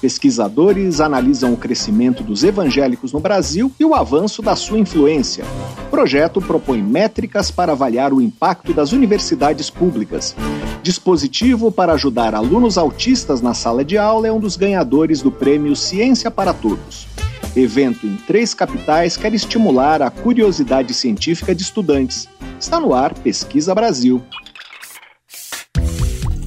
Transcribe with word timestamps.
Pesquisadores 0.00 1.00
analisam 1.00 1.52
o 1.52 1.56
crescimento 1.56 2.22
dos 2.22 2.44
evangélicos 2.44 3.12
no 3.12 3.18
Brasil 3.18 3.72
e 3.80 3.84
o 3.84 3.94
avanço 3.94 4.40
da 4.40 4.54
sua 4.54 4.78
influência. 4.78 5.44
O 5.86 5.90
projeto 5.90 6.40
propõe 6.40 6.80
métricas 6.80 7.50
para 7.50 7.72
avaliar 7.72 8.12
o 8.12 8.20
impacto 8.20 8.72
das 8.72 8.92
universidades 8.92 9.70
públicas. 9.70 10.36
Dispositivo 10.82 11.72
para 11.72 11.94
ajudar 11.94 12.34
alunos 12.34 12.78
autistas 12.78 13.40
na 13.40 13.54
sala 13.54 13.84
de 13.84 13.98
aula 13.98 14.28
é 14.28 14.32
um 14.32 14.38
dos 14.38 14.56
ganhadores 14.56 15.20
do 15.20 15.32
prêmio 15.32 15.74
Ciência 15.74 16.30
para 16.30 16.54
Todos. 16.54 17.08
Evento 17.56 18.06
em 18.06 18.16
três 18.16 18.54
capitais 18.54 19.16
quer 19.16 19.34
estimular 19.34 20.00
a 20.00 20.10
curiosidade 20.10 20.94
científica 20.94 21.52
de 21.52 21.62
estudantes. 21.62 22.28
Está 22.60 22.78
no 22.78 22.94
ar 22.94 23.12
Pesquisa 23.14 23.74
Brasil. 23.74 24.22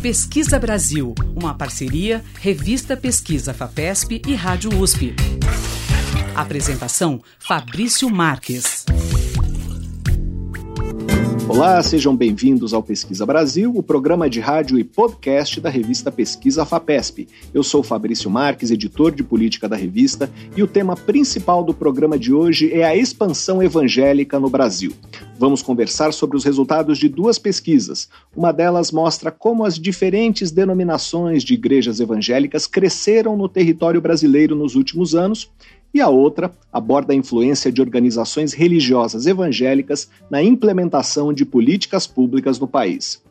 Pesquisa 0.01 0.57
Brasil, 0.57 1.13
uma 1.35 1.53
parceria 1.53 2.23
Revista 2.39 2.97
Pesquisa 2.97 3.53
FAPESP 3.53 4.19
e 4.27 4.33
Rádio 4.33 4.75
USP. 4.79 5.13
Apresentação 6.35 7.21
Fabrício 7.37 8.09
Marques. 8.09 8.83
Olá, 11.53 11.83
sejam 11.83 12.15
bem-vindos 12.15 12.73
ao 12.73 12.81
Pesquisa 12.81 13.25
Brasil, 13.25 13.73
o 13.75 13.83
programa 13.83 14.29
de 14.29 14.39
rádio 14.39 14.79
e 14.79 14.85
podcast 14.85 15.59
da 15.59 15.69
revista 15.69 16.09
Pesquisa 16.09 16.65
FAPESP. 16.65 17.27
Eu 17.53 17.61
sou 17.61 17.83
Fabrício 17.83 18.29
Marques, 18.31 18.71
editor 18.71 19.13
de 19.13 19.21
política 19.21 19.67
da 19.67 19.75
revista, 19.75 20.31
e 20.55 20.63
o 20.63 20.67
tema 20.67 20.95
principal 20.95 21.61
do 21.61 21.73
programa 21.73 22.17
de 22.17 22.33
hoje 22.33 22.71
é 22.71 22.85
a 22.85 22.95
expansão 22.95 23.61
evangélica 23.61 24.39
no 24.39 24.49
Brasil. 24.49 24.93
Vamos 25.37 25.61
conversar 25.61 26.13
sobre 26.13 26.37
os 26.37 26.45
resultados 26.45 26.97
de 26.97 27.09
duas 27.09 27.37
pesquisas. 27.37 28.07
Uma 28.33 28.53
delas 28.53 28.89
mostra 28.89 29.29
como 29.29 29.65
as 29.65 29.77
diferentes 29.77 30.51
denominações 30.51 31.43
de 31.43 31.53
igrejas 31.53 31.99
evangélicas 31.99 32.65
cresceram 32.65 33.35
no 33.35 33.49
território 33.49 33.99
brasileiro 33.99 34.55
nos 34.55 34.75
últimos 34.75 35.15
anos 35.15 35.51
e 35.93 35.99
a 35.99 36.07
outra 36.07 36.51
aborda 36.71 37.13
a 37.13 37.15
influência 37.15 37.71
de 37.71 37.81
organizações 37.81 38.53
religiosas 38.53 39.27
evangélicas 39.27 40.09
na 40.29 40.41
implementação 40.41 41.33
de 41.33 41.45
políticas 41.45 42.07
públicas 42.07 42.59
no 42.59 42.67
país. 42.67 43.21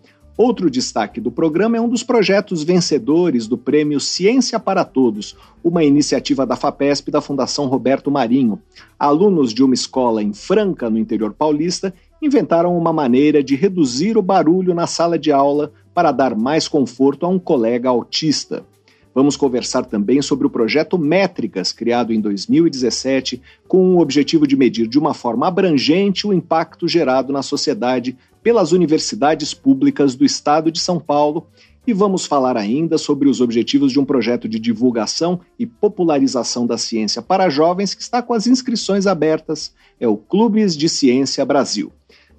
Outro 0.43 0.71
destaque 0.71 1.21
do 1.21 1.31
programa 1.31 1.77
é 1.77 1.81
um 1.83 1.89
dos 1.89 2.03
projetos 2.03 2.63
vencedores 2.63 3.47
do 3.47 3.59
Prêmio 3.59 4.01
Ciência 4.01 4.59
para 4.59 4.87
Todos, 4.87 5.37
uma 5.63 5.85
iniciativa 5.85 6.47
da 6.47 6.57
FAPESP 6.57 7.11
da 7.11 7.21
Fundação 7.21 7.67
Roberto 7.67 8.11
Marinho. 8.11 8.59
Alunos 8.99 9.53
de 9.53 9.63
uma 9.63 9.75
escola 9.75 10.23
em 10.23 10.33
Franca, 10.33 10.89
no 10.89 10.97
interior 10.97 11.35
paulista, 11.35 11.93
inventaram 12.23 12.75
uma 12.77 12.91
maneira 12.91 13.45
de 13.45 13.55
reduzir 13.55 14.17
o 14.17 14.23
barulho 14.23 14.73
na 14.73 14.87
sala 14.87 15.19
de 15.19 15.31
aula 15.31 15.73
para 15.93 16.11
dar 16.11 16.35
mais 16.35 16.67
conforto 16.67 17.27
a 17.27 17.29
um 17.29 17.39
colega 17.39 17.91
autista. 17.91 18.65
Vamos 19.13 19.37
conversar 19.37 19.85
também 19.85 20.23
sobre 20.23 20.47
o 20.47 20.51
projeto 20.51 20.97
Métricas, 20.97 21.73
criado 21.73 22.13
em 22.13 22.21
2017, 22.21 23.43
com 23.67 23.97
o 23.97 24.01
objetivo 24.01 24.47
de 24.47 24.57
medir 24.57 24.87
de 24.87 24.99
uma 24.99 25.15
forma 25.15 25.49
abrangente 25.49 26.27
o 26.27 26.33
impacto 26.33 26.87
gerado 26.87 27.33
na 27.33 27.43
sociedade 27.43 28.17
pelas 28.43 28.71
universidades 28.71 29.53
públicas 29.53 30.15
do 30.15 30.25
estado 30.25 30.71
de 30.71 30.79
São 30.79 31.01
Paulo. 31.01 31.47
E 31.87 31.93
vamos 31.93 32.25
falar 32.25 32.57
ainda 32.57 32.97
sobre 32.99 33.29
os 33.29 33.41
objetivos 33.41 33.91
de 33.91 33.99
um 33.99 34.05
projeto 34.05 34.49
de 34.49 34.61
divulgação 34.61 35.41
e 35.59 35.67
popularização 35.67 36.65
da 36.65 36.79
ciência 36.79 37.21
para 37.21 37.51
jovens 37.51 37.95
que 37.95 38.03
está 38.03 38.23
com 38.23 38.33
as 38.33 38.47
inscrições 38.47 39.09
abertas. 39.09 39.75
É 39.99 40.07
o 40.07 40.17
Clubes 40.17 40.77
de 40.77 40.89
Ciência 40.89 41.45
Brasil. 41.45 41.93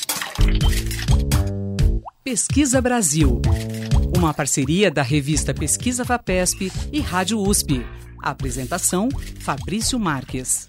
Pesquisa 2.24 2.82
Brasil. 2.82 3.42
Uma 4.16 4.32
parceria 4.34 4.90
da 4.92 5.02
revista 5.02 5.54
Pesquisa 5.54 6.06
Fapesp 6.06 6.72
e 6.92 7.00
Rádio 7.00 7.40
USP. 7.40 7.86
apresentação 8.22 9.10
Fabrício 9.40 9.98
Marques. 10.00 10.68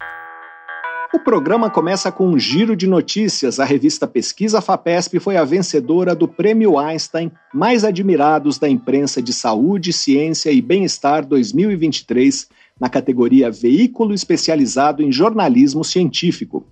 O 1.15 1.19
programa 1.19 1.69
começa 1.69 2.11
com 2.11 2.27
um 2.27 2.39
giro 2.39 2.75
de 2.75 2.87
notícias. 2.87 3.61
A 3.61 3.67
revista 3.67 4.07
Pesquisa 4.07 4.63
FAPESP 4.63 5.21
foi 5.21 5.37
a 5.37 5.45
vencedora 5.45 6.15
do 6.15 6.27
Prêmio 6.27 6.79
Einstein 6.79 7.31
Mais 7.53 7.85
Admirados 7.85 8.59
da 8.59 8.67
Imprensa 8.67 9.21
de 9.21 9.31
Saúde, 9.31 9.93
Ciência 9.93 10.51
e 10.51 10.63
Bem-Estar 10.63 11.27
2023, 11.27 12.49
na 12.81 12.89
categoria 12.89 13.51
Veículo 13.51 14.15
Especializado 14.15 15.03
em 15.03 15.13
Jornalismo 15.13 15.85
Científico. 15.85 16.67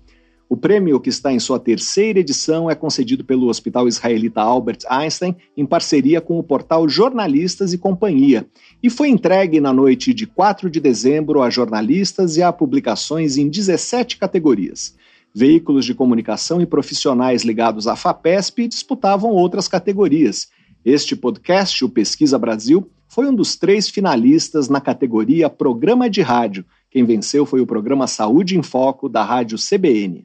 O 0.50 0.56
prêmio, 0.56 0.98
que 0.98 1.08
está 1.08 1.32
em 1.32 1.38
sua 1.38 1.60
terceira 1.60 2.18
edição, 2.18 2.68
é 2.68 2.74
concedido 2.74 3.24
pelo 3.24 3.46
Hospital 3.46 3.86
Israelita 3.86 4.40
Albert 4.40 4.80
Einstein 4.88 5.36
em 5.56 5.64
parceria 5.64 6.20
com 6.20 6.40
o 6.40 6.42
portal 6.42 6.88
Jornalistas 6.88 7.72
e 7.72 7.78
Companhia 7.78 8.44
e 8.82 8.90
foi 8.90 9.10
entregue 9.10 9.60
na 9.60 9.72
noite 9.72 10.12
de 10.12 10.26
4 10.26 10.68
de 10.68 10.80
dezembro 10.80 11.40
a 11.40 11.48
jornalistas 11.48 12.36
e 12.36 12.42
a 12.42 12.52
publicações 12.52 13.36
em 13.36 13.48
17 13.48 14.16
categorias. 14.16 14.96
Veículos 15.32 15.84
de 15.84 15.94
comunicação 15.94 16.60
e 16.60 16.66
profissionais 16.66 17.44
ligados 17.44 17.86
à 17.86 17.94
FAPESP 17.94 18.66
disputavam 18.66 19.30
outras 19.30 19.68
categorias. 19.68 20.48
Este 20.84 21.14
podcast, 21.14 21.84
o 21.84 21.88
Pesquisa 21.88 22.36
Brasil, 22.36 22.90
foi 23.06 23.28
um 23.28 23.34
dos 23.34 23.54
três 23.54 23.88
finalistas 23.88 24.68
na 24.68 24.80
categoria 24.80 25.48
Programa 25.48 26.10
de 26.10 26.22
Rádio. 26.22 26.64
Quem 26.90 27.04
venceu 27.04 27.46
foi 27.46 27.60
o 27.60 27.66
programa 27.66 28.08
Saúde 28.08 28.58
em 28.58 28.64
Foco 28.64 29.08
da 29.08 29.22
Rádio 29.22 29.56
CBN. 29.56 30.24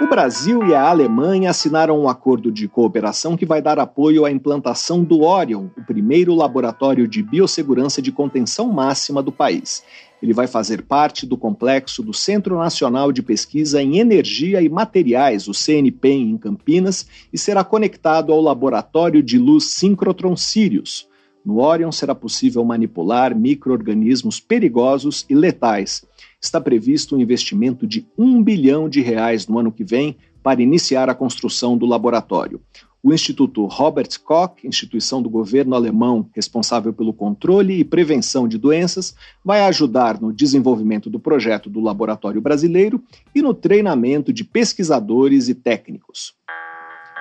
O 0.00 0.06
Brasil 0.06 0.64
e 0.64 0.72
a 0.72 0.88
Alemanha 0.88 1.50
assinaram 1.50 2.00
um 2.00 2.08
acordo 2.08 2.52
de 2.52 2.68
cooperação 2.68 3.36
que 3.36 3.44
vai 3.44 3.60
dar 3.60 3.80
apoio 3.80 4.24
à 4.24 4.30
implantação 4.30 5.02
do 5.02 5.22
Orion, 5.22 5.66
o 5.76 5.82
primeiro 5.84 6.32
laboratório 6.32 7.08
de 7.08 7.24
biossegurança 7.24 8.00
de 8.00 8.12
contenção 8.12 8.72
máxima 8.72 9.20
do 9.20 9.32
país. 9.32 9.82
Ele 10.22 10.32
vai 10.32 10.46
fazer 10.46 10.82
parte 10.82 11.26
do 11.26 11.36
complexo 11.36 12.04
do 12.04 12.14
Centro 12.14 12.56
Nacional 12.56 13.10
de 13.10 13.20
Pesquisa 13.20 13.82
em 13.82 13.98
Energia 13.98 14.62
e 14.62 14.68
Materiais, 14.68 15.48
o 15.48 15.52
CNPEM, 15.52 16.30
em 16.30 16.38
Campinas, 16.38 17.04
e 17.32 17.38
será 17.38 17.64
conectado 17.64 18.32
ao 18.32 18.40
Laboratório 18.40 19.20
de 19.20 19.38
Luz 19.38 19.72
Síncrotron 19.72 20.36
Sirius. 20.36 21.08
No 21.44 21.60
Orion 21.60 21.92
será 21.92 22.14
possível 22.14 22.64
manipular 22.64 23.36
microorganismos 23.36 24.40
perigosos 24.40 25.26
e 25.28 25.34
letais 25.34 26.02
está 26.46 26.60
previsto 26.60 27.16
um 27.16 27.20
investimento 27.20 27.86
de 27.86 28.06
um 28.18 28.42
bilhão 28.42 28.88
de 28.88 29.00
reais 29.00 29.46
no 29.48 29.58
ano 29.58 29.72
que 29.72 29.82
vem 29.82 30.16
para 30.42 30.62
iniciar 30.62 31.08
a 31.08 31.14
construção 31.14 31.76
do 31.76 31.86
laboratório. 31.86 32.60
O 33.02 33.12
Instituto 33.12 33.66
Robert 33.66 34.08
Koch, 34.22 34.66
instituição 34.66 35.22
do 35.22 35.28
governo 35.28 35.74
alemão 35.74 36.28
responsável 36.34 36.92
pelo 36.92 37.12
controle 37.12 37.78
e 37.78 37.84
prevenção 37.84 38.48
de 38.48 38.56
doenças, 38.56 39.14
vai 39.44 39.60
ajudar 39.62 40.20
no 40.20 40.32
desenvolvimento 40.32 41.10
do 41.10 41.20
projeto 41.20 41.68
do 41.68 41.80
laboratório 41.80 42.40
brasileiro 42.40 43.02
e 43.34 43.42
no 43.42 43.52
treinamento 43.52 44.32
de 44.32 44.42
pesquisadores 44.42 45.48
e 45.48 45.54
técnicos. 45.54 46.34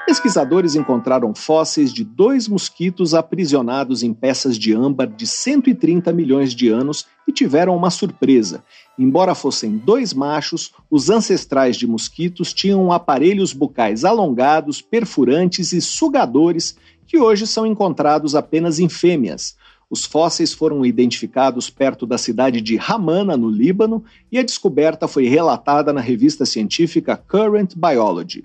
Pesquisadores 0.06 0.76
encontraram 0.76 1.34
fósseis 1.34 1.94
de 1.94 2.04
dois 2.04 2.46
mosquitos 2.50 3.14
aprisionados 3.14 4.04
em 4.04 4.14
peças 4.14 4.58
de 4.58 4.74
âmbar 4.74 5.08
de 5.08 5.26
130 5.26 6.12
milhões 6.12 6.54
de 6.54 6.68
anos 6.68 7.06
e 7.26 7.32
tiveram 7.32 7.74
uma 7.74 7.90
surpresa. 7.90 8.66
Embora 9.00 9.34
fossem 9.34 9.78
dois 9.78 10.14
machos, 10.14 10.74
os 10.92 11.10
ancestrais 11.10 11.78
de 11.78 11.88
mosquitos 11.88 12.54
tinham 12.54 12.92
aparelhos 12.92 13.54
bucais 13.54 14.04
alongados, 14.04 14.82
perfurantes 14.82 15.72
e 15.72 15.80
sugadores 15.80 16.76
que 17.08 17.18
hoje 17.18 17.48
são 17.48 17.66
encontrados 17.66 18.36
apenas 18.36 18.80
em 18.80 18.90
fêmeas. 18.90 19.56
Os 19.90 20.04
fósseis 20.04 20.54
foram 20.54 20.86
identificados 20.86 21.70
perto 21.70 22.06
da 22.06 22.18
cidade 22.18 22.60
de 22.60 22.76
Ramana, 22.76 23.38
no 23.38 23.50
Líbano, 23.50 24.04
e 24.30 24.38
a 24.38 24.44
descoberta 24.44 25.08
foi 25.08 25.28
relatada 25.28 25.94
na 25.94 26.02
revista 26.02 26.46
científica 26.46 27.16
Current 27.16 27.74
Biology. 27.76 28.44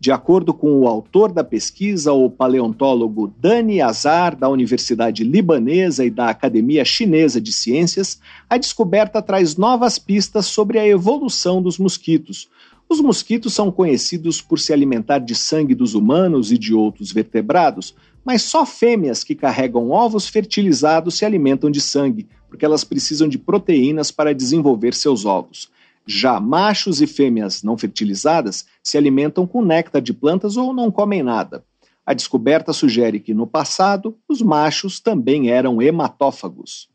De 0.00 0.12
acordo 0.12 0.54
com 0.54 0.70
o 0.78 0.86
autor 0.86 1.32
da 1.32 1.42
pesquisa, 1.42 2.12
o 2.12 2.30
paleontólogo 2.30 3.34
Dani 3.40 3.80
Azar, 3.80 4.36
da 4.36 4.48
Universidade 4.48 5.24
Libanesa 5.24 6.04
e 6.04 6.10
da 6.10 6.28
Academia 6.28 6.84
Chinesa 6.84 7.40
de 7.40 7.52
Ciências, 7.52 8.20
a 8.48 8.56
descoberta 8.56 9.20
traz 9.20 9.56
novas 9.56 9.98
pistas 9.98 10.46
sobre 10.46 10.78
a 10.78 10.86
evolução 10.86 11.60
dos 11.60 11.78
mosquitos. 11.78 12.48
Os 12.88 13.00
mosquitos 13.00 13.52
são 13.52 13.72
conhecidos 13.72 14.40
por 14.40 14.60
se 14.60 14.72
alimentar 14.72 15.18
de 15.18 15.34
sangue 15.34 15.74
dos 15.74 15.94
humanos 15.94 16.52
e 16.52 16.58
de 16.58 16.72
outros 16.72 17.10
vertebrados, 17.10 17.92
mas 18.24 18.42
só 18.42 18.64
fêmeas 18.64 19.24
que 19.24 19.34
carregam 19.34 19.90
ovos 19.90 20.28
fertilizados 20.28 21.18
se 21.18 21.24
alimentam 21.24 21.72
de 21.72 21.80
sangue, 21.80 22.28
porque 22.48 22.64
elas 22.64 22.84
precisam 22.84 23.28
de 23.28 23.36
proteínas 23.36 24.12
para 24.12 24.32
desenvolver 24.32 24.94
seus 24.94 25.24
ovos. 25.24 25.68
Já 26.06 26.40
machos 26.40 27.02
e 27.02 27.06
fêmeas 27.06 27.62
não 27.62 27.76
fertilizadas 27.76 28.64
se 28.88 28.96
alimentam 28.96 29.46
com 29.46 29.62
néctar 29.62 30.00
de 30.00 30.14
plantas 30.14 30.56
ou 30.56 30.72
não 30.72 30.90
comem 30.90 31.22
nada. 31.22 31.62
A 32.06 32.14
descoberta 32.14 32.72
sugere 32.72 33.20
que, 33.20 33.34
no 33.34 33.46
passado, 33.46 34.16
os 34.26 34.40
machos 34.40 34.98
também 34.98 35.50
eram 35.50 35.82
hematófagos. 35.82 36.88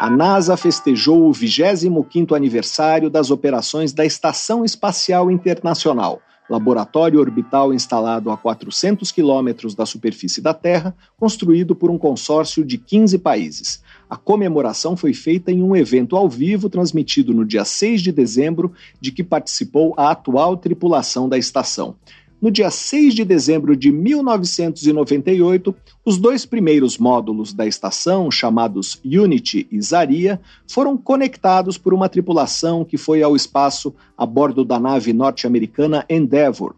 A 0.00 0.08
NASA 0.08 0.56
festejou 0.56 1.28
o 1.28 1.32
25º 1.32 2.34
aniversário 2.34 3.10
das 3.10 3.30
operações 3.30 3.92
da 3.92 4.06
Estação 4.06 4.64
Espacial 4.64 5.30
Internacional, 5.30 6.22
laboratório 6.48 7.20
orbital 7.20 7.74
instalado 7.74 8.30
a 8.30 8.36
400 8.38 9.12
quilômetros 9.12 9.74
da 9.74 9.84
superfície 9.84 10.40
da 10.40 10.54
Terra, 10.54 10.96
construído 11.18 11.76
por 11.76 11.90
um 11.90 11.98
consórcio 11.98 12.64
de 12.64 12.78
15 12.78 13.18
países. 13.18 13.82
A 14.08 14.16
comemoração 14.16 14.96
foi 14.96 15.12
feita 15.12 15.50
em 15.50 15.62
um 15.62 15.74
evento 15.74 16.16
ao 16.16 16.28
vivo 16.28 16.68
transmitido 16.68 17.34
no 17.34 17.44
dia 17.44 17.64
6 17.64 18.00
de 18.00 18.12
dezembro, 18.12 18.72
de 19.00 19.10
que 19.10 19.24
participou 19.24 19.94
a 19.96 20.12
atual 20.12 20.56
tripulação 20.56 21.28
da 21.28 21.36
estação. 21.36 21.96
No 22.40 22.50
dia 22.50 22.70
6 22.70 23.14
de 23.14 23.24
dezembro 23.24 23.74
de 23.74 23.90
1998, 23.90 25.74
os 26.04 26.18
dois 26.18 26.46
primeiros 26.46 26.98
módulos 26.98 27.52
da 27.52 27.66
estação, 27.66 28.30
chamados 28.30 29.00
Unity 29.04 29.66
e 29.72 29.80
Zaria, 29.80 30.40
foram 30.68 30.96
conectados 30.96 31.78
por 31.78 31.94
uma 31.94 32.08
tripulação 32.08 32.84
que 32.84 32.98
foi 32.98 33.22
ao 33.22 33.34
espaço 33.34 33.92
a 34.16 34.24
bordo 34.24 34.64
da 34.64 34.78
nave 34.78 35.12
norte-americana 35.12 36.04
Endeavour. 36.08 36.76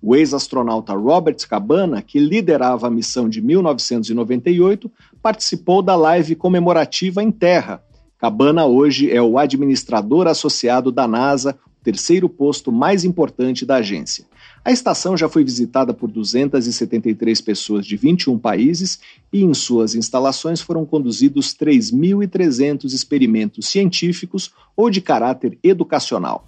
O 0.00 0.14
ex-astronauta 0.14 0.92
Robert 0.94 1.36
Cabana, 1.48 2.00
que 2.00 2.20
liderava 2.20 2.86
a 2.86 2.90
missão 2.90 3.28
de 3.28 3.42
1998, 3.42 4.90
participou 5.20 5.82
da 5.82 5.96
live 5.96 6.36
comemorativa 6.36 7.22
em 7.22 7.32
terra. 7.32 7.82
Cabana 8.16 8.64
hoje 8.64 9.10
é 9.10 9.20
o 9.20 9.38
administrador 9.38 10.26
associado 10.26 10.92
da 10.92 11.06
NASA, 11.08 11.58
o 11.66 11.84
terceiro 11.84 12.28
posto 12.28 12.70
mais 12.70 13.04
importante 13.04 13.66
da 13.66 13.76
agência. 13.76 14.24
A 14.64 14.70
estação 14.70 15.16
já 15.16 15.28
foi 15.28 15.42
visitada 15.42 15.94
por 15.94 16.10
273 16.10 17.40
pessoas 17.40 17.86
de 17.86 17.96
21 17.96 18.38
países 18.38 19.00
e 19.32 19.42
em 19.42 19.54
suas 19.54 19.94
instalações 19.94 20.60
foram 20.60 20.84
conduzidos 20.84 21.54
3.300 21.54 22.92
experimentos 22.92 23.68
científicos 23.68 24.52
ou 24.76 24.90
de 24.90 25.00
caráter 25.00 25.58
educacional. 25.62 26.46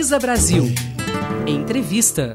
Pesquisa 0.00 0.18
Brasil. 0.18 0.64
Entrevista. 1.46 2.34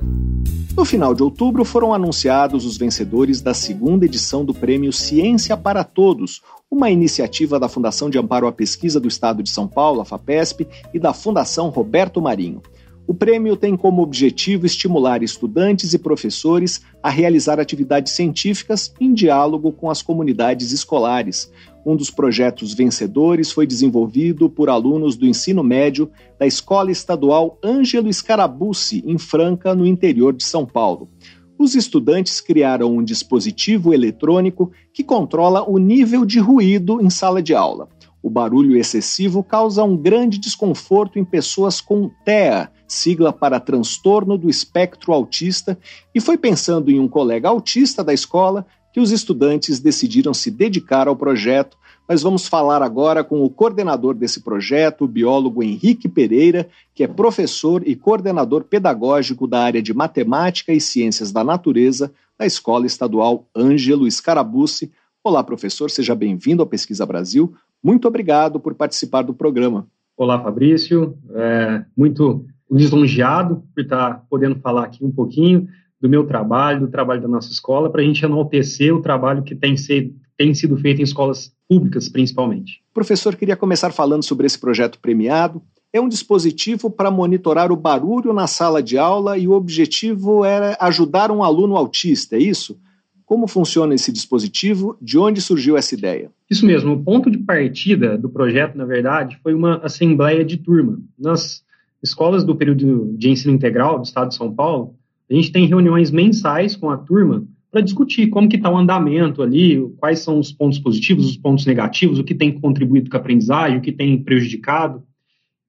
No 0.78 0.86
final 0.86 1.16
de 1.16 1.24
outubro 1.24 1.66
foram 1.66 1.96
anunciados 1.96 2.64
os 2.64 2.78
vencedores 2.78 3.42
da 3.42 3.56
segunda 3.56 4.06
edição 4.06 4.46
do 4.46 4.54
Prêmio 4.54 4.94
Ciência 4.94 5.58
para 5.58 5.84
Todos, 5.84 6.44
uma 6.70 6.92
iniciativa 6.92 7.60
da 7.60 7.68
Fundação 7.68 8.08
de 8.08 8.20
Amparo 8.20 8.46
à 8.46 8.52
Pesquisa 8.52 9.00
do 9.00 9.08
Estado 9.08 9.42
de 9.42 9.50
São 9.50 9.68
Paulo, 9.68 10.00
a 10.00 10.06
FAPESP, 10.06 10.68
e 10.94 11.00
da 11.00 11.12
Fundação 11.12 11.70
Roberto 11.70 12.22
Marinho. 12.22 12.62
O 13.08 13.16
prêmio 13.16 13.58
tem 13.58 13.76
como 13.76 14.04
objetivo 14.04 14.68
estimular 14.68 15.24
estudantes 15.24 15.92
e 15.96 15.98
professores 15.98 16.82
a 17.02 17.10
realizar 17.10 17.60
atividades 17.60 18.14
científicas 18.14 18.94
em 19.02 19.12
diálogo 19.12 19.72
com 19.72 19.90
as 19.90 20.04
comunidades 20.04 20.72
escolares. 20.72 21.52
Um 21.86 21.96
dos 21.96 22.10
projetos 22.10 22.74
vencedores 22.74 23.52
foi 23.52 23.68
desenvolvido 23.68 24.50
por 24.50 24.70
alunos 24.70 25.16
do 25.16 25.28
ensino 25.28 25.64
médio 25.64 26.10
da 26.40 26.48
Escola 26.48 26.92
Estadual 26.92 27.60
Ângelo 27.64 28.12
Scarabucci, 28.12 29.04
em 29.06 29.18
Franca, 29.18 29.76
no 29.76 29.86
interior 29.86 30.34
de 30.34 30.44
São 30.44 30.66
Paulo 30.66 31.10
os 31.58 31.74
estudantes 31.74 32.42
criaram 32.42 32.98
um 32.98 33.04
dispositivo 33.04 33.94
eletrônico 33.94 34.72
que 34.94 35.04
controla 35.04 35.64
o 35.64 35.78
nível 35.78 36.26
de 36.26 36.40
ruído 36.40 37.02
em 37.02 37.10
sala 37.10 37.42
de 37.42 37.56
aula. 37.56 37.88
O 38.22 38.30
barulho 38.30 38.76
excessivo 38.76 39.44
causa 39.44 39.84
um 39.84 39.96
grande 39.96 40.40
desconforto 40.40 41.20
em 41.20 41.24
pessoas 41.24 41.80
com 41.80 42.10
TEA, 42.26 42.72
sigla 42.88 43.32
para 43.32 43.60
transtorno 43.60 44.38
do 44.38 44.50
espectro 44.50 45.14
autista, 45.14 45.78
e 46.14 46.20
foi 46.20 46.38
pensando 46.38 46.90
em 46.90 47.00
um 47.00 47.08
colega 47.08 47.48
autista 47.48 48.04
da 48.04 48.14
escola 48.14 48.66
que 48.96 49.00
os 49.02 49.12
estudantes 49.12 49.78
decidiram 49.78 50.34
se 50.34 50.50
dedicar 50.50 51.10
ao 51.10 51.18
projeto 51.18 51.76
mas 52.08 52.22
vamos 52.22 52.48
falar 52.48 52.82
agora 52.82 53.26
com 53.26 53.44
o 53.44 53.50
coordenador 53.50 54.14
desse 54.14 54.42
projeto, 54.42 55.04
o 55.04 55.08
biólogo 55.08 55.62
Henrique 55.62 56.08
Pereira, 56.08 56.70
que 56.94 57.04
é 57.04 57.08
professor 57.08 57.82
e 57.86 57.94
coordenador 57.94 58.64
pedagógico 58.64 59.48
da 59.48 59.60
área 59.60 59.82
de 59.82 59.94
Matemática 59.94 60.72
e 60.72 60.80
Ciências 60.80 61.32
da 61.32 61.44
Natureza 61.44 62.14
da 62.38 62.46
Escola 62.46 62.86
Estadual 62.86 63.46
Ângelo 63.58 64.10
Scarabucci. 64.10 64.92
Olá, 65.22 65.44
professor, 65.44 65.90
seja 65.90 66.16
bem-vindo 66.16 66.62
ao 66.62 66.68
Pesquisa 66.68 67.06
Brasil. 67.06 67.54
Muito 67.84 68.08
obrigado 68.08 68.62
por 68.62 68.76
participar 68.76 69.24
do 69.24 69.34
programa. 69.34 69.88
Olá, 70.16 70.42
Fabrício. 70.42 71.18
É, 71.34 71.84
muito 71.98 72.46
lisonjeado 72.72 73.62
por 73.74 73.82
estar 73.82 74.24
podendo 74.30 74.56
falar 74.60 74.86
aqui 74.86 75.04
um 75.04 75.12
pouquinho 75.12 75.68
do 76.06 76.10
meu 76.10 76.24
trabalho, 76.24 76.82
do 76.82 76.88
trabalho 76.88 77.20
da 77.20 77.28
nossa 77.28 77.52
escola, 77.52 77.90
para 77.90 78.02
a 78.02 78.06
gente 78.06 78.24
enaltecer 78.24 78.96
o 78.96 79.02
trabalho 79.02 79.42
que 79.42 79.56
tem, 79.56 79.76
ser, 79.76 80.14
tem 80.38 80.54
sido 80.54 80.78
feito 80.78 81.02
em 81.02 81.04
escolas 81.04 81.52
públicas, 81.68 82.08
principalmente. 82.08 82.84
O 82.92 82.94
professor 82.94 83.36
queria 83.36 83.56
começar 83.56 83.92
falando 83.92 84.24
sobre 84.24 84.46
esse 84.46 84.60
projeto 84.60 85.00
premiado. 85.00 85.64
É 85.92 86.00
um 86.00 86.08
dispositivo 86.08 86.92
para 86.92 87.10
monitorar 87.10 87.72
o 87.72 87.76
barulho 87.76 88.34
na 88.34 88.46
sala 88.46 88.84
de 88.84 89.00
aula 89.00 89.36
e 89.36 89.48
o 89.48 89.54
objetivo 89.54 90.46
era 90.46 90.78
ajudar 90.80 91.32
um 91.32 91.44
aluno 91.44 91.76
autista, 91.76 92.36
é 92.36 92.40
isso? 92.40 92.78
Como 93.26 93.48
funciona 93.48 93.96
esse 93.96 94.12
dispositivo? 94.12 94.96
De 95.02 95.18
onde 95.18 95.42
surgiu 95.42 95.76
essa 95.76 95.96
ideia? 95.96 96.30
Isso 96.48 96.68
mesmo. 96.68 96.94
O 96.94 97.04
ponto 97.04 97.32
de 97.32 97.40
partida 97.40 98.16
do 98.16 98.30
projeto, 98.30 98.78
na 98.78 98.86
verdade, 98.86 99.40
foi 99.42 99.56
uma 99.56 99.78
assembleia 99.78 100.46
de 100.46 100.58
turma. 100.58 101.00
Nas 101.18 101.64
escolas 102.04 102.44
do 102.44 102.56
período 102.56 103.16
de 103.18 103.30
ensino 103.32 103.56
integral 103.56 103.98
do 103.98 104.06
Estado 104.06 104.30
de 104.30 104.36
São 104.36 104.54
Paulo, 104.54 104.94
a 105.30 105.34
gente 105.34 105.52
tem 105.52 105.66
reuniões 105.66 106.12
mensais 106.12 106.76
com 106.76 106.90
a 106.90 106.98
turma 106.98 107.46
para 107.72 107.82
discutir 107.82 108.28
como 108.28 108.48
que 108.48 108.56
está 108.56 108.70
o 108.70 108.78
andamento 108.78 109.42
ali, 109.42 109.82
quais 109.98 110.20
são 110.20 110.40
os 110.40 110.52
pontos 110.52 110.80
positivos, 110.80 111.28
os 111.28 111.38
pontos 111.38 111.66
negativos, 111.66 112.20
o 112.20 112.24
que 112.24 112.34
tem 112.34 112.58
contribuído 112.58 113.10
com 113.10 113.18
a 113.18 113.20
aprendizagem, 113.20 113.78
o 113.78 113.82
que 113.82 113.92
tem 113.92 114.22
prejudicado. 114.24 115.04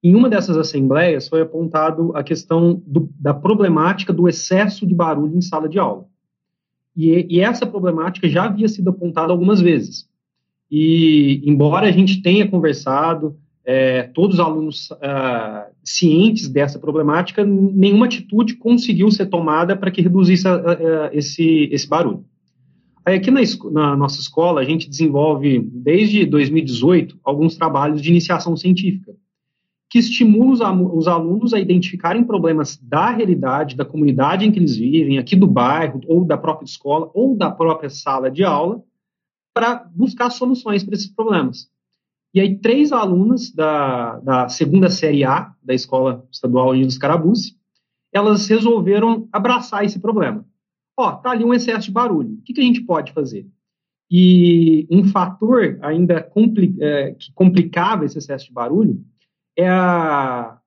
Em 0.03 0.15
uma 0.15 0.29
dessas 0.29 0.57
assembleias 0.57 1.29
foi 1.29 1.41
apontado 1.41 2.17
a 2.17 2.23
questão 2.23 2.81
do, 2.87 3.11
da 3.19 3.35
problemática 3.35 4.13
do 4.13 4.29
excesso 4.29 4.87
de 4.87 4.95
barulho 4.95 5.37
em 5.37 5.41
sala 5.41 5.69
de 5.69 5.79
aula. 5.79 6.07
E, 6.97 7.27
e 7.29 7.41
essa 7.41 7.67
problemática 7.67 8.29
já 8.29 8.45
havia 8.45 8.69
sido 8.69 8.91
apontada 8.91 9.33
algumas 9.33 9.61
vezes. 9.61 10.09
E, 10.71 11.43
embora 11.45 11.89
a 11.89 11.93
gente 11.93 12.23
tenha 12.23 12.49
conversado, 12.49 13.37
é, 13.69 14.05
todos 14.05 14.35
os 14.35 14.41
alunos 14.41 14.91
uh, 14.93 15.75
cientes 15.83 16.49
dessa 16.49 16.79
problemática, 16.79 17.45
nenhuma 17.45 18.07
atitude 18.07 18.55
conseguiu 18.55 19.11
ser 19.11 19.27
tomada 19.27 19.75
para 19.75 19.91
que 19.91 20.01
reduzisse 20.01 20.47
uh, 20.47 21.11
esse, 21.13 21.69
esse 21.73 21.89
barulho. 21.89 22.25
Aí 23.05 23.17
aqui 23.17 23.29
na, 23.29 23.41
na, 23.73 23.97
nossa 23.97 24.21
escola, 24.21 24.61
a 24.61 24.65
gente 24.65 24.89
desenvolve, 24.89 25.69
desde 25.73 26.25
2018, 26.25 27.19
alguns 27.25 27.57
trabalhos 27.57 28.01
de 28.01 28.09
iniciação 28.09 28.57
científica, 28.57 29.13
que 29.91 29.99
estimulam 29.99 30.85
os, 30.85 30.93
os 30.95 31.09
alunos 31.09 31.53
a 31.53 31.59
identificarem 31.59 32.23
problemas 32.23 32.77
da 32.81 33.11
realidade, 33.11 33.77
da 33.77 33.85
comunidade 33.85 34.47
em 34.47 34.53
que 34.53 34.61
eles 34.61 34.77
vivem, 34.77 35.19
aqui 35.19 35.35
do 35.35 35.47
bairro, 35.47 36.01
ou 36.07 36.25
da 36.25 36.39
própria 36.39 36.67
escola, 36.67 37.11
ou 37.13 37.37
da 37.37 37.51
própria 37.51 37.91
sala 37.91 38.31
de 38.31 38.45
aula, 38.45 38.81
para 39.53 39.89
buscar 39.93 40.31
soluções 40.31 40.85
para 40.85 40.95
esses 40.95 41.09
problemas. 41.09 41.69
E 42.37 42.41
aí, 42.41 42.59
três 42.59 42.93
alunas 42.93 43.51
da, 43.51 44.19
da 44.19 44.49
segunda 44.51 44.91
série 44.91 45.25
A 45.25 45.55
da 45.63 45.73
Escola 45.73 46.23
Estadual 46.31 46.73
Unidos 46.73 46.99
Carabuce, 46.99 47.57
elas 48.13 48.47
resolveram 48.47 49.27
abraçar 49.33 49.87
esse 49.87 49.99
problema. 49.99 50.45
Ó, 50.99 51.13
tá 51.13 51.31
ali 51.31 51.47
um 51.47 51.55
excesso 51.55 51.87
de 51.87 51.93
barulho. 51.93 52.35
O 52.35 52.43
que, 52.43 52.53
que 52.53 52.61
a 52.61 52.65
gente 52.65 52.83
pode 52.83 53.15
fazer? 53.15 53.49
E 54.11 54.87
um 54.91 55.05
fator 55.05 55.79
ainda 55.81 56.23
compli 56.23 56.77
é, 56.79 57.13
que 57.13 57.33
complicava 57.33 58.05
esse 58.05 58.19
excesso 58.19 58.49
de 58.49 58.53
barulho 58.53 59.03
é 59.57 59.67
a, 59.67 60.59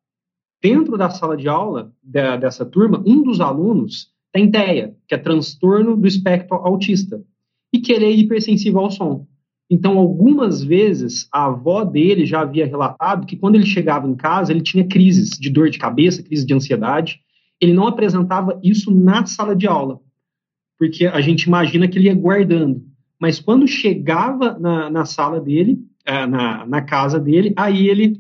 dentro 0.64 0.98
da 0.98 1.12
sala 1.12 1.38
de 1.38 1.48
aula 1.48 1.94
da, 2.02 2.36
dessa 2.36 2.66
turma, 2.66 3.04
um 3.06 3.22
dos 3.22 3.40
alunos 3.40 4.12
tem 4.34 4.50
TEA, 4.50 4.98
que 5.08 5.14
é 5.14 5.20
transtorno 5.20 5.96
do 5.96 6.08
espectro 6.08 6.58
autista, 6.58 7.24
e 7.72 7.80
que 7.80 7.94
ele 7.94 8.06
é 8.06 8.12
hipersensível 8.12 8.80
ao 8.80 8.90
som. 8.90 9.28
Então, 9.70 10.00
algumas 10.00 10.64
vezes, 10.64 11.28
a 11.32 11.46
avó 11.46 11.84
dele 11.84 12.26
já 12.26 12.42
havia 12.42 12.66
relatado 12.66 13.28
que 13.28 13.38
quando 13.38 13.56
ele 13.56 13.66
chegava 13.66 14.08
em 14.08 14.16
casa, 14.16 14.52
ele 14.52 14.62
tinha 14.62 14.88
crises 14.88 15.30
de 15.38 15.50
dor 15.50 15.70
de 15.70 15.78
cabeça, 15.78 16.24
crise 16.24 16.46
de 16.46 16.54
ansiedade. 16.54 17.20
Ele 17.62 17.74
não 17.74 17.86
apresentava 17.86 18.60
isso 18.64 18.90
na 18.90 19.26
sala 19.26 19.56
de 19.56 19.68
aula, 19.68 20.00
porque 20.78 21.06
a 21.06 21.22
gente 21.22 21.44
imagina 21.44 21.88
que 21.88 22.00
ele 22.00 22.08
ia 22.08 22.16
guardando. 22.16 22.84
Mas 23.20 23.40
quando 23.40 23.68
chegava 23.68 24.58
na, 24.58 24.90
na 24.90 25.06
sala 25.06 25.40
dele, 25.40 25.78
é, 26.06 26.26
na, 26.26 26.66
na 26.66 26.82
casa 26.82 27.20
dele, 27.20 27.54
aí 27.56 27.88
ele 27.88 28.20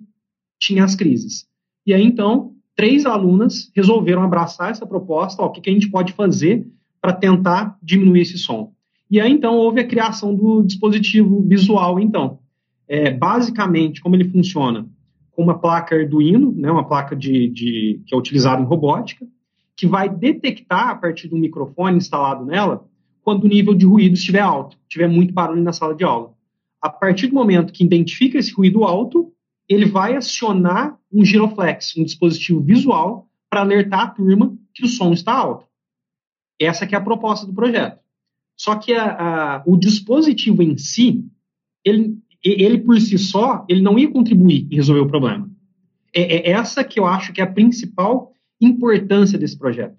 tinha 0.59 0.83
as 0.83 0.95
crises. 0.95 1.47
E 1.85 1.93
aí, 1.93 2.03
então, 2.03 2.53
três 2.75 3.05
alunas 3.05 3.71
resolveram 3.75 4.21
abraçar 4.21 4.69
essa 4.69 4.85
proposta, 4.85 5.41
ó, 5.41 5.47
o 5.47 5.51
que, 5.51 5.61
que 5.61 5.69
a 5.69 5.73
gente 5.73 5.89
pode 5.89 6.13
fazer 6.13 6.67
para 7.01 7.13
tentar 7.13 7.77
diminuir 7.81 8.21
esse 8.21 8.37
som. 8.37 8.73
E 9.09 9.19
aí, 9.19 9.31
então, 9.31 9.57
houve 9.57 9.81
a 9.81 9.87
criação 9.87 10.35
do 10.35 10.63
dispositivo 10.63 11.41
visual, 11.41 11.99
então. 11.99 12.39
É, 12.87 13.11
basicamente, 13.11 14.01
como 14.01 14.15
ele 14.15 14.29
funciona? 14.29 14.87
Com 15.31 15.43
uma 15.43 15.59
placa 15.59 15.95
Arduino, 15.95 16.51
né, 16.51 16.71
uma 16.71 16.87
placa 16.87 17.15
de, 17.15 17.49
de, 17.49 18.01
que 18.05 18.13
é 18.13 18.17
utilizada 18.17 18.61
em 18.61 18.65
robótica, 18.65 19.27
que 19.75 19.87
vai 19.87 20.09
detectar, 20.09 20.89
a 20.89 20.95
partir 20.95 21.27
do 21.27 21.37
microfone 21.37 21.97
instalado 21.97 22.45
nela, 22.45 22.85
quando 23.23 23.45
o 23.45 23.47
nível 23.47 23.73
de 23.73 23.85
ruído 23.85 24.13
estiver 24.13 24.41
alto, 24.41 24.77
tiver 24.87 25.07
muito 25.07 25.33
barulho 25.33 25.61
na 25.61 25.71
sala 25.71 25.95
de 25.95 26.03
aula. 26.03 26.33
A 26.81 26.89
partir 26.89 27.27
do 27.27 27.35
momento 27.35 27.73
que 27.73 27.83
identifica 27.83 28.37
esse 28.37 28.53
ruído 28.53 28.83
alto, 28.83 29.31
ele 29.67 29.85
vai 29.85 30.15
acionar 30.15 30.97
um 31.11 31.23
giroflex, 31.23 31.95
um 31.97 32.03
dispositivo 32.03 32.59
visual, 32.61 33.27
para 33.49 33.61
alertar 33.61 34.01
a 34.01 34.07
turma 34.07 34.57
que 34.73 34.83
o 34.83 34.87
som 34.87 35.13
está 35.13 35.33
alto. 35.33 35.65
Essa 36.59 36.85
que 36.85 36.95
é 36.95 36.97
a 36.97 37.01
proposta 37.01 37.45
do 37.45 37.53
projeto. 37.53 37.99
Só 38.59 38.75
que 38.75 38.91
a, 38.91 39.05
a, 39.05 39.63
o 39.65 39.77
dispositivo 39.77 40.61
em 40.61 40.77
si, 40.77 41.25
ele, 41.83 42.17
ele 42.43 42.79
por 42.79 42.99
si 42.99 43.17
só, 43.17 43.65
ele 43.69 43.81
não 43.81 43.97
ia 43.97 44.11
contribuir 44.11 44.67
em 44.69 44.75
resolver 44.75 44.99
o 44.99 45.07
problema. 45.07 45.49
É, 46.13 46.49
é 46.49 46.51
essa 46.51 46.83
que 46.83 46.99
eu 46.99 47.05
acho 47.05 47.31
que 47.31 47.39
é 47.39 47.45
a 47.45 47.51
principal 47.51 48.33
importância 48.59 49.39
desse 49.39 49.57
projeto. 49.57 49.95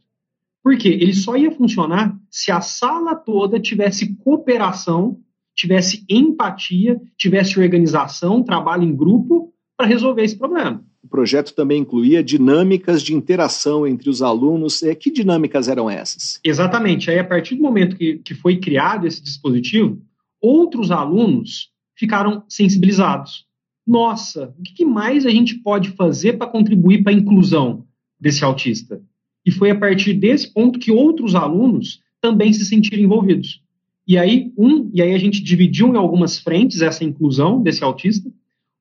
Porque 0.63 0.89
ele 0.89 1.15
só 1.15 1.39
ia 1.39 1.51
funcionar 1.51 2.15
se 2.29 2.53
a 2.53 2.61
sala 2.61 3.15
toda 3.15 3.59
tivesse 3.59 4.15
cooperação, 4.17 5.19
tivesse 5.55 6.05
empatia, 6.07 7.01
tivesse 7.17 7.59
organização, 7.59 8.43
trabalho 8.43 8.83
em 8.83 8.95
grupo 8.95 9.55
para 9.75 9.87
resolver 9.87 10.23
esse 10.23 10.37
problema. 10.37 10.85
O 11.03 11.09
projeto 11.09 11.55
também 11.55 11.81
incluía 11.81 12.23
dinâmicas 12.23 13.03
de 13.03 13.15
interação 13.15 13.87
entre 13.87 14.11
os 14.11 14.21
alunos. 14.21 14.81
Que 14.99 15.11
dinâmicas 15.11 15.69
eram 15.69 15.89
essas? 15.89 16.39
Exatamente. 16.45 17.11
Aí, 17.11 17.19
a 17.19 17.25
partir 17.25 17.55
do 17.55 17.63
momento 17.63 17.97
que, 17.97 18.19
que 18.19 18.35
foi 18.35 18.59
criado 18.59 19.07
esse 19.07 19.23
dispositivo, 19.23 20.01
outros 20.41 20.91
alunos 20.91 21.71
ficaram 21.97 22.45
sensibilizados. 22.49 23.47
Nossa, 23.87 24.55
o 24.59 24.63
que 24.63 24.85
mais 24.85 25.27
a 25.27 25.31
gente 25.31 25.57
pode 25.57 25.91
fazer 25.91 26.35
para 26.35 26.47
contribuir 26.47 27.03
para 27.03 27.13
a 27.13 27.17
inclusão 27.17 27.87
desse 28.19 28.45
autista? 28.45 29.03
E 29.45 29.51
foi 29.51 29.71
a 29.71 29.79
partir 29.79 30.15
desse 30.15 30.53
ponto 30.53 30.79
que 30.79 30.93
outros 30.93 31.35
alunos 31.35 32.01
também 32.21 32.53
se 32.53 32.65
sentiram 32.65 33.03
envolvidos. 33.03 33.63
E 34.07 34.19
aí, 34.19 34.53
um, 34.57 34.91
e 34.93 35.01
aí 35.01 35.15
a 35.15 35.19
gente 35.19 35.43
dividiu 35.43 35.89
em 35.89 35.97
algumas 35.97 36.39
frentes 36.39 36.83
essa 36.83 37.05
inclusão 37.05 37.63
desse 37.63 37.83
autista. 37.83 38.31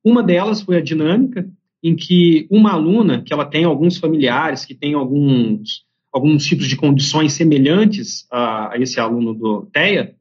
Uma 0.04 0.22
delas 0.22 0.60
foi 0.60 0.76
a 0.76 0.82
dinâmica, 0.82 1.48
em 1.82 1.96
que 1.96 2.46
uma 2.50 2.72
aluna, 2.72 3.22
que 3.22 3.32
ela 3.32 3.44
tem 3.44 3.64
alguns 3.64 3.96
familiares, 3.96 4.64
que 4.64 4.74
tem 4.74 4.94
alguns, 4.94 5.84
alguns 6.12 6.44
tipos 6.44 6.66
de 6.66 6.76
condições 6.76 7.32
semelhantes 7.32 8.26
a, 8.30 8.74
a 8.74 8.78
esse 8.78 9.00
aluno 9.00 9.34
do 9.34 9.66
TEA, 9.72 10.14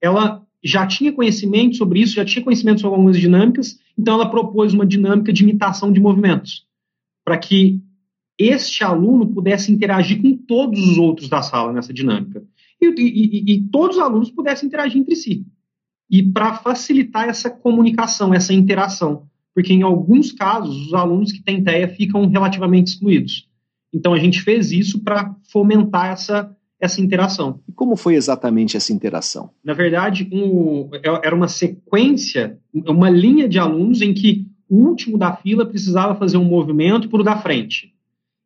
ela 0.00 0.42
já 0.62 0.86
tinha 0.86 1.12
conhecimento 1.12 1.76
sobre 1.76 2.00
isso, 2.00 2.14
já 2.14 2.24
tinha 2.24 2.44
conhecimento 2.44 2.80
sobre 2.80 2.94
algumas 2.94 3.18
dinâmicas, 3.18 3.78
então 3.98 4.14
ela 4.14 4.30
propôs 4.30 4.74
uma 4.74 4.86
dinâmica 4.86 5.32
de 5.32 5.42
imitação 5.42 5.92
de 5.92 6.00
movimentos, 6.00 6.66
para 7.24 7.38
que 7.38 7.80
este 8.38 8.84
aluno 8.84 9.26
pudesse 9.26 9.72
interagir 9.72 10.20
com 10.20 10.36
todos 10.36 10.78
os 10.80 10.98
outros 10.98 11.28
da 11.28 11.42
sala 11.42 11.72
nessa 11.72 11.92
dinâmica. 11.92 12.44
E, 12.80 12.86
e, 12.86 13.54
e 13.54 13.62
todos 13.68 13.96
os 13.96 14.02
alunos 14.02 14.30
pudessem 14.30 14.66
interagir 14.66 15.00
entre 15.00 15.14
si. 15.14 15.46
E 16.10 16.22
para 16.22 16.54
facilitar 16.54 17.28
essa 17.28 17.48
comunicação, 17.48 18.34
essa 18.34 18.52
interação 18.52 19.28
porque 19.54 19.72
em 19.72 19.82
alguns 19.82 20.32
casos 20.32 20.86
os 20.86 20.94
alunos 20.94 21.32
que 21.32 21.42
têm 21.42 21.62
TEA 21.62 21.88
ficam 21.88 22.26
relativamente 22.28 22.88
excluídos. 22.88 23.48
Então 23.92 24.14
a 24.14 24.18
gente 24.18 24.40
fez 24.40 24.72
isso 24.72 25.02
para 25.02 25.34
fomentar 25.50 26.12
essa, 26.12 26.56
essa 26.80 27.00
interação. 27.00 27.60
E 27.68 27.72
como 27.72 27.96
foi 27.96 28.14
exatamente 28.14 28.76
essa 28.76 28.92
interação? 28.92 29.50
Na 29.62 29.74
verdade, 29.74 30.28
um, 30.32 30.88
era 31.22 31.34
uma 31.34 31.48
sequência, 31.48 32.58
uma 32.72 33.10
linha 33.10 33.48
de 33.48 33.58
alunos 33.58 34.00
em 34.00 34.14
que 34.14 34.46
o 34.68 34.76
último 34.76 35.18
da 35.18 35.36
fila 35.36 35.66
precisava 35.66 36.14
fazer 36.14 36.38
um 36.38 36.44
movimento 36.44 37.08
para 37.08 37.20
o 37.20 37.24
da 37.24 37.36
frente. 37.36 37.92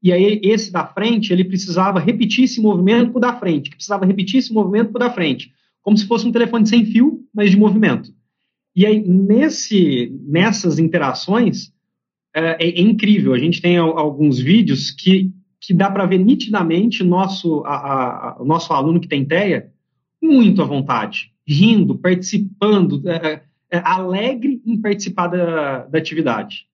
E 0.03 0.13
aí 0.13 0.41
esse 0.43 0.73
da 0.73 0.85
frente, 0.85 1.33
ele 1.33 1.45
precisava 1.45 2.01
repetir 2.01 2.45
esse 2.45 2.61
movimento 2.61 3.13
para 3.13 3.19
o 3.19 3.21
da 3.21 3.37
frente, 3.37 3.71
que 3.71 3.77
precisava 3.77 4.05
repetir 4.05 4.39
esse 4.39 4.53
movimento 4.53 4.91
para 4.91 5.05
o 5.05 5.09
da 5.09 5.15
frente, 5.15 5.53
como 5.83 5.97
se 5.97 6.07
fosse 6.07 6.27
um 6.27 6.33
telefone 6.33 6.67
sem 6.67 6.85
fio, 6.85 7.25
mas 7.33 7.51
de 7.51 7.57
movimento. 7.57 8.13
E 8.77 8.85
aí, 8.85 9.03
nesse, 9.09 10.13
nessas 10.29 10.79
interações, 10.79 11.73
é, 12.35 12.63
é 12.63 12.81
incrível. 12.81 13.33
A 13.33 13.39
gente 13.39 13.63
tem 13.63 13.79
alguns 13.79 14.39
vídeos 14.39 14.91
que, 14.91 15.33
que 15.59 15.73
dá 15.73 15.91
para 15.91 16.05
ver 16.05 16.19
nitidamente 16.19 17.03
nosso, 17.03 17.63
a, 17.65 17.75
a, 17.75 18.37
o 18.39 18.45
nosso 18.45 18.75
aluno 18.75 19.01
que 19.01 19.09
tem 19.09 19.25
TEA 19.25 19.73
muito 20.23 20.61
à 20.61 20.67
vontade, 20.67 21.33
rindo, 21.49 21.97
participando, 21.97 23.03
é, 23.09 23.17
é, 23.17 23.43
é, 23.71 23.79
alegre 23.83 24.61
em 24.67 24.79
participar 24.79 25.29
da, 25.29 25.87
da 25.87 25.99
atividade. 25.99 26.67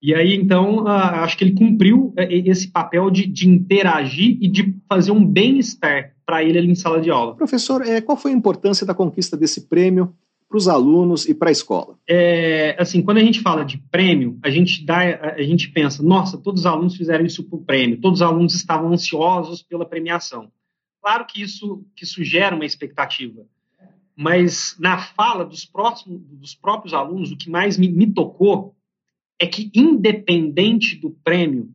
E 0.00 0.14
aí, 0.14 0.34
então, 0.34 0.86
acho 0.86 1.36
que 1.36 1.44
ele 1.44 1.54
cumpriu 1.54 2.14
é, 2.16 2.32
esse 2.32 2.70
papel 2.70 3.10
de, 3.10 3.26
de 3.26 3.48
interagir 3.48 4.38
e 4.40 4.48
de 4.48 4.74
fazer 4.88 5.10
um 5.10 5.24
bem-estar 5.24 6.14
para 6.24 6.42
ele 6.42 6.56
ali 6.56 6.70
em 6.70 6.74
sala 6.74 7.00
de 7.00 7.10
aula. 7.10 7.34
Professor, 7.36 7.82
é, 7.82 8.00
qual 8.00 8.16
foi 8.16 8.30
a 8.30 8.34
importância 8.34 8.86
da 8.86 8.94
conquista 8.94 9.36
desse 9.36 9.68
prêmio 9.68 10.14
para 10.48 10.56
os 10.56 10.66
alunos 10.66 11.28
e 11.28 11.34
para 11.34 11.50
a 11.50 11.52
escola? 11.52 11.98
É, 12.08 12.74
assim, 12.78 13.02
quando 13.02 13.18
a 13.18 13.22
gente 13.22 13.40
fala 13.40 13.64
de 13.64 13.78
prêmio, 13.90 14.38
a 14.42 14.50
gente 14.50 14.84
dá, 14.84 15.00
a 15.34 15.42
gente 15.42 15.68
pensa, 15.70 16.02
nossa, 16.02 16.38
todos 16.38 16.62
os 16.62 16.66
alunos 16.66 16.96
fizeram 16.96 17.26
isso 17.26 17.44
por 17.44 17.58
prêmio, 17.64 18.00
todos 18.00 18.20
os 18.20 18.26
alunos 18.26 18.54
estavam 18.54 18.92
ansiosos 18.92 19.62
pela 19.62 19.84
premiação. 19.84 20.50
Claro 21.02 21.26
que 21.26 21.42
isso, 21.42 21.84
que 21.94 22.04
isso 22.04 22.24
gera 22.24 22.56
uma 22.56 22.64
expectativa, 22.64 23.46
mas 24.16 24.74
na 24.80 24.98
fala 24.98 25.44
dos, 25.44 25.64
próximos, 25.64 26.20
dos 26.22 26.54
próprios 26.54 26.94
alunos, 26.94 27.30
o 27.30 27.36
que 27.36 27.50
mais 27.50 27.76
me, 27.76 27.88
me 27.88 28.06
tocou 28.12 28.74
é 29.38 29.46
que, 29.46 29.70
independente 29.74 30.96
do 30.96 31.10
prêmio, 31.10 31.72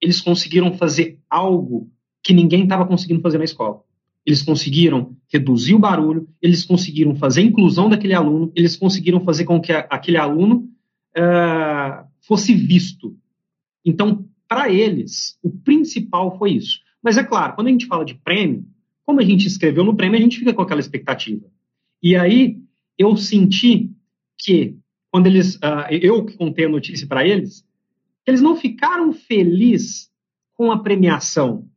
eles 0.00 0.20
conseguiram 0.20 0.76
fazer 0.76 1.20
algo 1.30 1.90
que 2.22 2.32
ninguém 2.32 2.64
estava 2.64 2.86
conseguindo 2.86 3.20
fazer 3.20 3.38
na 3.38 3.44
escola 3.44 3.84
eles 4.24 4.42
conseguiram 4.42 5.16
reduzir 5.30 5.74
o 5.74 5.78
barulho, 5.78 6.28
eles 6.40 6.64
conseguiram 6.64 7.14
fazer 7.14 7.42
a 7.42 7.44
inclusão 7.44 7.88
daquele 7.88 8.14
aluno, 8.14 8.50
eles 8.54 8.76
conseguiram 8.76 9.20
fazer 9.20 9.44
com 9.44 9.60
que 9.60 9.72
aquele 9.72 10.16
aluno 10.16 10.68
uh, 11.16 12.06
fosse 12.26 12.54
visto. 12.54 13.16
Então, 13.84 14.26
para 14.48 14.72
eles, 14.72 15.38
o 15.42 15.50
principal 15.50 16.38
foi 16.38 16.52
isso. 16.52 16.80
Mas 17.02 17.18
é 17.18 17.24
claro, 17.24 17.54
quando 17.54 17.66
a 17.66 17.70
gente 17.70 17.86
fala 17.86 18.04
de 18.04 18.14
prêmio, 18.14 18.64
como 19.04 19.20
a 19.20 19.24
gente 19.24 19.46
escreveu 19.46 19.84
no 19.84 19.94
prêmio, 19.94 20.18
a 20.18 20.22
gente 20.22 20.38
fica 20.38 20.54
com 20.54 20.62
aquela 20.62 20.80
expectativa. 20.80 21.44
E 22.02 22.16
aí 22.16 22.58
eu 22.96 23.14
senti 23.16 23.90
que, 24.38 24.76
quando 25.10 25.26
eles, 25.26 25.56
uh, 25.56 25.90
eu 25.90 26.24
que 26.24 26.36
contei 26.36 26.64
a 26.64 26.68
notícia 26.68 27.06
para 27.06 27.26
eles, 27.26 27.66
eles 28.26 28.40
não 28.40 28.56
ficaram 28.56 29.12
felizes 29.12 30.10
com 30.54 30.72
a 30.72 30.82
premiação, 30.82 31.68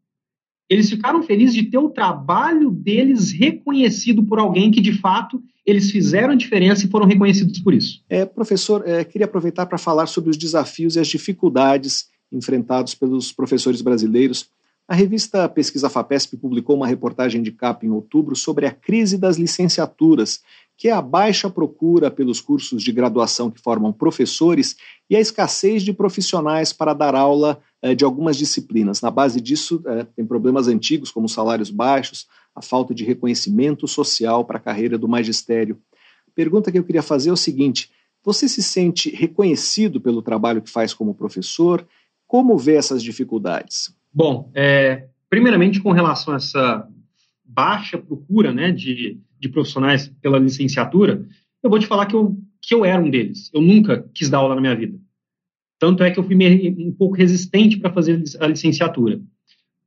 eles 0.70 0.90
ficaram 0.90 1.24
felizes 1.24 1.56
de 1.56 1.64
ter 1.64 1.78
o 1.78 1.90
trabalho 1.90 2.70
deles 2.70 3.32
reconhecido 3.32 4.24
por 4.24 4.40
alguém 4.40 4.70
que, 4.70 4.82
de 4.82 4.94
fato, 4.94 5.42
eles 5.66 5.92
fizeram 5.92 6.34
a 6.34 6.36
diferença 6.38 6.86
e 6.86 6.90
foram 6.90 7.06
reconhecidos 7.06 7.60
por 7.60 7.74
isso. 7.74 8.02
É, 8.10 8.26
professor, 8.26 8.88
é, 8.88 9.04
queria 9.04 9.26
aproveitar 9.26 9.66
para 9.66 9.78
falar 9.78 10.08
sobre 10.08 10.30
os 10.30 10.38
desafios 10.38 10.96
e 10.96 11.00
as 11.00 11.08
dificuldades 11.08 12.08
enfrentados 12.32 12.94
pelos 12.94 13.32
professores 13.32 13.82
brasileiros. 13.82 14.50
A 14.88 14.96
revista 14.96 15.48
Pesquisa 15.50 15.90
FAPESP 15.90 16.38
publicou 16.38 16.76
uma 16.76 16.88
reportagem 16.88 17.42
de 17.42 17.52
capa 17.52 17.86
em 17.86 17.90
outubro 17.90 18.36
sobre 18.36 18.66
a 18.66 18.72
crise 18.72 19.18
das 19.18 19.38
licenciaturas, 19.38 20.42
que 20.78 20.88
é 20.88 20.92
a 20.92 21.02
baixa 21.02 21.50
procura 21.50 22.10
pelos 22.10 22.40
cursos 22.40 22.84
de 22.84 22.92
graduação 22.92 23.52
que 23.52 23.60
formam 23.60 23.92
professores 23.92 24.78
e 25.10 25.16
a 25.16 25.20
escassez 25.20 25.84
de 25.84 25.92
profissionais 25.92 26.72
para 26.72 26.94
dar 26.94 27.16
aula 27.16 27.60
de 27.96 28.04
algumas 28.04 28.38
disciplinas. 28.38 29.02
Na 29.02 29.12
base 29.12 29.40
disso, 29.40 29.82
eh, 29.86 30.06
tem 30.16 30.26
problemas 30.26 30.68
antigos, 30.68 31.12
como 31.12 31.30
salários 31.30 31.70
baixos, 31.70 32.28
a 32.56 32.62
falta 32.62 32.94
de 32.94 33.04
reconhecimento 33.04 33.88
social 33.88 34.44
para 34.46 34.58
a 34.58 34.62
carreira 34.62 34.98
do 34.98 35.08
magistério. 35.08 35.80
Pergunta 36.34 36.72
que 36.72 36.80
eu 36.80 36.84
queria 36.84 37.04
fazer 37.04 37.30
é 37.30 37.34
o 37.34 37.38
seguinte: 37.38 37.92
você 38.24 38.48
se 38.48 38.64
sente 38.64 39.10
reconhecido 39.10 40.02
pelo 40.02 40.22
trabalho 40.22 40.62
que 40.62 40.70
faz 40.70 40.94
como 40.94 41.14
professor? 41.14 41.88
Como 42.26 42.58
vê 42.58 42.76
essas 42.76 43.02
dificuldades? 43.02 43.96
Bom, 44.14 44.52
é, 44.54 45.08
primeiramente, 45.30 45.80
com 45.80 45.92
relação 45.92 46.34
a 46.34 46.38
essa 46.38 46.88
baixa 47.46 47.98
procura 47.98 48.52
né, 48.52 48.72
de 48.72 49.22
de 49.40 49.50
profissionais 49.50 50.08
pela 50.22 50.40
licenciatura, 50.40 51.26
eu 51.62 51.70
vou 51.70 51.80
te 51.80 51.88
falar 51.88 52.06
que 52.06 52.16
eu, 52.16 52.38
que 52.62 52.74
eu 52.74 52.84
era 52.84 53.02
um 53.02 53.10
deles. 53.10 53.50
Eu 53.54 53.62
nunca 53.62 54.10
quis 54.14 54.30
dar 54.30 54.40
aula 54.40 54.56
na 54.56 54.62
minha 54.62 54.76
vida. 54.76 55.00
Tanto 55.80 56.04
é 56.04 56.12
que 56.12 56.20
eu 56.20 56.24
fui 56.24 56.36
um 56.80 56.92
pouco 56.92 57.16
resistente 57.16 57.78
para 57.78 57.94
fazer 57.94 58.24
a 58.40 58.48
licenciatura. 58.48 59.22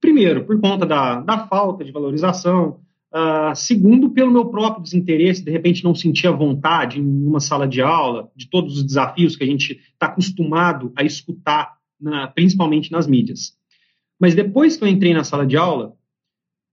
Primeiro, 0.00 0.44
por 0.44 0.58
conta 0.60 0.86
da, 0.86 1.20
da 1.20 1.46
falta 1.46 1.84
de 1.84 1.92
valorização, 1.92 2.80
Uh, 3.12 3.52
segundo, 3.56 4.10
pelo 4.10 4.30
meu 4.30 4.46
próprio 4.46 4.84
desinteresse, 4.84 5.44
de 5.44 5.50
repente 5.50 5.82
não 5.82 5.96
sentia 5.96 6.30
vontade 6.30 7.00
em 7.00 7.26
uma 7.26 7.40
sala 7.40 7.66
de 7.66 7.82
aula, 7.82 8.30
de 8.36 8.48
todos 8.48 8.76
os 8.76 8.84
desafios 8.84 9.34
que 9.34 9.42
a 9.42 9.46
gente 9.46 9.80
está 9.92 10.06
acostumado 10.06 10.92
a 10.94 11.02
escutar, 11.02 11.76
na, 12.00 12.28
principalmente 12.28 12.92
nas 12.92 13.08
mídias. 13.08 13.58
Mas 14.18 14.36
depois 14.36 14.76
que 14.76 14.84
eu 14.84 14.88
entrei 14.88 15.12
na 15.12 15.24
sala 15.24 15.44
de 15.44 15.56
aula, 15.56 15.96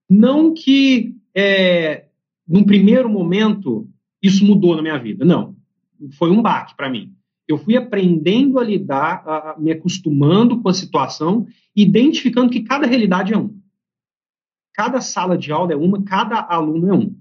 não 0.07 0.53
que 0.53 1.15
é, 1.33 2.05
num 2.47 2.63
primeiro 2.63 3.09
momento 3.09 3.89
isso 4.21 4.45
mudou 4.45 4.75
na 4.75 4.83
minha 4.83 4.99
vida, 4.99 5.25
não. 5.25 5.55
Foi 6.19 6.29
um 6.29 6.41
baque 6.41 6.77
para 6.77 6.89
mim. 6.89 7.15
Eu 7.47 7.57
fui 7.57 7.77
aprendendo 7.77 8.59
a 8.59 8.63
lidar, 8.63 9.23
a, 9.25 9.51
a, 9.51 9.59
me 9.59 9.71
acostumando 9.71 10.61
com 10.61 10.67
a 10.67 10.73
situação, 10.73 11.47
identificando 11.75 12.51
que 12.51 12.63
cada 12.63 12.85
realidade 12.85 13.33
é 13.33 13.37
uma. 13.37 13.55
Cada 14.73 15.01
sala 15.01 15.37
de 15.37 15.51
aula 15.51 15.73
é 15.73 15.75
uma, 15.75 16.03
cada 16.03 16.39
aluno 16.39 16.89
é 16.89 16.93
um. 16.93 17.15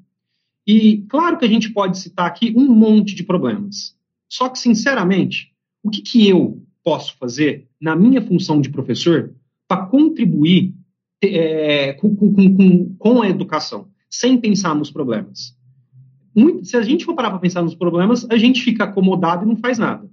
E 0.67 1.05
claro 1.09 1.39
que 1.39 1.45
a 1.45 1.49
gente 1.49 1.73
pode 1.73 1.99
citar 1.99 2.27
aqui 2.27 2.53
um 2.57 2.67
monte 2.69 3.15
de 3.15 3.23
problemas. 3.23 3.97
Só 4.29 4.49
que, 4.49 4.59
sinceramente, 4.59 5.53
o 5.83 5.89
que, 5.89 6.03
que 6.03 6.29
eu 6.29 6.61
posso 6.83 7.17
fazer 7.17 7.69
na 7.81 7.95
minha 7.95 8.21
função 8.21 8.61
de 8.61 8.69
professor 8.69 9.33
para 9.69 9.87
contribuir 9.87 10.75
é, 11.23 11.93
com, 11.95 12.15
com, 12.15 12.35
com, 12.35 12.97
com, 12.97 13.23
a 13.23 13.29
educação, 13.29 13.89
sem 14.11 14.37
pensar 14.39 14.75
nos 14.75 14.91
problemas? 14.91 15.57
Muito, 16.35 16.65
se 16.65 16.77
a 16.77 16.83
gente 16.83 17.05
for 17.05 17.15
parar 17.15 17.31
para 17.31 17.39
pensar 17.39 17.63
nos 17.63 17.75
problemas, 17.75 18.29
a 18.29 18.37
gente 18.37 18.61
fica 18.63 18.85
acomodado 18.85 19.45
e 19.45 19.49
não 19.49 19.57
faz 19.57 19.79
nada. 19.79 20.11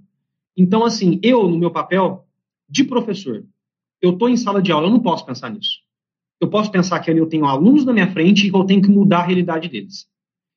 Então, 0.56 0.84
assim, 0.84 1.18
eu, 1.22 1.48
no 1.48 1.58
meu 1.58 1.70
papel 1.70 2.26
de 2.68 2.84
professor, 2.84 3.44
eu 4.00 4.12
estou 4.12 4.28
em 4.28 4.36
sala 4.36 4.62
de 4.62 4.70
aula, 4.72 4.86
eu 4.86 4.92
não 4.92 5.00
posso 5.00 5.24
pensar 5.24 5.50
nisso 5.50 5.84
eu 6.44 6.50
posso 6.50 6.70
pensar 6.70 7.00
que 7.00 7.10
ali 7.10 7.18
eu 7.18 7.28
tenho 7.28 7.46
alunos 7.46 7.84
na 7.84 7.92
minha 7.92 8.10
frente 8.10 8.46
e 8.46 8.50
que 8.50 8.56
eu 8.56 8.64
tenho 8.64 8.82
que 8.82 8.88
mudar 8.88 9.20
a 9.20 9.26
realidade 9.26 9.68
deles. 9.68 10.06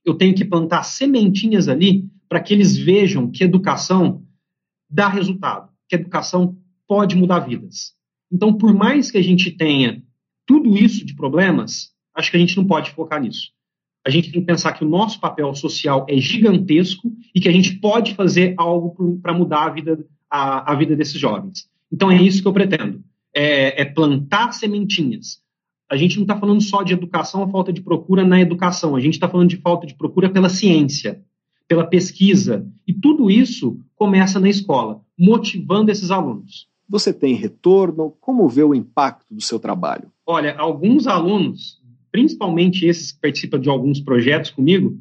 Eu 0.05 0.15
tenho 0.15 0.35
que 0.35 0.45
plantar 0.45 0.83
sementinhas 0.83 1.67
ali 1.67 2.05
para 2.27 2.41
que 2.41 2.53
eles 2.53 2.77
vejam 2.77 3.29
que 3.29 3.43
educação 3.43 4.23
dá 4.89 5.07
resultado, 5.07 5.69
que 5.87 5.95
educação 5.95 6.57
pode 6.87 7.15
mudar 7.15 7.39
vidas. 7.39 7.93
Então, 8.31 8.53
por 8.53 8.73
mais 8.73 9.09
que 9.11 9.17
a 9.17 9.23
gente 9.23 9.51
tenha 9.51 10.03
tudo 10.45 10.77
isso 10.77 11.05
de 11.05 11.15
problemas, 11.15 11.93
acho 12.13 12.31
que 12.31 12.37
a 12.37 12.39
gente 12.39 12.57
não 12.57 12.65
pode 12.65 12.91
focar 12.91 13.21
nisso. 13.21 13.51
A 14.07 14.09
gente 14.09 14.31
tem 14.31 14.39
que 14.39 14.47
pensar 14.47 14.71
que 14.71 14.85
o 14.85 14.89
nosso 14.89 15.19
papel 15.19 15.53
social 15.53 16.05
é 16.07 16.17
gigantesco 16.17 17.11
e 17.35 17.41
que 17.41 17.49
a 17.49 17.51
gente 17.51 17.75
pode 17.75 18.13
fazer 18.15 18.53
algo 18.57 19.19
para 19.21 19.33
mudar 19.33 19.65
a 19.65 19.69
vida, 19.69 19.99
a, 20.29 20.71
a, 20.71 20.75
vida 20.75 20.95
desses 20.95 21.19
jovens. 21.19 21.69
Então, 21.91 22.09
é 22.09 22.21
isso 22.21 22.41
que 22.41 22.47
eu 22.47 22.53
pretendo. 22.53 23.03
É, 23.35 23.81
é 23.81 23.85
plantar 23.85 24.53
sementinhas 24.53 25.41
a 25.89 25.95
gente 25.95 26.17
não 26.17 26.23
está 26.23 26.37
falando 26.37 26.61
só 26.61 26.83
de 26.83 26.93
educação 26.93 27.41
ou 27.41 27.49
falta 27.49 27.71
de 27.71 27.81
procura 27.81 28.25
na 28.25 28.41
educação, 28.41 28.95
a 28.95 28.99
gente 28.99 29.13
está 29.13 29.29
falando 29.29 29.49
de 29.49 29.57
falta 29.57 29.87
de 29.87 29.95
procura 29.95 30.29
pela 30.29 30.49
ciência, 30.49 31.21
pela 31.67 31.85
pesquisa. 31.85 32.67
E 32.85 32.93
tudo 32.93 33.31
isso 33.31 33.79
começa 33.95 34.39
na 34.39 34.49
escola, 34.49 35.01
motivando 35.17 35.89
esses 35.89 36.11
alunos. 36.11 36.67
Você 36.89 37.13
tem 37.13 37.35
retorno? 37.35 38.13
Como 38.19 38.47
vê 38.47 38.63
o 38.63 38.75
impacto 38.75 39.33
do 39.33 39.41
seu 39.41 39.59
trabalho? 39.59 40.11
Olha, 40.25 40.55
alguns 40.57 41.07
alunos, 41.07 41.81
principalmente 42.17 42.83
esses 42.83 43.11
que 43.11 43.21
participam 43.21 43.59
de 43.59 43.69
alguns 43.69 43.99
projetos 43.99 44.49
comigo, 44.49 44.99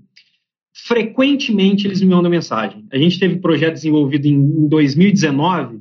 frequentemente 0.75 1.87
eles 1.87 2.02
me 2.02 2.08
mandam 2.08 2.30
mensagem. 2.30 2.87
A 2.92 2.99
gente 2.99 3.18
teve 3.18 3.37
projeto 3.37 3.73
desenvolvido 3.73 4.26
em 4.26 4.68
2019 4.68 5.80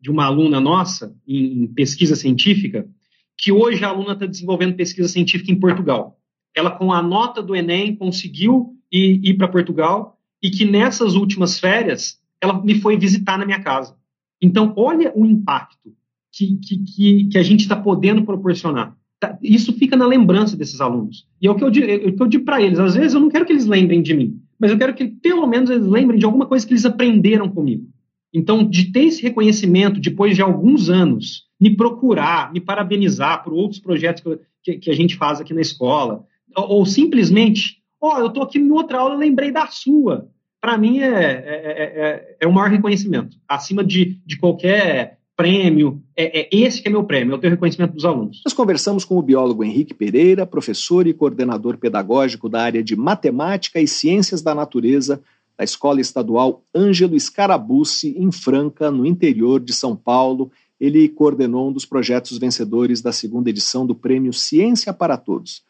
de 0.00 0.12
uma 0.12 0.26
aluna 0.26 0.60
nossa 0.60 1.12
em 1.26 1.66
pesquisa 1.66 2.14
científica 2.14 2.88
que 3.36 3.50
hoje 3.50 3.84
a 3.84 3.88
aluna 3.88 4.12
está 4.12 4.26
desenvolvendo 4.26 4.76
pesquisa 4.76 5.08
científica 5.08 5.50
em 5.50 5.58
Portugal. 5.58 6.20
Ela, 6.54 6.70
com 6.70 6.92
a 6.92 7.02
nota 7.02 7.42
do 7.42 7.56
Enem, 7.56 7.96
conseguiu 7.96 8.76
ir, 8.90 9.20
ir 9.24 9.34
para 9.34 9.48
Portugal 9.48 10.16
e 10.40 10.50
que 10.50 10.64
nessas 10.64 11.16
últimas 11.16 11.58
férias 11.58 12.20
ela 12.40 12.62
me 12.62 12.76
foi 12.76 12.96
visitar 12.96 13.36
na 13.36 13.44
minha 13.44 13.60
casa. 13.60 13.96
Então, 14.40 14.72
olha 14.76 15.12
o 15.16 15.26
impacto 15.26 15.92
que, 16.32 16.56
que, 16.58 16.78
que, 16.78 17.24
que 17.24 17.38
a 17.38 17.42
gente 17.42 17.62
está 17.62 17.74
podendo 17.74 18.24
proporcionar. 18.24 18.96
Tá, 19.18 19.38
isso 19.42 19.72
fica 19.72 19.96
na 19.96 20.06
lembrança 20.06 20.56
desses 20.56 20.80
alunos. 20.80 21.26
E 21.40 21.46
é 21.46 21.50
o 21.50 21.54
que 21.54 21.64
eu, 21.64 21.68
é 21.68 22.12
eu 22.18 22.26
digo 22.26 22.44
para 22.44 22.60
eles. 22.60 22.78
Às 22.78 22.94
vezes 22.94 23.14
eu 23.14 23.20
não 23.20 23.30
quero 23.30 23.46
que 23.46 23.52
eles 23.52 23.66
lembrem 23.66 24.02
de 24.02 24.14
mim, 24.14 24.40
mas 24.58 24.70
eu 24.70 24.78
quero 24.78 24.94
que 24.94 25.06
pelo 25.06 25.46
menos 25.46 25.70
eles 25.70 25.86
lembrem 25.86 26.18
de 26.18 26.26
alguma 26.26 26.46
coisa 26.46 26.66
que 26.66 26.72
eles 26.72 26.84
aprenderam 26.84 27.48
comigo. 27.48 27.88
Então, 28.32 28.62
de 28.62 28.92
ter 28.92 29.04
esse 29.04 29.22
reconhecimento 29.22 29.98
depois 29.98 30.36
de 30.36 30.42
alguns 30.42 30.90
anos, 30.90 31.46
me 31.58 31.74
procurar, 31.74 32.52
me 32.52 32.60
parabenizar 32.60 33.42
por 33.42 33.54
outros 33.54 33.80
projetos 33.80 34.22
que, 34.22 34.38
que, 34.62 34.78
que 34.78 34.90
a 34.90 34.94
gente 34.94 35.16
faz 35.16 35.40
aqui 35.40 35.54
na 35.54 35.62
escola, 35.62 36.24
ou, 36.54 36.68
ou 36.68 36.86
simplesmente, 36.86 37.78
ó, 37.98 38.16
oh, 38.16 38.18
eu 38.18 38.26
estou 38.26 38.42
aqui 38.42 38.58
em 38.58 38.70
outra 38.70 38.98
aula, 38.98 39.16
lembrei 39.16 39.50
da 39.50 39.66
sua. 39.68 40.28
Para 40.60 40.76
mim 40.76 40.98
é, 40.98 41.06
é, 41.06 42.36
é, 42.36 42.36
é, 42.40 42.46
o 42.46 42.52
maior 42.52 42.70
reconhecimento, 42.70 43.38
acima 43.48 43.82
de, 43.82 44.20
de 44.26 44.36
qualquer 44.36 45.18
prêmio, 45.36 46.02
é, 46.16 46.40
é, 46.40 46.48
esse 46.50 46.80
que 46.80 46.88
é 46.88 46.90
meu 46.90 47.04
prêmio, 47.04 47.34
é 47.34 47.36
o 47.36 47.40
teu 47.40 47.50
reconhecimento 47.50 47.92
dos 47.92 48.04
alunos. 48.04 48.40
Nós 48.44 48.54
conversamos 48.54 49.04
com 49.04 49.18
o 49.18 49.22
biólogo 49.22 49.62
Henrique 49.62 49.92
Pereira, 49.92 50.46
professor 50.46 51.06
e 51.06 51.12
coordenador 51.12 51.76
pedagógico 51.76 52.48
da 52.48 52.62
área 52.62 52.82
de 52.82 52.96
Matemática 52.96 53.80
e 53.80 53.86
Ciências 53.86 54.40
da 54.40 54.54
Natureza 54.54 55.22
da 55.56 55.64
Escola 55.64 56.00
Estadual 56.00 56.62
Ângelo 56.74 57.18
Scarabucci, 57.18 58.14
em 58.18 58.30
Franca, 58.30 58.90
no 58.90 59.06
interior 59.06 59.58
de 59.58 59.72
São 59.72 59.96
Paulo, 59.96 60.50
ele 60.78 61.08
coordenou 61.08 61.70
um 61.70 61.72
dos 61.72 61.86
projetos 61.86 62.36
vencedores 62.38 63.00
da 63.00 63.12
segunda 63.12 63.48
edição 63.48 63.86
do 63.86 63.94
Prêmio 63.94 64.32
Ciência 64.32 64.92
para 64.92 65.16
Todos. 65.16 65.62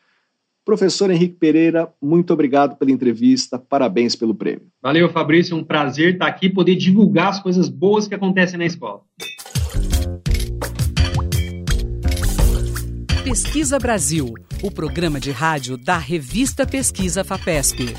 Professor 0.65 1.09
Henrique 1.13 1.37
Pereira, 1.37 1.89
muito 2.03 2.33
obrigado 2.33 2.77
pela 2.77 2.91
entrevista, 2.91 3.57
parabéns 3.57 4.17
pelo 4.17 4.35
prêmio. 4.35 4.67
Valeu, 4.83 5.09
Fabrício, 5.09 5.55
é 5.55 5.57
um 5.57 5.63
prazer 5.63 6.15
estar 6.15 6.27
aqui 6.27 6.51
poder 6.51 6.75
divulgar 6.75 7.29
as 7.29 7.41
coisas 7.41 7.69
boas 7.69 8.09
que 8.09 8.17
acontecem 8.17 8.59
na 8.59 8.67
escola. 8.67 9.03
Pesquisa 13.27 13.77
Brasil, 13.77 14.35
o 14.63 14.71
programa 14.71 15.19
de 15.19 15.33
rádio 15.33 15.77
da 15.77 15.99
revista 15.99 16.65
Pesquisa 16.65 17.25
FAPESP. 17.25 17.93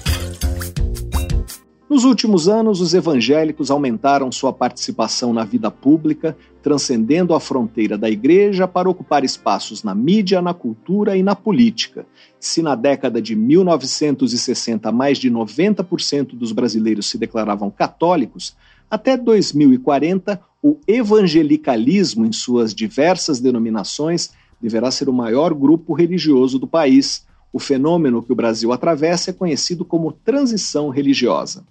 Nos 1.89 2.05
últimos 2.05 2.47
anos, 2.47 2.79
os 2.79 2.93
evangélicos 2.93 3.69
aumentaram 3.69 4.31
sua 4.31 4.53
participação 4.53 5.33
na 5.33 5.43
vida 5.43 5.69
pública, 5.69 6.37
transcendendo 6.63 7.33
a 7.33 7.41
fronteira 7.41 7.97
da 7.97 8.09
igreja 8.09 8.69
para 8.69 8.89
ocupar 8.89 9.25
espaços 9.25 9.83
na 9.83 9.93
mídia, 9.93 10.41
na 10.41 10.53
cultura 10.53 11.17
e 11.17 11.21
na 11.21 11.35
política. 11.35 12.05
Se 12.39 12.61
na 12.61 12.73
década 12.73 13.21
de 13.21 13.35
1960 13.35 14.89
mais 14.93 15.17
de 15.17 15.29
90% 15.29 16.37
dos 16.37 16.53
brasileiros 16.53 17.07
se 17.07 17.17
declaravam 17.17 17.69
católicos, 17.69 18.55
até 18.89 19.17
2040 19.17 20.39
o 20.63 20.77
evangelicalismo, 20.87 22.25
em 22.25 22.31
suas 22.31 22.73
diversas 22.73 23.41
denominações, 23.41 24.31
deverá 24.61 24.91
ser 24.91 25.09
o 25.09 25.13
maior 25.13 25.53
grupo 25.53 25.93
religioso 25.93 26.57
do 26.59 26.67
país. 26.67 27.25
O 27.51 27.59
fenômeno 27.59 28.21
que 28.21 28.31
o 28.31 28.35
Brasil 28.35 28.71
atravessa 28.71 29.29
é 29.29 29.33
conhecido 29.33 29.85
como 29.85 30.11
transição 30.11 30.89
religiosa. 30.89 31.63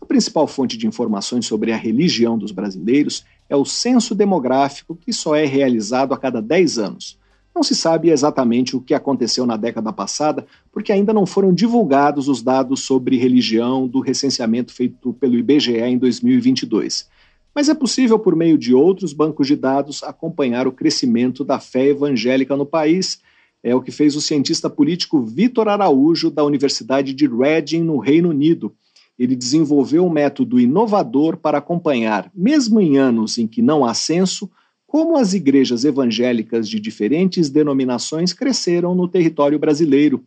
A 0.00 0.06
principal 0.06 0.46
fonte 0.46 0.76
de 0.76 0.86
informações 0.86 1.46
sobre 1.46 1.72
a 1.72 1.76
religião 1.76 2.38
dos 2.38 2.52
brasileiros 2.52 3.24
é 3.48 3.56
o 3.56 3.64
censo 3.64 4.14
demográfico, 4.14 4.94
que 4.94 5.12
só 5.12 5.34
é 5.34 5.44
realizado 5.44 6.14
a 6.14 6.18
cada 6.18 6.40
10 6.40 6.78
anos. 6.78 7.18
Não 7.56 7.62
se 7.62 7.74
sabe 7.74 8.10
exatamente 8.10 8.76
o 8.76 8.80
que 8.82 8.92
aconteceu 8.92 9.46
na 9.46 9.56
década 9.56 9.90
passada, 9.90 10.46
porque 10.70 10.92
ainda 10.92 11.14
não 11.14 11.24
foram 11.24 11.54
divulgados 11.54 12.28
os 12.28 12.42
dados 12.42 12.80
sobre 12.80 13.16
religião 13.16 13.88
do 13.88 14.00
recenseamento 14.00 14.74
feito 14.74 15.14
pelo 15.14 15.38
IBGE 15.38 15.78
em 15.78 15.96
2022. 15.96 17.08
Mas 17.56 17.70
é 17.70 17.74
possível, 17.74 18.18
por 18.18 18.36
meio 18.36 18.58
de 18.58 18.74
outros 18.74 19.14
bancos 19.14 19.46
de 19.46 19.56
dados, 19.56 20.02
acompanhar 20.02 20.68
o 20.68 20.72
crescimento 20.72 21.42
da 21.42 21.58
fé 21.58 21.86
evangélica 21.86 22.54
no 22.56 22.66
país. 22.66 23.18
É 23.64 23.74
o 23.74 23.80
que 23.80 23.90
fez 23.90 24.14
o 24.14 24.20
cientista 24.20 24.68
político 24.68 25.22
Vitor 25.22 25.66
Araújo, 25.66 26.30
da 26.30 26.44
Universidade 26.44 27.14
de 27.14 27.26
Reading, 27.26 27.82
no 27.82 27.98
Reino 27.98 28.28
Unido 28.28 28.72
ele 29.18 29.34
desenvolveu 29.34 30.04
um 30.04 30.10
método 30.10 30.60
inovador 30.60 31.36
para 31.36 31.58
acompanhar, 31.58 32.30
mesmo 32.34 32.80
em 32.80 32.98
anos 32.98 33.38
em 33.38 33.46
que 33.46 33.62
não 33.62 33.84
há 33.84 33.94
censo, 33.94 34.50
como 34.86 35.16
as 35.16 35.34
igrejas 35.34 35.84
evangélicas 35.84 36.68
de 36.68 36.78
diferentes 36.78 37.50
denominações 37.50 38.32
cresceram 38.32 38.94
no 38.94 39.08
território 39.08 39.58
brasileiro. 39.58 40.22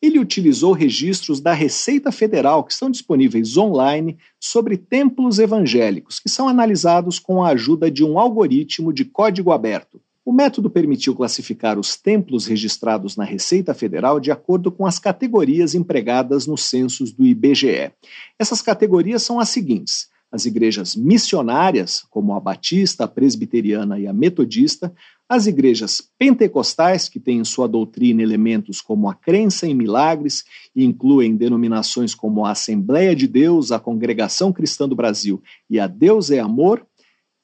Ele 0.00 0.18
utilizou 0.18 0.72
registros 0.72 1.40
da 1.40 1.52
Receita 1.52 2.12
Federal, 2.12 2.62
que 2.62 2.72
estão 2.72 2.90
disponíveis 2.90 3.56
online, 3.56 4.16
sobre 4.38 4.76
templos 4.76 5.38
evangélicos, 5.38 6.20
que 6.20 6.28
são 6.28 6.48
analisados 6.48 7.18
com 7.18 7.42
a 7.42 7.48
ajuda 7.48 7.90
de 7.90 8.04
um 8.04 8.18
algoritmo 8.18 8.92
de 8.92 9.04
código 9.04 9.50
aberto. 9.50 10.00
O 10.28 10.32
método 10.32 10.68
permitiu 10.68 11.16
classificar 11.16 11.78
os 11.78 11.96
templos 11.96 12.46
registrados 12.46 13.16
na 13.16 13.24
Receita 13.24 13.72
Federal 13.72 14.20
de 14.20 14.30
acordo 14.30 14.70
com 14.70 14.86
as 14.86 14.98
categorias 14.98 15.74
empregadas 15.74 16.46
nos 16.46 16.64
censos 16.64 17.10
do 17.10 17.26
IBGE. 17.26 17.90
Essas 18.38 18.60
categorias 18.60 19.22
são 19.22 19.40
as 19.40 19.48
seguintes: 19.48 20.08
as 20.30 20.44
igrejas 20.44 20.94
missionárias, 20.94 22.04
como 22.10 22.34
a 22.34 22.40
batista, 22.40 23.04
a 23.04 23.08
presbiteriana 23.08 23.98
e 23.98 24.06
a 24.06 24.12
metodista, 24.12 24.92
as 25.28 25.46
igrejas 25.46 26.00
pentecostais, 26.18 27.08
que 27.08 27.20
têm 27.20 27.38
em 27.38 27.44
sua 27.44 27.68
doutrina 27.68 28.22
elementos 28.22 28.80
como 28.80 29.10
a 29.10 29.14
crença 29.14 29.66
em 29.66 29.74
milagres 29.74 30.44
e 30.74 30.84
incluem 30.84 31.36
denominações 31.36 32.14
como 32.14 32.46
a 32.46 32.52
Assembleia 32.52 33.14
de 33.14 33.28
Deus, 33.28 33.70
a 33.70 33.78
Congregação 33.78 34.52
Cristã 34.52 34.88
do 34.88 34.96
Brasil 34.96 35.42
e 35.68 35.78
a 35.78 35.86
Deus 35.86 36.30
é 36.30 36.38
Amor, 36.38 36.86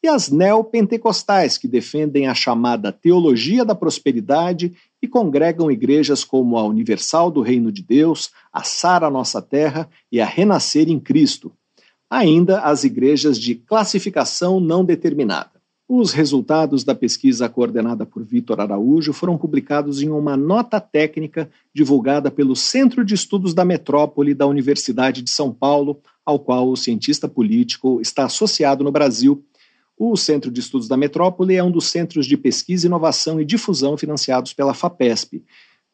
e 0.02 0.08
as 0.08 0.30
neopentecostais, 0.30 1.56
que 1.56 1.66
defendem 1.66 2.26
a 2.26 2.34
chamada 2.34 2.92
teologia 2.92 3.64
da 3.64 3.74
prosperidade 3.74 4.74
e 5.00 5.08
congregam 5.08 5.70
igrejas 5.70 6.22
como 6.22 6.58
a 6.58 6.64
Universal 6.64 7.30
do 7.30 7.40
Reino 7.40 7.72
de 7.72 7.82
Deus, 7.82 8.30
a 8.52 8.62
Sara 8.62 9.08
Nossa 9.08 9.40
Terra 9.40 9.88
e 10.12 10.20
a 10.20 10.26
Renascer 10.26 10.90
em 10.90 11.00
Cristo. 11.00 11.52
Ainda 12.10 12.60
as 12.60 12.84
igrejas 12.84 13.38
de 13.38 13.54
classificação 13.54 14.60
não 14.60 14.84
determinada. 14.84 15.63
Os 15.96 16.12
resultados 16.12 16.82
da 16.82 16.92
pesquisa 16.92 17.48
coordenada 17.48 18.04
por 18.04 18.24
Vitor 18.24 18.60
Araújo 18.60 19.12
foram 19.12 19.38
publicados 19.38 20.02
em 20.02 20.10
uma 20.10 20.36
nota 20.36 20.80
técnica 20.80 21.48
divulgada 21.72 22.32
pelo 22.32 22.56
Centro 22.56 23.04
de 23.04 23.14
Estudos 23.14 23.54
da 23.54 23.64
Metrópole 23.64 24.34
da 24.34 24.44
Universidade 24.44 25.22
de 25.22 25.30
São 25.30 25.52
Paulo, 25.52 26.00
ao 26.26 26.40
qual 26.40 26.68
o 26.68 26.76
cientista 26.76 27.28
político 27.28 28.00
está 28.00 28.24
associado 28.24 28.82
no 28.82 28.90
Brasil 28.90 29.44
o 29.96 30.16
Centro 30.16 30.50
de 30.50 30.58
Estudos 30.58 30.88
da 30.88 30.96
Metrópole 30.96 31.54
é 31.54 31.62
um 31.62 31.70
dos 31.70 31.86
centros 31.86 32.26
de 32.26 32.36
pesquisa, 32.36 32.88
inovação 32.88 33.40
e 33.40 33.44
difusão 33.44 33.96
financiados 33.96 34.52
pela 34.52 34.74
FAPESP. 34.74 35.44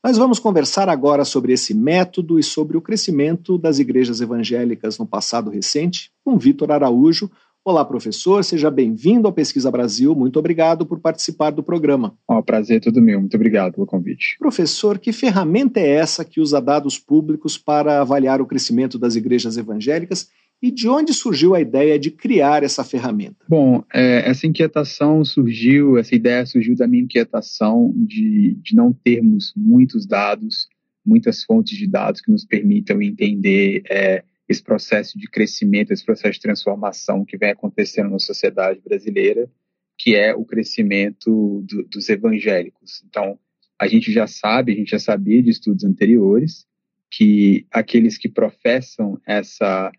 Nós 0.02 0.16
vamos 0.16 0.38
conversar 0.38 0.88
agora 0.88 1.26
sobre 1.26 1.52
esse 1.52 1.74
método 1.74 2.38
e 2.38 2.42
sobre 2.42 2.78
o 2.78 2.80
crescimento 2.80 3.58
das 3.58 3.78
igrejas 3.78 4.22
evangélicas 4.22 4.96
no 4.96 5.06
passado 5.06 5.50
recente 5.50 6.10
com 6.24 6.38
Vitor 6.38 6.72
Araújo. 6.72 7.30
Olá, 7.62 7.84
professor, 7.84 8.42
seja 8.42 8.70
bem-vindo 8.70 9.28
ao 9.28 9.34
Pesquisa 9.34 9.70
Brasil. 9.70 10.14
Muito 10.14 10.38
obrigado 10.38 10.86
por 10.86 10.98
participar 10.98 11.50
do 11.50 11.62
programa. 11.62 12.16
É 12.28 12.32
um 12.32 12.42
prazer 12.42 12.80
todo 12.80 13.02
meu. 13.02 13.20
Muito 13.20 13.34
obrigado 13.34 13.74
pelo 13.74 13.86
convite. 13.86 14.36
Professor, 14.38 14.98
que 14.98 15.12
ferramenta 15.12 15.78
é 15.78 15.90
essa 15.90 16.24
que 16.24 16.40
usa 16.40 16.58
dados 16.58 16.98
públicos 16.98 17.58
para 17.58 18.00
avaliar 18.00 18.40
o 18.40 18.46
crescimento 18.46 18.98
das 18.98 19.14
igrejas 19.14 19.58
evangélicas 19.58 20.30
e 20.62 20.70
de 20.70 20.88
onde 20.88 21.12
surgiu 21.12 21.54
a 21.54 21.60
ideia 21.60 21.98
de 21.98 22.10
criar 22.10 22.62
essa 22.62 22.82
ferramenta? 22.82 23.44
Bom, 23.46 23.84
é, 23.92 24.26
essa 24.26 24.46
inquietação 24.46 25.22
surgiu, 25.22 25.98
essa 25.98 26.14
ideia 26.14 26.46
surgiu 26.46 26.74
da 26.74 26.86
minha 26.86 27.04
inquietação 27.04 27.92
de, 27.94 28.56
de 28.62 28.74
não 28.74 28.90
termos 28.90 29.52
muitos 29.54 30.06
dados, 30.06 30.66
muitas 31.04 31.44
fontes 31.44 31.76
de 31.76 31.86
dados 31.86 32.22
que 32.22 32.32
nos 32.32 32.44
permitam 32.44 33.02
entender 33.02 33.82
é, 33.90 34.24
esse 34.50 34.62
processo 34.62 35.16
de 35.16 35.28
crescimento, 35.28 35.92
esse 35.92 36.04
processo 36.04 36.34
de 36.34 36.40
transformação 36.40 37.24
que 37.24 37.38
vem 37.38 37.50
acontecendo 37.50 38.10
na 38.10 38.18
sociedade 38.18 38.80
brasileira, 38.80 39.48
que 39.96 40.16
é 40.16 40.34
o 40.34 40.44
crescimento 40.44 41.64
do, 41.64 41.84
dos 41.84 42.08
evangélicos. 42.08 43.00
Então, 43.08 43.38
a 43.78 43.86
gente 43.86 44.10
já 44.10 44.26
sabe, 44.26 44.72
a 44.72 44.74
gente 44.74 44.90
já 44.90 44.98
sabia 44.98 45.40
de 45.40 45.50
estudos 45.50 45.84
anteriores, 45.84 46.66
que 47.08 47.64
aqueles 47.70 48.18
que 48.18 48.28
professam 48.28 49.20
essa 49.24 49.92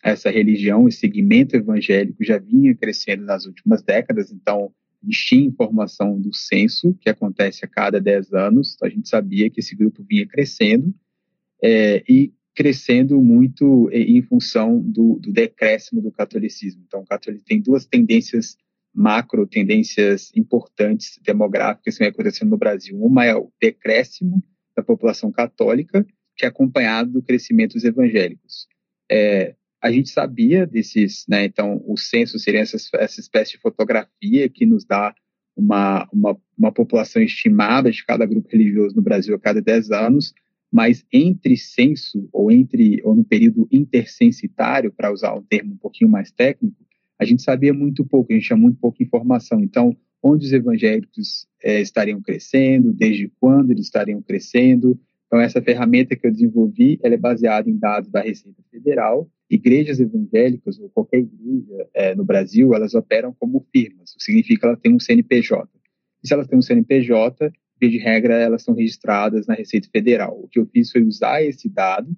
essa 0.00 0.30
religião, 0.30 0.86
esse 0.86 1.00
segmento 1.00 1.56
evangélico 1.56 2.22
já 2.22 2.38
vinha 2.38 2.72
crescendo 2.72 3.24
nas 3.24 3.46
últimas 3.46 3.82
décadas, 3.82 4.30
então 4.30 4.72
tinha 5.10 5.44
informação 5.44 6.20
do 6.20 6.32
censo, 6.32 6.96
que 7.00 7.10
acontece 7.10 7.64
a 7.64 7.68
cada 7.68 8.00
10 8.00 8.32
anos, 8.32 8.74
então 8.74 8.86
a 8.86 8.90
gente 8.90 9.08
sabia 9.08 9.50
que 9.50 9.58
esse 9.58 9.74
grupo 9.74 10.04
vinha 10.08 10.24
crescendo, 10.24 10.94
é, 11.60 12.04
e 12.08 12.32
crescendo 12.58 13.22
muito 13.22 13.88
em 13.92 14.20
função 14.20 14.80
do, 14.80 15.20
do 15.20 15.32
decréscimo 15.32 16.02
do 16.02 16.10
catolicismo. 16.10 16.82
Então, 16.84 17.02
o 17.02 17.06
catolicismo 17.06 17.46
tem 17.46 17.60
duas 17.60 17.86
tendências 17.86 18.56
macro, 18.92 19.46
tendências 19.46 20.32
importantes 20.34 21.20
demográficas 21.24 21.94
que 21.94 22.00
vem 22.00 22.08
acontecendo 22.08 22.50
no 22.50 22.58
Brasil. 22.58 23.00
Uma 23.00 23.24
é 23.24 23.32
o 23.32 23.52
decréscimo 23.62 24.42
da 24.76 24.82
população 24.82 25.30
católica, 25.30 26.04
que 26.36 26.44
é 26.44 26.48
acompanhado 26.48 27.12
do 27.12 27.22
crescimento 27.22 27.74
dos 27.74 27.84
evangélicos. 27.84 28.66
É, 29.08 29.54
a 29.80 29.92
gente 29.92 30.10
sabia 30.10 30.66
desses, 30.66 31.26
né? 31.28 31.44
Então, 31.44 31.80
o 31.86 31.96
censo 31.96 32.40
seria 32.40 32.62
essa, 32.62 32.76
essa 32.94 33.20
espécie 33.20 33.52
de 33.52 33.58
fotografia 33.58 34.48
que 34.48 34.66
nos 34.66 34.84
dá 34.84 35.14
uma, 35.56 36.08
uma, 36.12 36.36
uma, 36.58 36.72
população 36.72 37.22
estimada 37.22 37.88
de 37.92 38.04
cada 38.04 38.26
grupo 38.26 38.48
religioso 38.50 38.96
no 38.96 39.02
Brasil 39.02 39.36
a 39.36 39.38
cada 39.38 39.62
10 39.62 39.92
anos, 39.92 40.34
mas 40.70 41.04
entre 41.12 41.56
censo 41.56 42.28
ou 42.32 42.50
entre 42.50 43.00
ou 43.04 43.14
no 43.14 43.24
período 43.24 43.68
intercensitário, 43.70 44.92
para 44.92 45.12
usar 45.12 45.34
um 45.34 45.42
termo 45.42 45.74
um 45.74 45.76
pouquinho 45.78 46.10
mais 46.10 46.30
técnico, 46.30 46.76
a 47.18 47.24
gente 47.24 47.42
sabia 47.42 47.74
muito 47.74 48.04
pouco, 48.04 48.32
a 48.32 48.34
gente 48.34 48.46
tinha 48.46 48.56
muito 48.56 48.78
pouca 48.78 49.02
informação. 49.02 49.60
Então, 49.60 49.96
onde 50.22 50.46
os 50.46 50.52
evangélicos 50.52 51.46
é, 51.62 51.80
estariam 51.80 52.20
crescendo, 52.20 52.92
desde 52.92 53.28
quando 53.40 53.70
eles 53.70 53.86
estariam 53.86 54.22
crescendo. 54.22 54.98
Então, 55.26 55.40
essa 55.40 55.60
ferramenta 55.60 56.16
que 56.16 56.26
eu 56.26 56.30
desenvolvi, 56.30 56.98
ela 57.02 57.14
é 57.14 57.18
baseada 57.18 57.68
em 57.68 57.76
dados 57.76 58.10
da 58.10 58.20
Receita 58.20 58.62
Federal 58.70 59.28
igrejas 59.50 59.98
evangélicas 59.98 60.78
ou 60.78 60.90
qualquer 60.90 61.20
igreja 61.20 61.88
é, 61.94 62.14
no 62.14 62.24
Brasil, 62.24 62.74
elas 62.74 62.94
operam 62.94 63.34
como 63.38 63.66
firmas, 63.72 64.12
o 64.12 64.16
que 64.16 64.24
significa 64.24 64.60
que 64.60 64.66
ela 64.66 64.76
tem 64.76 64.94
um 64.94 65.00
CNPJ. 65.00 65.68
E 66.22 66.28
se 66.28 66.34
elas 66.34 66.46
têm 66.46 66.58
um 66.58 66.62
CNPJ, 66.62 67.50
via 67.80 67.90
de 67.90 67.98
regra, 67.98 68.34
elas 68.34 68.62
são 68.62 68.74
registradas 68.74 69.46
na 69.46 69.54
Receita 69.54 69.88
Federal. 69.90 70.38
O 70.42 70.48
que 70.48 70.58
eu 70.58 70.66
fiz 70.66 70.90
foi 70.90 71.02
usar 71.02 71.42
esse 71.42 71.68
dado 71.68 72.16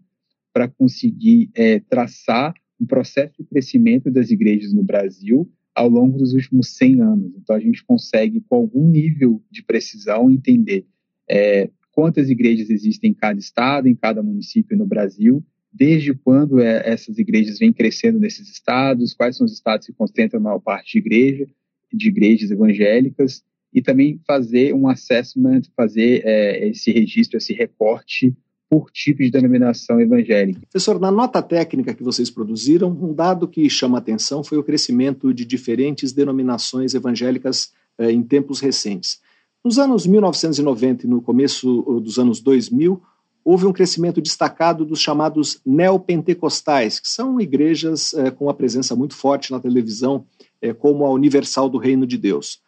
para 0.52 0.68
conseguir 0.68 1.50
é, 1.54 1.80
traçar 1.80 2.54
um 2.80 2.86
processo 2.86 3.34
de 3.38 3.44
crescimento 3.44 4.10
das 4.10 4.30
igrejas 4.30 4.72
no 4.72 4.82
Brasil 4.82 5.50
ao 5.74 5.88
longo 5.88 6.18
dos 6.18 6.32
últimos 6.32 6.76
100 6.76 7.00
anos. 7.00 7.32
Então, 7.36 7.54
a 7.54 7.60
gente 7.60 7.84
consegue, 7.84 8.40
com 8.40 8.56
algum 8.56 8.88
nível 8.88 9.42
de 9.50 9.62
precisão, 9.62 10.30
entender 10.30 10.86
é, 11.28 11.70
quantas 11.92 12.28
igrejas 12.28 12.70
existem 12.70 13.10
em 13.10 13.14
cada 13.14 13.38
estado, 13.38 13.86
em 13.86 13.94
cada 13.94 14.22
município 14.22 14.76
no 14.76 14.86
Brasil, 14.86 15.44
desde 15.72 16.12
quando 16.14 16.60
é, 16.60 16.82
essas 16.88 17.18
igrejas 17.18 17.58
vêm 17.58 17.72
crescendo 17.72 18.18
nesses 18.18 18.48
estados, 18.50 19.14
quais 19.14 19.36
são 19.36 19.44
os 19.44 19.52
estados 19.52 19.86
que 19.86 19.92
concentram 19.92 20.40
a 20.40 20.42
maior 20.42 20.58
parte 20.58 20.92
de 20.92 20.98
igreja, 20.98 21.46
de 21.92 22.08
igrejas 22.08 22.50
evangélicas, 22.50 23.44
e 23.72 23.80
também 23.80 24.20
fazer 24.26 24.74
um 24.74 24.88
assessment, 24.88 25.62
fazer 25.76 26.22
é, 26.24 26.68
esse 26.68 26.90
registro, 26.90 27.38
esse 27.38 27.52
recorte 27.52 28.34
por 28.68 28.90
tipo 28.90 29.22
de 29.22 29.30
denominação 29.30 30.00
evangélica. 30.00 30.60
Professor, 30.60 31.00
na 31.00 31.10
nota 31.10 31.42
técnica 31.42 31.92
que 31.92 32.04
vocês 32.04 32.30
produziram, 32.30 32.90
um 32.90 33.12
dado 33.12 33.48
que 33.48 33.68
chama 33.68 33.98
atenção 33.98 34.44
foi 34.44 34.58
o 34.58 34.62
crescimento 34.62 35.34
de 35.34 35.44
diferentes 35.44 36.12
denominações 36.12 36.94
evangélicas 36.94 37.72
eh, 37.98 38.12
em 38.12 38.22
tempos 38.22 38.60
recentes. 38.60 39.20
Nos 39.64 39.78
anos 39.78 40.06
1990 40.06 41.04
e 41.04 41.08
no 41.08 41.20
começo 41.20 41.82
dos 42.00 42.18
anos 42.18 42.40
2000, 42.40 43.02
houve 43.44 43.66
um 43.66 43.72
crescimento 43.72 44.20
destacado 44.20 44.84
dos 44.84 45.00
chamados 45.00 45.60
neopentecostais, 45.64 47.00
que 47.00 47.08
são 47.08 47.40
igrejas 47.40 48.14
é, 48.14 48.30
com 48.30 48.46
uma 48.46 48.54
presença 48.54 48.94
muito 48.94 49.14
forte 49.14 49.50
na 49.50 49.60
televisão, 49.60 50.24
é, 50.62 50.72
como 50.72 51.04
a 51.04 51.10
Universal 51.10 51.68
do 51.68 51.78
Reino 51.78 52.06
de 52.06 52.16
Deus. 52.16 52.60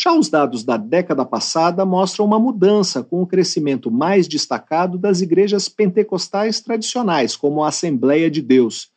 Já 0.00 0.14
os 0.14 0.28
dados 0.28 0.62
da 0.62 0.76
década 0.76 1.24
passada 1.24 1.84
mostram 1.84 2.24
uma 2.24 2.38
mudança, 2.38 3.02
com 3.02 3.20
o 3.20 3.26
crescimento 3.26 3.90
mais 3.90 4.28
destacado 4.28 4.96
das 4.96 5.20
igrejas 5.20 5.68
pentecostais 5.68 6.60
tradicionais, 6.60 7.34
como 7.34 7.64
a 7.64 7.68
Assembleia 7.68 8.30
de 8.30 8.40
Deus. 8.40 8.92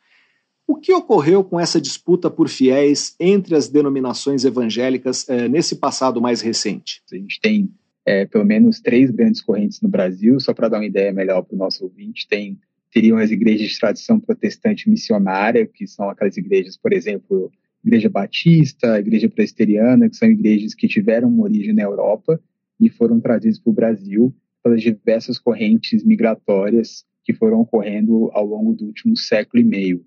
O 0.64 0.76
que 0.76 0.94
ocorreu 0.94 1.42
com 1.42 1.58
essa 1.58 1.80
disputa 1.80 2.30
por 2.30 2.48
fiéis 2.48 3.16
entre 3.18 3.56
as 3.56 3.68
denominações 3.68 4.44
evangélicas 4.44 5.28
eh, 5.28 5.48
nesse 5.48 5.76
passado 5.76 6.20
mais 6.20 6.40
recente? 6.40 7.02
A 7.12 7.16
gente 7.16 7.40
tem 7.40 7.68
é, 8.06 8.24
pelo 8.26 8.44
menos 8.44 8.80
três 8.80 9.10
grandes 9.10 9.40
correntes 9.40 9.80
no 9.80 9.88
Brasil, 9.88 10.38
só 10.38 10.54
para 10.54 10.68
dar 10.68 10.78
uma 10.78 10.86
ideia 10.86 11.12
melhor 11.12 11.42
para 11.42 11.54
o 11.54 11.58
nosso 11.58 11.84
ouvinte, 11.84 12.28
tem 12.28 12.58
teriam 12.92 13.16
as 13.16 13.30
igrejas 13.30 13.70
de 13.70 13.80
tradição 13.80 14.20
protestante 14.20 14.88
missionária, 14.88 15.66
que 15.66 15.86
são 15.86 16.10
aquelas 16.10 16.36
igrejas, 16.36 16.76
por 16.76 16.92
exemplo, 16.92 17.50
Igreja 17.84 18.08
Batista, 18.08 18.98
Igreja 18.98 19.28
Presbiteriana, 19.28 20.08
que 20.08 20.16
são 20.16 20.28
igrejas 20.28 20.74
que 20.74 20.86
tiveram 20.86 21.28
uma 21.28 21.44
origem 21.44 21.72
na 21.72 21.82
Europa 21.82 22.40
e 22.78 22.88
foram 22.88 23.20
trazidas 23.20 23.58
para 23.58 23.70
o 23.70 23.74
Brasil 23.74 24.34
pelas 24.62 24.80
diversas 24.80 25.38
correntes 25.38 26.04
migratórias 26.04 27.04
que 27.24 27.32
foram 27.32 27.60
ocorrendo 27.60 28.30
ao 28.32 28.46
longo 28.46 28.74
do 28.74 28.86
último 28.86 29.16
século 29.16 29.62
e 29.62 29.64
meio. 29.64 30.04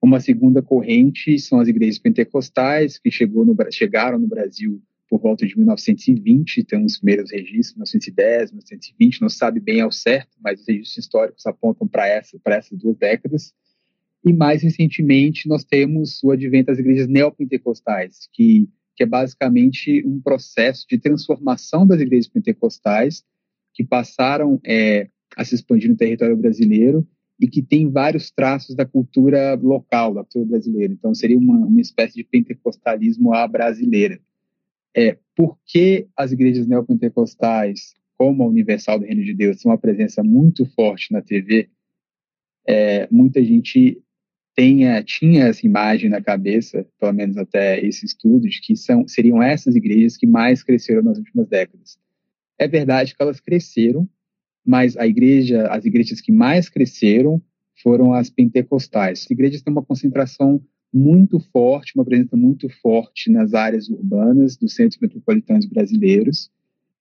Uma 0.00 0.20
segunda 0.20 0.62
corrente 0.62 1.38
são 1.38 1.60
as 1.60 1.68
igrejas 1.68 1.98
pentecostais, 1.98 2.98
que 2.98 3.10
no, 3.30 3.56
chegaram 3.70 4.18
no 4.18 4.28
Brasil 4.28 4.80
por 5.08 5.20
volta 5.20 5.46
de 5.46 5.56
1920, 5.56 6.64
tem 6.64 6.84
os 6.84 6.98
primeiros 6.98 7.30
registros, 7.30 7.74
1910, 7.74 8.52
1920, 8.52 9.22
não 9.22 9.28
sabe 9.28 9.58
bem 9.58 9.80
ao 9.80 9.90
certo, 9.90 10.36
mas 10.40 10.60
os 10.60 10.68
registros 10.68 10.98
históricos 10.98 11.46
apontam 11.46 11.88
para 11.88 12.06
essa, 12.06 12.38
essas 12.46 12.78
duas 12.78 12.96
décadas. 12.96 13.54
E 14.24 14.32
mais 14.32 14.62
recentemente, 14.62 15.48
nós 15.48 15.64
temos 15.64 16.22
o 16.22 16.30
advento 16.30 16.66
das 16.66 16.78
igrejas 16.78 17.08
neopentecostais, 17.08 18.28
que, 18.32 18.68
que 18.96 19.02
é 19.02 19.06
basicamente 19.06 20.04
um 20.06 20.20
processo 20.20 20.86
de 20.88 20.98
transformação 20.98 21.86
das 21.86 22.00
igrejas 22.00 22.28
pentecostais 22.28 23.24
que 23.72 23.84
passaram 23.84 24.60
é, 24.66 25.08
a 25.36 25.44
se 25.44 25.54
expandir 25.54 25.88
no 25.88 25.96
território 25.96 26.36
brasileiro 26.36 27.06
e 27.40 27.46
que 27.46 27.62
tem 27.62 27.88
vários 27.88 28.30
traços 28.30 28.74
da 28.74 28.84
cultura 28.84 29.54
local, 29.54 30.12
da 30.12 30.22
cultura 30.22 30.46
brasileira. 30.46 30.92
Então, 30.92 31.14
seria 31.14 31.38
uma, 31.38 31.64
uma 31.66 31.80
espécie 31.80 32.14
de 32.16 32.24
pentecostalismo 32.24 33.32
à 33.32 33.46
brasileira. 33.46 34.20
É, 34.96 35.16
por 35.36 35.56
que 35.64 36.08
as 36.16 36.32
igrejas 36.32 36.66
neopentecostais, 36.66 37.94
como 38.16 38.42
a 38.42 38.48
Universal 38.48 38.98
do 38.98 39.04
Reino 39.04 39.22
de 39.22 39.32
Deus, 39.32 39.58
têm 39.58 39.70
uma 39.70 39.78
presença 39.78 40.24
muito 40.24 40.66
forte 40.66 41.12
na 41.12 41.22
TV? 41.22 41.68
É, 42.66 43.08
muita 43.10 43.42
gente 43.44 44.02
tenha, 44.54 45.02
tinha 45.02 45.44
essa 45.44 45.64
imagem 45.66 46.10
na 46.10 46.20
cabeça, 46.20 46.86
pelo 46.98 47.12
menos 47.12 47.36
até 47.36 47.84
esse 47.84 48.04
estudo, 48.04 48.48
de 48.48 48.60
que 48.60 48.76
são, 48.76 49.06
seriam 49.06 49.42
essas 49.42 49.76
igrejas 49.76 50.16
que 50.16 50.26
mais 50.26 50.62
cresceram 50.62 51.02
nas 51.02 51.18
últimas 51.18 51.48
décadas. 51.48 51.98
É 52.58 52.66
verdade 52.66 53.14
que 53.14 53.22
elas 53.22 53.40
cresceram, 53.40 54.08
mas 54.66 54.96
a 54.96 55.06
igreja, 55.06 55.68
as 55.68 55.84
igrejas 55.84 56.20
que 56.20 56.32
mais 56.32 56.68
cresceram 56.68 57.40
foram 57.82 58.12
as 58.12 58.28
pentecostais. 58.28 59.20
As 59.22 59.30
igrejas 59.30 59.62
têm 59.62 59.72
uma 59.72 59.84
concentração 59.84 60.60
muito 60.92 61.38
forte, 61.52 61.92
uma 61.94 62.04
presença 62.04 62.36
muito 62.36 62.68
forte 62.80 63.30
nas 63.30 63.54
áreas 63.54 63.88
urbanas 63.88 64.56
dos 64.56 64.74
centros 64.74 65.00
metropolitanos 65.00 65.66
brasileiros, 65.66 66.50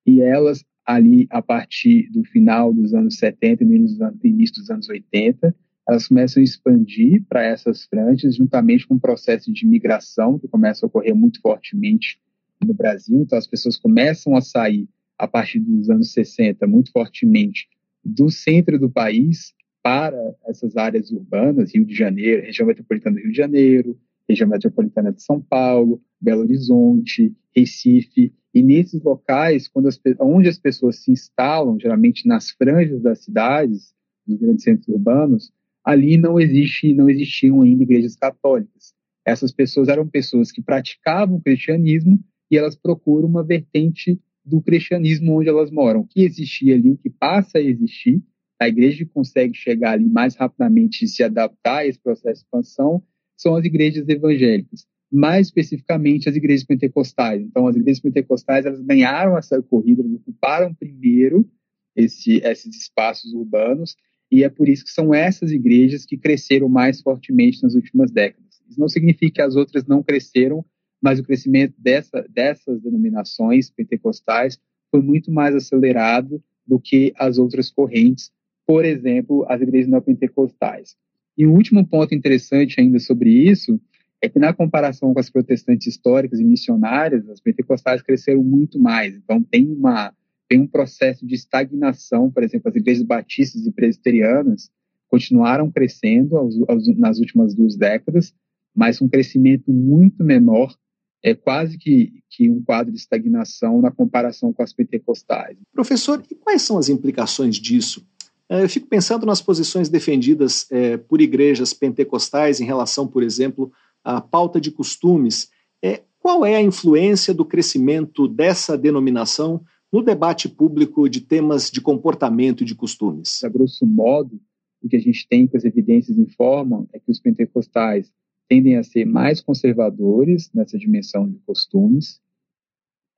e 0.05 0.21
elas 0.21 0.63
ali 0.86 1.27
a 1.29 1.41
partir 1.41 2.10
do 2.12 2.23
final 2.23 2.73
dos 2.73 2.93
anos 2.93 3.17
70 3.17 3.63
e 3.63 4.27
início 4.27 4.55
dos 4.55 4.69
anos 4.69 4.88
80, 4.88 5.53
elas 5.88 6.08
começam 6.08 6.41
a 6.41 6.43
expandir 6.43 7.23
para 7.30 7.43
essas 7.43 7.86
franjas, 7.86 8.36
juntamente 8.36 8.86
com 8.86 8.95
o 8.95 9.00
processo 9.00 9.52
de 9.54 9.65
migração 9.65 10.38
que 10.38 10.47
começa 10.47 10.86
a 10.86 10.88
ocorrer 10.88 11.15
muito 11.15 11.39
fortemente 11.39 12.19
no 12.65 12.73
Brasil. 12.73 13.21
Então, 13.21 13.38
as 13.38 13.47
pessoas 13.47 13.78
começam 13.78 14.36
a 14.36 14.41
sair 14.41 14.88
a 15.17 15.28
partir 15.28 15.60
dos 15.60 15.89
anos 15.89 16.12
60, 16.12 16.67
muito 16.67 16.91
fortemente, 16.91 17.67
do 18.04 18.30
centro 18.30 18.78
do 18.78 18.89
país 18.89 19.54
para 19.82 20.17
essas 20.45 20.76
áreas 20.76 21.12
urbanas, 21.12 21.73
Rio 21.73 21.86
de 21.86 21.95
Janeiro, 21.95 22.43
região 22.43 22.67
metropolitana 22.67 23.15
do 23.15 23.21
Rio 23.21 23.32
de 23.32 23.38
Janeiro, 23.38 23.97
região 24.28 24.50
metropolitana 24.50 25.13
de 25.13 25.23
São 25.23 25.41
Paulo, 25.41 26.02
Belo 26.19 26.41
Horizonte, 26.41 27.34
Recife, 27.56 28.34
e 28.54 28.63
nesses 28.63 29.02
locais, 29.02 29.67
quando 29.67 29.88
as, 29.88 30.00
onde 30.19 30.50
as 30.50 30.58
pessoas 30.58 30.97
se 31.04 31.12
instalam, 31.12 31.80
geralmente 31.80 32.28
nas 32.28 32.50
franjas 32.50 33.02
das 33.02 33.23
cidades, 33.23 33.93
nos 34.28 34.39
grandes 34.39 34.63
centros 34.63 34.88
urbanos, 34.89 35.54
ali 35.88 36.17
não 36.17 36.38
existe, 36.38 36.93
não 36.93 37.10
existiam 37.10 37.62
ainda 37.62 37.82
igrejas 37.82 38.17
católicas. 38.17 38.93
Essas 39.26 39.54
pessoas 39.54 39.88
eram 39.88 40.06
pessoas 40.06 40.52
que 40.52 40.62
praticavam 40.62 41.38
o 41.38 41.41
cristianismo 41.41 42.19
e 42.52 42.58
elas 42.58 42.76
procuram 42.76 43.30
uma 43.30 43.41
vertente 43.41 44.19
do 44.43 44.62
cristianismo 44.62 45.39
onde 45.39 45.47
elas 45.47 45.71
moram, 45.71 46.02
o 46.02 46.08
que 46.08 46.23
existia 46.23 46.76
ali, 46.76 46.91
o 46.91 46.97
que 46.97 47.10
passa 47.10 47.60
a 47.60 47.62
existir, 47.62 48.21
a 48.60 48.67
igreja 48.67 49.06
que 49.06 49.12
consegue 49.13 49.54
chegar 49.54 49.93
ali 49.93 50.10
mais 50.10 50.36
rapidamente 50.36 51.06
e 51.06 51.08
se 51.08 51.23
adaptar 51.23 51.78
a 51.78 51.88
esse 51.88 52.00
processo 52.00 52.41
de 52.41 52.45
expansão 52.45 53.02
são 53.38 53.56
as 53.56 53.63
igrejas 53.63 54.10
evangélicas, 54.10 54.86
mais 55.10 55.47
especificamente 55.47 56.28
as 56.28 56.36
igrejas 56.36 56.65
pentecostais. 56.65 57.41
Então, 57.43 57.65
as 57.65 57.78
igrejas 57.78 58.02
pentecostais 58.02 58.65
elas 58.65 58.82
ganharam 58.82 59.38
essa 59.38 59.62
corrida, 59.62 60.02
elas 60.02 60.15
ocuparam 60.15 60.73
primeiro 60.73 61.50
esse, 61.95 62.41
esses 62.43 62.76
espaços 62.76 63.34
urbanos 63.34 63.95
e 64.31 64.43
é 64.43 64.49
por 64.49 64.67
isso 64.67 64.83
que 64.83 64.91
são 64.91 65.13
essas 65.13 65.51
igrejas 65.51 66.05
que 66.05 66.17
cresceram 66.17 66.67
mais 66.67 67.01
fortemente 67.01 67.63
nas 67.63 67.75
últimas 67.75 68.11
décadas. 68.11 68.61
Isso 68.69 68.79
não 68.79 68.89
significa 68.89 69.35
que 69.35 69.41
as 69.41 69.55
outras 69.55 69.85
não 69.85 70.03
cresceram 70.03 70.65
mas 71.01 71.19
o 71.19 71.23
crescimento 71.23 71.73
dessa, 71.77 72.25
dessas 72.29 72.81
denominações 72.81 73.69
pentecostais 73.69 74.59
foi 74.89 75.01
muito 75.01 75.31
mais 75.31 75.55
acelerado 75.55 76.41
do 76.65 76.79
que 76.79 77.13
as 77.17 77.37
outras 77.37 77.69
correntes, 77.69 78.31
por 78.65 78.83
exemplo, 78.83 79.45
as 79.47 79.61
igrejas 79.61 79.89
neopentecostais. 79.89 80.95
E 81.37 81.45
o 81.45 81.53
último 81.53 81.85
ponto 81.85 82.15
interessante 82.15 82.79
ainda 82.79 82.99
sobre 82.99 83.29
isso 83.29 83.79
é 84.21 84.27
que 84.27 84.39
na 84.39 84.53
comparação 84.53 85.13
com 85.13 85.19
as 85.19 85.29
protestantes 85.29 85.87
históricas 85.87 86.39
e 86.39 86.43
missionárias, 86.43 87.29
as 87.29 87.39
pentecostais 87.39 88.01
cresceram 88.01 88.43
muito 88.43 88.79
mais. 88.79 89.15
Então 89.15 89.43
tem 89.43 89.67
uma 89.71 90.11
tem 90.49 90.62
um 90.62 90.67
processo 90.67 91.25
de 91.25 91.36
estagnação, 91.36 92.31
por 92.31 92.43
exemplo, 92.43 92.69
as 92.69 92.75
igrejas 92.75 93.03
batistas 93.03 93.65
e 93.65 93.71
presbiterianas 93.71 94.69
continuaram 95.10 95.71
crescendo 95.71 96.38
aos, 96.38 96.55
aos, 96.67 96.88
nas 96.97 97.19
últimas 97.19 97.53
duas 97.53 97.75
décadas, 97.75 98.33
mas 98.75 99.01
um 99.01 99.07
crescimento 99.07 99.71
muito 99.71 100.23
menor 100.23 100.75
é 101.23 101.33
quase 101.33 101.77
que, 101.77 102.21
que 102.29 102.49
um 102.49 102.62
quadro 102.62 102.91
de 102.91 102.99
estagnação 102.99 103.81
na 103.81 103.91
comparação 103.91 104.53
com 104.53 104.62
as 104.62 104.71
pentecostais. 104.71 105.57
Professor, 105.73 106.23
e 106.29 106.36
quais 106.36 106.62
são 106.62 106.77
as 106.77 106.89
implicações 106.89 107.55
disso? 107.55 108.05
É, 108.49 108.63
eu 108.63 108.69
fico 108.69 108.88
pensando 108.88 109.25
nas 109.25 109.41
posições 109.41 109.89
defendidas 109.89 110.67
é, 110.71 110.95
por 110.95 111.19
igrejas 111.19 111.73
pentecostais 111.73 112.62
em 112.62 112.65
relação, 112.65 113.07
por 113.07 113.23
exemplo, 113.23 113.71
à 114.03 114.21
pauta 114.21 114.62
de 114.62 114.71
costumes. 114.71 115.49
É, 115.83 116.01
qual 116.19 116.45
é 116.45 116.55
a 116.55 116.62
influência 116.62 117.33
do 117.33 117.43
crescimento 117.43 118.27
dessa 118.27 118.77
denominação 118.77 119.62
no 119.97 120.03
debate 120.03 120.47
público 120.47 121.10
de 121.10 121.21
temas 121.21 121.71
de 121.71 121.81
comportamento 121.81 122.62
e 122.62 122.65
de 122.67 122.75
costumes? 122.75 123.43
A 123.43 123.49
grosso 123.49 123.83
modo, 123.83 124.39
o 124.79 124.88
que 124.88 124.95
a 124.95 124.99
gente 124.99 125.27
tem 125.27 125.47
que 125.47 125.57
as 125.57 125.65
evidências 125.65 126.19
informam 126.19 126.88
é 126.93 126.99
que 126.99 127.10
os 127.10 127.19
pentecostais 127.19 128.13
tendem 128.47 128.77
a 128.77 128.83
ser 128.83 129.05
mais 129.05 129.41
conservadores 129.41 130.51
nessa 130.53 130.77
dimensão 130.77 131.27
de 131.27 131.39
costumes, 131.39 132.21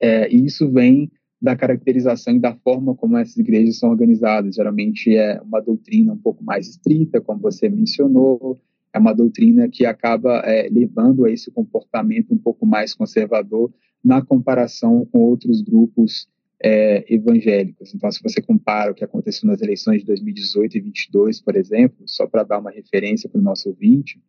é, 0.01 0.33
e 0.33 0.45
isso 0.45 0.71
vem 0.71 1.11
da 1.41 1.53
caracterização 1.53 2.37
e 2.37 2.39
da 2.39 2.55
forma 2.55 2.95
como 2.95 3.17
essas 3.17 3.35
igrejas 3.35 3.77
são 3.77 3.89
organizadas. 3.89 4.55
Geralmente 4.55 5.13
é 5.13 5.41
uma 5.41 5.59
doutrina 5.59 6.13
um 6.13 6.17
pouco 6.17 6.41
mais 6.41 6.69
estrita, 6.69 7.19
como 7.19 7.41
você 7.41 7.67
mencionou, 7.67 8.57
é 8.93 8.99
uma 8.99 9.11
doutrina 9.11 9.67
que 9.67 9.85
acaba 9.85 10.37
é, 10.45 10.69
levando 10.69 11.25
a 11.25 11.29
esse 11.29 11.51
comportamento 11.51 12.33
um 12.33 12.37
pouco 12.37 12.65
mais 12.65 12.93
conservador 12.93 13.69
na 14.01 14.21
comparação 14.21 15.05
com 15.11 15.19
outros 15.19 15.61
grupos 15.61 16.25
é, 16.61 17.05
evangélicos. 17.13 17.93
Então, 17.93 18.11
se 18.11 18.21
você 18.21 18.41
compara 18.41 18.91
o 18.91 18.95
que 18.95 19.03
aconteceu 19.03 19.47
nas 19.47 19.61
eleições 19.61 20.01
de 20.01 20.07
2018 20.07 20.77
e 20.77 20.81
2022, 20.81 21.41
por 21.41 21.55
exemplo, 21.55 22.03
só 22.05 22.27
para 22.27 22.43
dar 22.43 22.59
uma 22.59 22.71
referência 22.71 23.29
para 23.29 23.39
o 23.39 23.43
nosso 23.43 23.69
ouvinte, 23.69 24.21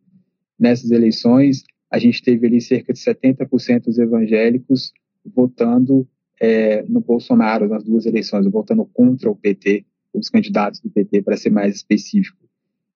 nessas 0.57 0.91
eleições, 0.91 1.63
a 1.89 1.99
gente 1.99 2.21
teve 2.21 2.47
ali 2.47 2.61
cerca 2.61 2.93
de 2.93 2.99
70% 2.99 3.83
dos 3.83 3.99
evangélicos 3.99 4.93
votando 5.25 6.07
é, 6.39 6.83
no 6.83 7.01
Bolsonaro 7.01 7.67
nas 7.67 7.83
duas 7.83 8.05
eleições, 8.05 8.49
votando 8.49 8.85
contra 8.85 9.29
o 9.29 9.35
PT, 9.35 9.85
os 10.13 10.29
candidatos 10.29 10.79
do 10.79 10.89
PT, 10.89 11.21
para 11.21 11.37
ser 11.37 11.49
mais 11.49 11.75
específico. 11.75 12.37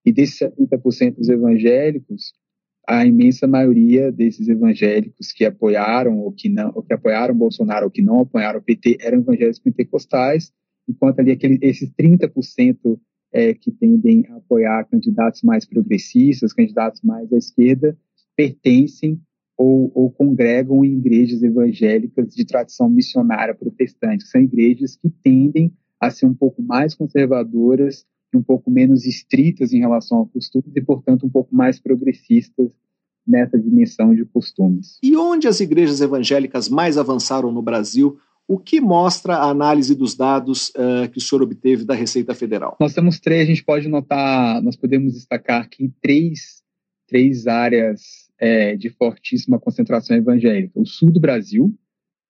E 0.05 0.11
desses 0.11 0.39
70% 0.39 1.15
dos 1.15 1.29
evangélicos, 1.29 2.33
a 2.87 3.05
imensa 3.05 3.47
maioria 3.47 4.11
desses 4.11 4.47
evangélicos 4.47 5.31
que 5.31 5.45
apoiaram 5.45 6.19
ou 6.19 6.31
que 6.31 6.49
não, 6.49 6.71
ou 6.75 6.83
que 6.83 6.93
apoiaram 6.93 7.35
Bolsonaro 7.35 7.85
ou 7.85 7.91
que 7.91 8.01
não 8.01 8.19
apoiaram 8.21 8.59
o 8.59 8.63
PT 8.63 8.97
eram 9.01 9.19
evangélicos 9.19 9.59
pentecostais, 9.59 10.51
enquanto 10.87 11.19
ali 11.19 11.31
aquele, 11.31 11.57
esses 11.61 11.91
30% 11.91 12.99
é, 13.33 13.53
que 13.53 13.71
tendem 13.71 14.25
a 14.29 14.37
apoiar 14.37 14.85
candidatos 14.85 15.41
mais 15.41 15.65
progressistas, 15.65 16.53
candidatos 16.53 17.01
mais 17.01 17.31
à 17.33 17.37
esquerda, 17.37 17.97
pertencem 18.35 19.19
ou, 19.57 19.91
ou, 19.95 20.11
congregam 20.11 20.83
em 20.83 20.97
igrejas 20.97 21.41
evangélicas 21.41 22.33
de 22.33 22.45
tradição 22.45 22.89
missionária 22.89 23.55
protestante. 23.55 24.27
São 24.27 24.41
igrejas 24.41 24.95
que 24.95 25.09
tendem 25.09 25.73
a 25.99 26.09
ser 26.11 26.25
um 26.25 26.33
pouco 26.33 26.61
mais 26.61 26.93
conservadoras, 26.93 28.05
um 28.37 28.43
pouco 28.43 28.69
menos 28.69 29.05
estritas 29.05 29.73
em 29.73 29.79
relação 29.79 30.21
a 30.21 30.25
costumes 30.27 30.75
e, 30.75 30.81
portanto, 30.81 31.25
um 31.25 31.29
pouco 31.29 31.55
mais 31.55 31.79
progressistas 31.79 32.69
nessa 33.27 33.57
dimensão 33.57 34.13
de 34.13 34.23
costumes. 34.25 34.99
E 35.01 35.15
onde 35.17 35.47
as 35.47 35.59
igrejas 35.59 36.01
evangélicas 36.01 36.69
mais 36.69 36.97
avançaram 36.97 37.51
no 37.51 37.61
Brasil 37.61 38.19
o 38.47 38.59
que 38.59 38.79
mostra 38.79 39.37
a 39.37 39.49
análise 39.49 39.95
dos 39.95 40.15
dados 40.15 40.69
uh, 40.69 41.09
que 41.11 41.17
o 41.17 41.21
senhor 41.21 41.41
obteve 41.41 41.83
da 41.83 41.95
Receita 41.95 42.35
Federal? 42.35 42.77
Nós 42.79 42.93
temos 42.93 43.19
três, 43.19 43.43
a 43.43 43.45
gente 43.45 43.63
pode 43.63 43.87
notar, 43.87 44.61
nós 44.61 44.75
podemos 44.75 45.13
destacar 45.13 45.63
aqui 45.63 45.91
três, 45.99 46.61
três 47.07 47.47
áreas 47.47 48.25
é, 48.37 48.75
de 48.75 48.89
fortíssima 48.89 49.59
concentração 49.59 50.15
evangélica. 50.15 50.79
O 50.79 50.85
sul 50.85 51.11
do 51.11 51.19
Brasil 51.19 51.73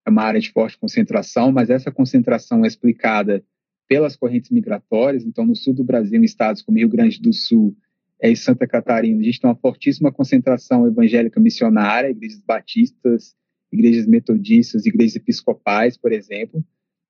é 0.06 0.10
uma 0.10 0.24
área 0.24 0.40
de 0.40 0.52
forte 0.52 0.78
concentração, 0.78 1.52
mas 1.52 1.70
essa 1.70 1.92
concentração 1.92 2.64
é 2.64 2.68
explicada 2.68 3.44
pelas 3.88 4.16
correntes 4.16 4.50
migratórias. 4.50 5.24
Então, 5.24 5.46
no 5.46 5.56
sul 5.56 5.74
do 5.74 5.84
Brasil, 5.84 6.20
em 6.20 6.26
estados 6.26 6.62
como 6.62 6.78
Rio 6.78 6.90
Grande 6.90 7.22
do 7.22 7.34
Sul 7.34 7.76
é, 8.22 8.30
e 8.30 8.36
Santa 8.36 8.68
Catarina, 8.68 9.20
a 9.20 9.24
gente 9.24 9.40
tem 9.40 9.50
uma 9.50 9.56
fortíssima 9.56 10.12
concentração 10.12 10.88
evangélica 10.88 11.40
missionária, 11.40 12.10
igrejas 12.10 12.42
batistas, 12.42 13.36
igrejas 13.72 14.08
metodistas, 14.08 14.86
igrejas 14.86 15.16
episcopais, 15.16 15.98
por 15.98 16.12
exemplo. 16.12 16.64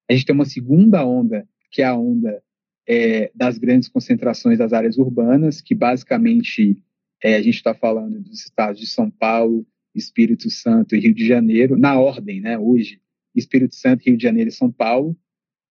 A 0.10 0.14
gente 0.14 0.26
tem 0.26 0.36
uma 0.36 0.46
segunda 0.46 1.06
onda, 1.06 1.48
que 1.72 1.82
é 1.82 1.86
a 1.86 1.96
onda 1.96 2.42
é, 2.88 3.32
das 3.34 3.58
grandes 3.58 3.90
concentrações 3.90 4.58
das 4.58 4.74
áreas 4.74 4.98
urbanas, 4.98 5.62
que 5.62 5.74
basicamente 5.74 6.78
é, 7.24 7.36
a 7.36 7.42
gente 7.42 7.56
está 7.56 7.74
falando 7.74 8.20
dos 8.22 8.44
estados 8.44 8.80
de 8.80 8.88
São 8.88 9.10
Paulo, 9.10 9.66
Espírito 9.94 10.50
Santo 10.50 10.96
e 10.96 11.00
Rio 11.00 11.14
de 11.14 11.26
Janeiro, 11.26 11.78
na 11.78 12.00
ordem, 12.00 12.42
né, 12.42 12.58
hoje, 12.58 13.00
Espírito 13.34 13.76
Santo, 13.76 14.04
Rio 14.04 14.18
de 14.18 14.24
Janeiro 14.24 14.50
e 14.50 14.54
São 14.54 14.72
Paulo. 14.72 15.18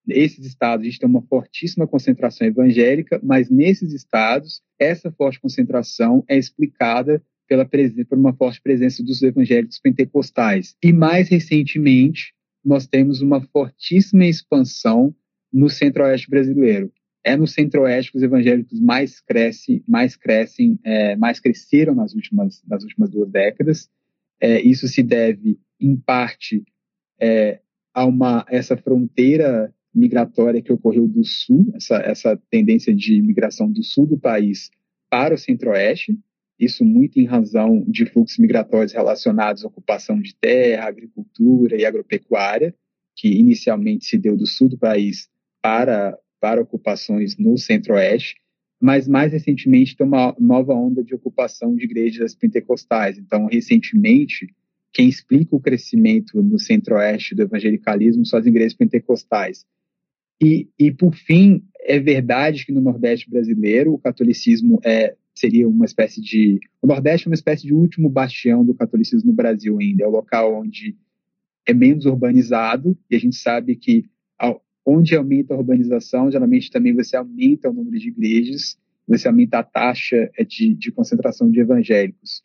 Esses 0.08 0.44
estados 0.44 0.86
a 0.86 0.88
gente 0.88 0.98
tem 0.98 1.08
uma 1.08 1.22
fortíssima 1.22 1.86
concentração 1.86 2.46
evangélica, 2.46 3.20
mas 3.22 3.50
nesses 3.50 3.92
estados 3.92 4.62
essa 4.78 5.10
forte 5.10 5.40
concentração 5.40 6.24
é 6.28 6.36
explicada 6.36 7.22
pela 7.46 7.68
por 8.08 8.18
uma 8.18 8.32
forte 8.34 8.60
presença 8.60 9.02
dos 9.02 9.22
evangélicos 9.22 9.78
pentecostais. 9.78 10.76
E 10.82 10.92
mais 10.92 11.28
recentemente, 11.28 12.32
nós 12.64 12.86
temos 12.86 13.20
uma 13.20 13.40
fortíssima 13.40 14.24
expansão 14.24 15.14
no 15.52 15.68
centro-oeste 15.68 16.28
brasileiro. 16.28 16.90
É 17.22 17.36
no 17.36 17.46
centro-oeste 17.46 18.12
que 18.12 18.18
os 18.18 18.24
evangélicos 18.24 18.80
mais 18.80 19.20
crescem, 19.20 19.82
mais 19.86 20.16
crescem, 20.16 20.78
é, 20.84 21.16
mais 21.16 21.38
cresceram 21.40 21.94
nas 21.94 22.14
últimas, 22.14 22.62
nas 22.66 22.82
últimas 22.82 23.10
duas 23.10 23.30
décadas. 23.30 23.88
É, 24.40 24.60
isso 24.60 24.88
se 24.88 25.02
deve, 25.02 25.58
em 25.80 25.96
parte, 25.96 26.64
é, 27.20 27.60
a 27.94 28.04
uma 28.04 28.44
essa 28.48 28.76
fronteira 28.76 29.72
migratória 29.94 30.60
que 30.60 30.72
ocorreu 30.72 31.06
do 31.06 31.24
sul, 31.24 31.72
essa, 31.74 31.96
essa 31.96 32.42
tendência 32.50 32.94
de 32.94 33.22
migração 33.22 33.70
do 33.70 33.82
sul 33.82 34.06
do 34.06 34.18
país 34.18 34.70
para 35.08 35.34
o 35.34 35.38
centro-oeste, 35.38 36.18
isso 36.58 36.84
muito 36.84 37.18
em 37.18 37.24
razão 37.24 37.84
de 37.86 38.06
fluxos 38.06 38.38
migratórios 38.38 38.92
relacionados 38.92 39.64
à 39.64 39.68
ocupação 39.68 40.20
de 40.20 40.34
terra, 40.34 40.86
agricultura 40.86 41.76
e 41.76 41.84
agropecuária, 41.84 42.74
que 43.16 43.28
inicialmente 43.28 44.04
se 44.04 44.18
deu 44.18 44.36
do 44.36 44.46
sul 44.46 44.68
do 44.68 44.78
país 44.78 45.28
para, 45.62 46.18
para 46.40 46.62
ocupações 46.62 47.36
no 47.36 47.56
centro-oeste, 47.56 48.36
mas 48.80 49.08
mais 49.08 49.32
recentemente 49.32 49.96
tem 49.96 50.06
uma 50.06 50.34
nova 50.38 50.74
onda 50.74 51.02
de 51.02 51.14
ocupação 51.14 51.74
de 51.74 51.84
igrejas 51.84 52.34
pentecostais. 52.34 53.18
Então, 53.18 53.46
recentemente, 53.46 54.48
quem 54.92 55.08
explica 55.08 55.56
o 55.56 55.60
crescimento 55.60 56.40
no 56.42 56.58
centro-oeste 56.58 57.34
do 57.34 57.42
evangelicalismo 57.42 58.24
são 58.26 58.38
as 58.38 58.46
igrejas 58.46 58.74
pentecostais. 58.74 59.64
E, 60.44 60.68
e, 60.78 60.92
por 60.92 61.14
fim, 61.14 61.64
é 61.80 61.98
verdade 61.98 62.66
que 62.66 62.72
no 62.72 62.80
Nordeste 62.80 63.30
brasileiro 63.30 63.94
o 63.94 63.98
catolicismo 63.98 64.78
é 64.84 65.16
seria 65.34 65.68
uma 65.68 65.84
espécie 65.84 66.20
de. 66.20 66.60
O 66.80 66.86
Nordeste 66.86 67.26
é 67.26 67.30
uma 67.30 67.34
espécie 67.34 67.66
de 67.66 67.74
último 67.74 68.08
bastião 68.08 68.64
do 68.64 68.74
catolicismo 68.74 69.30
no 69.30 69.36
Brasil 69.36 69.78
ainda. 69.80 70.04
É 70.04 70.06
o 70.06 70.10
local 70.10 70.60
onde 70.60 70.96
é 71.66 71.72
menos 71.72 72.04
urbanizado, 72.04 72.96
e 73.10 73.16
a 73.16 73.18
gente 73.18 73.36
sabe 73.36 73.74
que 73.74 74.04
onde 74.86 75.16
aumenta 75.16 75.54
a 75.54 75.56
urbanização, 75.56 76.30
geralmente 76.30 76.70
também 76.70 76.92
você 76.92 77.16
aumenta 77.16 77.70
o 77.70 77.72
número 77.72 77.98
de 77.98 78.08
igrejas, 78.08 78.78
você 79.08 79.28
aumenta 79.28 79.58
a 79.58 79.62
taxa 79.62 80.30
é, 80.36 80.44
de, 80.44 80.74
de 80.74 80.92
concentração 80.92 81.50
de 81.50 81.60
evangélicos. 81.60 82.42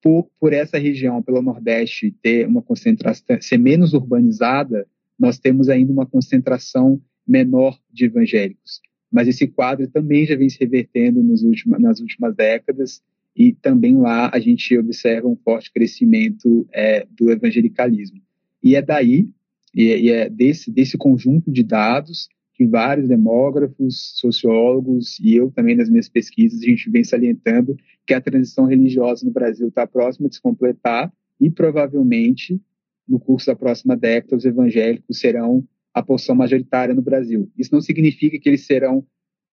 Por, 0.00 0.30
por 0.38 0.52
essa 0.52 0.78
região, 0.78 1.20
pelo 1.20 1.42
Nordeste, 1.42 2.14
ter 2.22 2.46
uma 2.46 2.62
concentração, 2.62 3.40
ser 3.40 3.58
menos 3.58 3.94
urbanizada, 3.94 4.86
nós 5.18 5.38
temos 5.38 5.68
ainda 5.68 5.92
uma 5.92 6.06
concentração 6.06 7.00
menor 7.26 7.78
de 7.92 8.06
evangélicos 8.06 8.80
mas 9.10 9.28
esse 9.28 9.46
quadro 9.46 9.88
também 9.88 10.26
já 10.26 10.36
vem 10.36 10.48
se 10.48 10.58
revertendo 10.58 11.20
últimos, 11.20 11.80
nas 11.80 12.00
últimas 12.00 12.34
décadas 12.34 13.02
e 13.34 13.52
também 13.52 13.96
lá 13.96 14.30
a 14.32 14.38
gente 14.38 14.76
observa 14.76 15.28
um 15.28 15.36
forte 15.36 15.72
crescimento 15.72 16.66
é, 16.72 17.06
do 17.10 17.30
evangelicalismo. 17.30 18.20
E 18.62 18.74
é 18.74 18.82
daí, 18.82 19.28
e 19.74 20.10
é 20.10 20.28
desse, 20.28 20.70
desse 20.70 20.96
conjunto 20.96 21.50
de 21.50 21.62
dados 21.62 22.28
que 22.54 22.66
vários 22.66 23.08
demógrafos, 23.08 24.12
sociólogos 24.16 25.18
e 25.20 25.34
eu 25.34 25.50
também 25.50 25.76
nas 25.76 25.90
minhas 25.90 26.08
pesquisas, 26.08 26.62
a 26.62 26.66
gente 26.66 26.90
vem 26.90 27.04
salientando 27.04 27.76
que 28.06 28.14
a 28.14 28.20
transição 28.20 28.64
religiosa 28.64 29.26
no 29.26 29.30
Brasil 29.30 29.68
está 29.68 29.86
próxima 29.86 30.28
de 30.28 30.36
se 30.36 30.42
completar 30.42 31.12
e 31.38 31.50
provavelmente 31.50 32.58
no 33.06 33.20
curso 33.20 33.46
da 33.46 33.56
próxima 33.56 33.94
década 33.94 34.36
os 34.36 34.44
evangélicos 34.44 35.20
serão 35.20 35.66
a 35.96 36.02
porção 36.02 36.34
majoritária 36.34 36.94
no 36.94 37.00
Brasil. 37.00 37.50
Isso 37.56 37.72
não 37.72 37.80
significa 37.80 38.38
que 38.38 38.46
eles 38.46 38.66
serão 38.66 39.02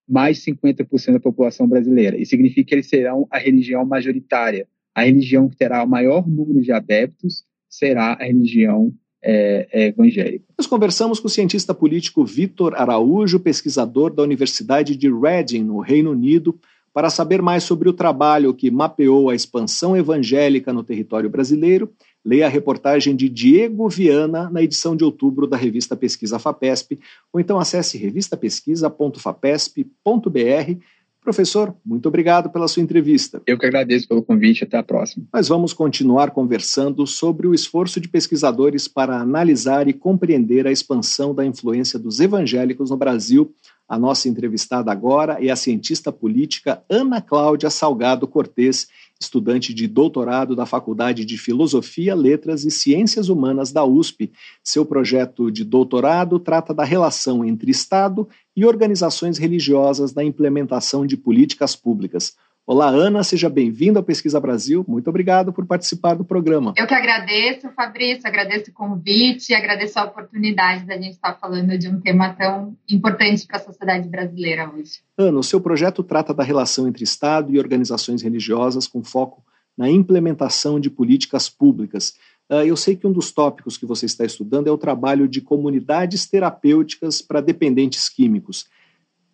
mais 0.06 0.44
50% 0.44 1.14
da 1.14 1.20
população 1.22 1.66
brasileira. 1.66 2.18
Isso 2.18 2.32
significa 2.32 2.68
que 2.68 2.76
eles 2.76 2.90
serão 2.90 3.26
a 3.32 3.38
religião 3.38 3.86
majoritária. 3.86 4.68
A 4.94 5.04
religião 5.04 5.48
que 5.48 5.56
terá 5.56 5.82
o 5.82 5.88
maior 5.88 6.28
número 6.28 6.62
de 6.62 6.74
adeptos 6.74 7.46
será 7.70 8.18
a 8.20 8.26
religião 8.26 8.94
é, 9.24 9.70
é 9.72 9.88
evangélica. 9.88 10.44
Nós 10.58 10.68
conversamos 10.68 11.18
com 11.18 11.28
o 11.28 11.32
cientista 11.32 11.74
político 11.74 12.26
Vitor 12.26 12.76
Araújo, 12.76 13.40
pesquisador 13.40 14.14
da 14.14 14.22
Universidade 14.22 14.98
de 14.98 15.10
Reading, 15.10 15.64
no 15.64 15.80
Reino 15.80 16.12
Unido, 16.12 16.60
para 16.94 17.10
saber 17.10 17.42
mais 17.42 17.64
sobre 17.64 17.88
o 17.88 17.94
trabalho 17.94 18.54
que 18.54 18.70
mapeou 18.70 19.30
a 19.30 19.36
expansão 19.36 19.96
evangélica 19.96 20.74
no 20.74 20.84
território 20.84 21.30
brasileiro 21.30 21.90
Leia 22.26 22.46
a 22.46 22.50
reportagem 22.50 23.14
de 23.16 23.28
Diego 23.28 23.90
Viana 23.90 24.50
na 24.50 24.64
edição 24.64 24.96
de 24.96 25.04
outubro 25.04 25.46
da 25.46 25.58
revista 25.58 25.96
Pesquisa 25.96 26.40
FAPESP, 26.40 27.00
ou 27.32 27.40
então 27.40 27.60
acesse 27.60 27.98
revistapesquisa.fapesp.br. 27.98 30.80
Professor, 31.24 31.74
muito 31.86 32.10
obrigado 32.10 32.50
pela 32.50 32.68
sua 32.68 32.84
entrevista. 32.84 33.42
Eu 33.48 33.58
que 33.58 33.66
agradeço 33.66 34.08
pelo 34.08 34.22
convite, 34.22 34.66
até 34.66 34.78
a 34.78 34.84
próxima. 34.84 35.26
Nós 35.34 35.48
vamos 35.48 35.72
continuar 35.72 36.32
conversando 36.32 37.08
sobre 37.08 37.48
o 37.48 37.54
esforço 37.54 38.02
de 38.02 38.10
pesquisadores 38.10 38.90
para 38.90 39.18
analisar 39.18 39.88
e 39.88 39.94
compreender 39.94 40.68
a 40.68 40.72
expansão 40.72 41.34
da 41.34 41.46
influência 41.46 41.98
dos 41.98 42.20
evangélicos 42.20 42.90
no 42.90 42.98
Brasil. 42.98 43.54
A 43.94 44.00
nossa 44.00 44.28
entrevistada 44.28 44.92
agora 44.92 45.38
é 45.40 45.52
a 45.52 45.56
cientista 45.56 46.12
política 46.12 46.84
Ana 46.90 47.22
Cláudia 47.22 47.70
Salgado 47.70 48.28
Cortes, 48.28 48.88
estudante 49.22 49.72
de 49.72 49.88
doutorado 49.88 50.56
da 50.56 50.66
Faculdade 50.66 51.24
de 51.24 51.38
Filosofia, 51.38 52.16
Letras 52.16 52.66
e 52.66 52.72
Ciências 52.72 53.30
Humanas 53.30 53.72
da 53.72 53.86
USP. 53.86 54.32
Seu 54.64 54.84
projeto 54.84 55.52
de 55.52 55.64
doutorado 55.64 56.40
trata 56.40 56.74
da 56.74 56.84
relação 56.84 57.46
entre 57.46 57.70
Estado 57.70 58.28
e 58.58 58.66
organizações 58.66 59.38
religiosas 59.38 60.12
na 60.12 60.24
implementação 60.24 61.06
de 61.06 61.16
políticas 61.16 61.76
públicas. 61.76 62.36
Olá, 62.66 62.88
Ana, 62.88 63.26
seja 63.26 63.50
bem-vinda 63.50 64.00
ao 64.00 64.04
Pesquisa 64.04 64.40
Brasil. 64.40 64.86
Muito 64.88 65.10
obrigado 65.10 65.52
por 65.52 65.66
participar 65.66 66.14
do 66.14 66.24
programa. 66.24 66.74
Eu 66.78 66.88
que 66.88 66.94
agradeço, 66.94 67.68
Fabrício, 67.76 68.26
agradeço 68.26 68.72
o 68.72 68.74
convite, 68.74 69.54
agradeço 69.54 70.00
a 70.00 70.06
oportunidade 70.06 70.86
da 70.86 70.96
gente 70.96 71.12
estar 71.12 71.34
falando 71.34 71.78
de 71.78 71.90
um 71.90 72.00
tema 72.00 72.34
tão 72.34 72.74
importante 72.90 73.46
para 73.46 73.58
a 73.58 73.60
sociedade 73.60 74.08
brasileira 74.08 74.72
hoje. 74.74 75.02
Ana, 75.18 75.40
o 75.40 75.44
seu 75.44 75.60
projeto 75.60 76.02
trata 76.04 76.34
da 76.34 76.42
relação 76.42 76.88
entre 76.88 77.04
Estado 77.04 77.54
e 77.54 77.60
organizações 77.60 78.22
religiosas 78.22 78.88
com 78.88 79.04
foco 79.04 79.44
na 79.78 79.90
implementação 79.90 80.80
de 80.80 80.90
políticas 80.90 81.50
públicas. 81.50 82.14
Ah, 82.50 82.64
eu 82.64 82.78
sei 82.78 82.96
que 82.96 83.06
um 83.06 83.12
dos 83.12 83.30
tópicos 83.34 83.76
que 83.76 83.86
você 83.86 84.06
está 84.06 84.24
estudando 84.24 84.68
é 84.68 84.72
o 84.72 84.78
trabalho 84.78 85.28
de 85.28 85.42
comunidades 85.42 86.26
terapêuticas 86.26 87.22
para 87.22 87.42
dependentes 87.42 88.08
químicos. 88.08 88.68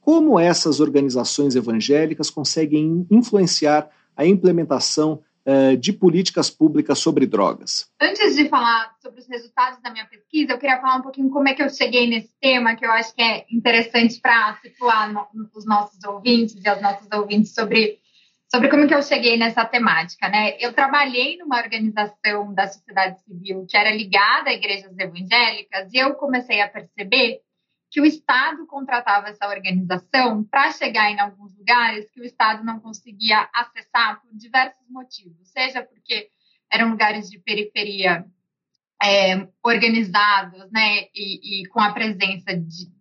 Como 0.10 0.39
essas 0.39 0.80
organizações 0.80 1.56
evangélicas 1.56 2.32
conseguem 2.32 3.06
influenciar 3.12 3.88
a 4.17 4.26
implementação 4.26 5.22
uh, 5.45 5.78
de 5.78 5.93
políticas 5.93 6.50
públicas 6.50 6.98
sobre 6.98 7.28
drogas? 7.28 7.88
Antes 8.02 8.36
de 8.36 8.50
falar 8.50 8.95
sobre 9.04 9.19
os 9.19 9.28
resultados 9.28 9.80
da 9.84 9.91
minha 9.91 10.08
pesquisa, 10.08 10.54
eu 10.54 10.58
queria 10.58 10.82
falar 10.82 10.95
um 10.95 11.04
pouquinho 11.04 11.30
como 11.30 11.48
é 11.48 11.54
que 11.54 11.62
eu 11.62 11.69
cheguei 11.69 12.10
nesse 12.10 12.32
tema, 12.41 12.76
que 12.76 12.84
eu 12.84 12.91
acho 12.91 13.13
que 13.13 13.22
é 13.22 13.45
interessante 13.52 14.19
para 14.19 14.58
situar 14.63 15.13
no, 15.13 15.28
os 15.56 15.63
nossos 15.67 16.04
ouvintes 16.04 16.56
e 16.56 16.67
os 16.67 16.82
nossos 16.82 17.08
ouvintes 17.13 17.54
sobre 17.54 18.00
sobre 18.52 18.67
como 18.67 18.88
que 18.88 18.95
eu 18.95 19.04
cheguei 19.04 19.38
nessa 19.38 19.63
temática, 19.63 20.28
né? 20.28 20.58
Eu 20.60 20.74
trabalhei 20.74 21.38
numa 21.38 21.62
organização 21.62 22.52
da 22.52 22.67
sociedade 22.67 23.22
civil 23.22 23.63
que 23.69 23.78
era 23.78 23.95
ligada 23.95 24.50
a 24.50 24.54
igrejas 24.54 24.91
evangélicas 24.98 25.93
e 25.93 25.98
eu 25.98 26.15
comecei 26.15 26.60
a 26.62 26.67
perceber 26.67 27.41
que 27.89 27.99
o 27.99 28.06
Estado 28.06 28.67
contratava 28.67 29.30
essa 29.30 29.47
organização 29.47 30.43
para 30.43 30.71
chegar 30.71 31.12
em 31.12 31.19
alguns 31.19 31.56
lugares 31.58 32.10
que 32.12 32.21
o 32.21 32.25
Estado 32.25 32.63
não 32.63 32.80
conseguia 32.80 33.49
acessar 33.54 34.21
por 34.21 34.30
diversos 34.36 34.88
motivos, 34.89 35.49
seja 35.49 35.84
porque 35.84 36.30
eram 36.71 36.89
lugares 36.89 37.30
de 37.30 37.39
periferia 37.39 38.25
é, 39.02 39.47
organizados, 39.63 40.69
né, 40.71 41.08
e, 41.15 41.62
e, 41.62 41.65
com 41.67 41.80
a 41.80 41.93
presença 41.93 42.56
de, 42.56 42.91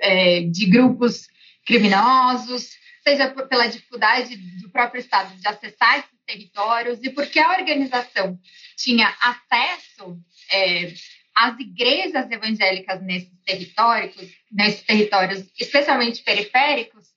é, 0.00 0.40
de 0.42 0.66
grupos 0.66 1.26
criminosos, 1.66 2.70
seja 3.02 3.30
por, 3.30 3.46
pela 3.48 3.66
dificuldade 3.66 4.36
do 4.36 4.70
próprio 4.70 5.00
Estado 5.00 5.34
de 5.36 5.46
acessar 5.46 5.98
esses 5.98 6.20
territórios 6.24 7.00
e 7.02 7.10
porque 7.10 7.38
a 7.38 7.58
organização 7.58 8.38
tinha 8.76 9.14
acesso 9.20 10.18
é, 10.50 10.92
as 11.34 11.58
igrejas 11.58 12.30
evangélicas 12.30 13.02
nesses 13.02 13.40
territórios, 13.44 14.14
nesses 14.50 14.82
territórios 14.82 15.44
especialmente 15.58 16.22
periféricos, 16.22 17.08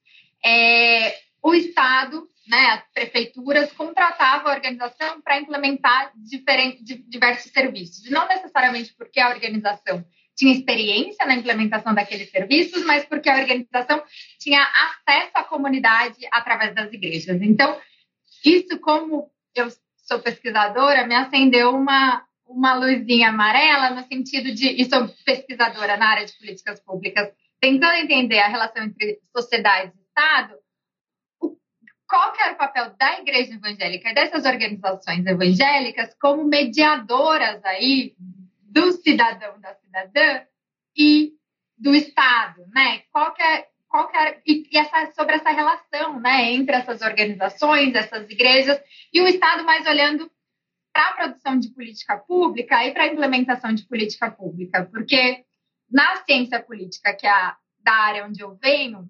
é, 0.44 1.16
o 1.42 1.54
Estado, 1.54 2.28
né, 2.48 2.66
as 2.72 2.84
prefeituras 2.94 3.72
contratavam 3.74 4.52
a 4.52 4.56
organização 4.56 5.22
para 5.22 5.40
implementar 5.40 6.12
diferentes, 6.16 6.84
diversos 7.08 7.52
serviços. 7.52 8.10
Não 8.10 8.28
necessariamente 8.28 8.94
porque 8.96 9.20
a 9.20 9.30
organização 9.30 10.04
tinha 10.36 10.54
experiência 10.54 11.26
na 11.26 11.36
implementação 11.36 11.94
daqueles 11.94 12.30
serviços, 12.30 12.86
mas 12.86 13.04
porque 13.06 13.30
a 13.30 13.38
organização 13.38 14.04
tinha 14.40 14.62
acesso 14.62 15.32
à 15.34 15.44
comunidade 15.44 16.28
através 16.32 16.76
das 16.76 16.94
igrejas. 16.94 17.42
Então, 17.42 17.80
isso, 18.46 18.80
como 18.80 19.32
eu 19.56 19.68
sou 19.98 20.20
pesquisadora, 20.20 21.08
me 21.08 21.16
acendeu 21.16 21.76
uma, 21.76 22.24
uma 22.48 22.74
luzinha 22.76 23.30
amarela 23.30 23.92
no 23.92 24.08
sentido 24.08 24.54
de, 24.54 24.70
e 24.70 24.86
sou 24.86 25.08
pesquisadora 25.26 25.98
na 25.98 26.10
área 26.10 26.26
de 26.26 26.38
políticas 26.38 26.80
públicas, 26.80 27.30
tentando 27.60 27.96
entender 27.96 28.40
a 28.40 28.48
relação 28.48 28.84
entre 28.84 29.20
sociedade 29.36 29.92
e 29.96 30.02
Estado, 30.02 30.56
qual 32.08 32.32
que 32.32 32.42
era 32.42 32.54
o 32.54 32.58
papel 32.58 32.96
da 32.98 33.20
igreja 33.20 33.54
evangélica 33.54 34.10
e 34.10 34.14
dessas 34.14 34.46
organizações 34.46 35.26
evangélicas 35.26 36.16
como 36.20 36.44
mediadoras 36.46 37.64
aí 37.66 38.16
do 38.62 38.94
cidadão, 38.94 39.60
da 39.60 39.74
cidadã 39.76 40.42
e 40.96 41.34
do 41.78 41.94
Estado, 41.94 42.66
né? 42.74 43.04
Qual 43.12 43.34
que 43.34 43.44
é, 43.44 43.68
qual 43.90 44.10
que 44.10 44.18
é, 44.18 44.42
e, 44.46 44.68
e 44.72 44.78
essa, 44.78 45.12
sobre 45.12 45.36
essa 45.36 45.52
relação, 45.52 46.20
né, 46.20 46.52
entre 46.54 46.76
essas 46.76 47.02
organizações, 47.02 47.94
essas 47.94 48.30
igrejas 48.30 48.80
e 49.14 49.22
o 49.22 49.28
Estado 49.28 49.64
mais 49.64 49.86
olhando 49.86 50.32
para 50.98 51.10
a 51.10 51.14
produção 51.14 51.60
de 51.60 51.70
política 51.70 52.18
pública 52.18 52.84
e 52.84 52.92
para 52.92 53.04
a 53.04 53.08
implementação 53.08 53.72
de 53.72 53.86
política 53.86 54.32
pública, 54.32 54.84
porque 54.92 55.46
na 55.88 56.24
ciência 56.24 56.60
política, 56.60 57.14
que 57.14 57.28
é 57.28 57.30
a, 57.30 57.56
da 57.84 57.94
área 57.94 58.26
onde 58.26 58.42
eu 58.42 58.56
venho, 58.56 59.08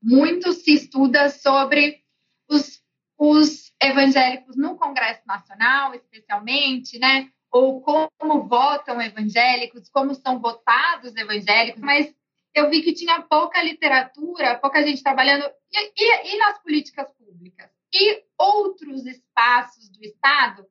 muito 0.00 0.52
se 0.52 0.72
estuda 0.72 1.28
sobre 1.28 2.04
os, 2.48 2.80
os 3.18 3.72
evangélicos 3.82 4.56
no 4.56 4.76
Congresso 4.76 5.22
Nacional, 5.26 5.92
especialmente, 5.92 7.00
né? 7.00 7.28
Ou 7.50 7.80
como 7.80 8.46
votam 8.46 9.02
evangélicos, 9.02 9.88
como 9.88 10.14
são 10.14 10.38
votados 10.38 11.16
evangélicos, 11.16 11.82
mas 11.82 12.14
eu 12.54 12.70
vi 12.70 12.80
que 12.80 12.92
tinha 12.92 13.22
pouca 13.22 13.60
literatura, 13.60 14.56
pouca 14.60 14.84
gente 14.84 15.02
trabalhando, 15.02 15.50
e, 15.72 15.92
e, 15.96 16.34
e 16.36 16.38
nas 16.38 16.62
políticas 16.62 17.10
públicas. 17.14 17.68
E 17.92 18.22
outros 18.38 19.04
espaços 19.04 19.88
do 19.88 20.04
Estado, 20.04 20.64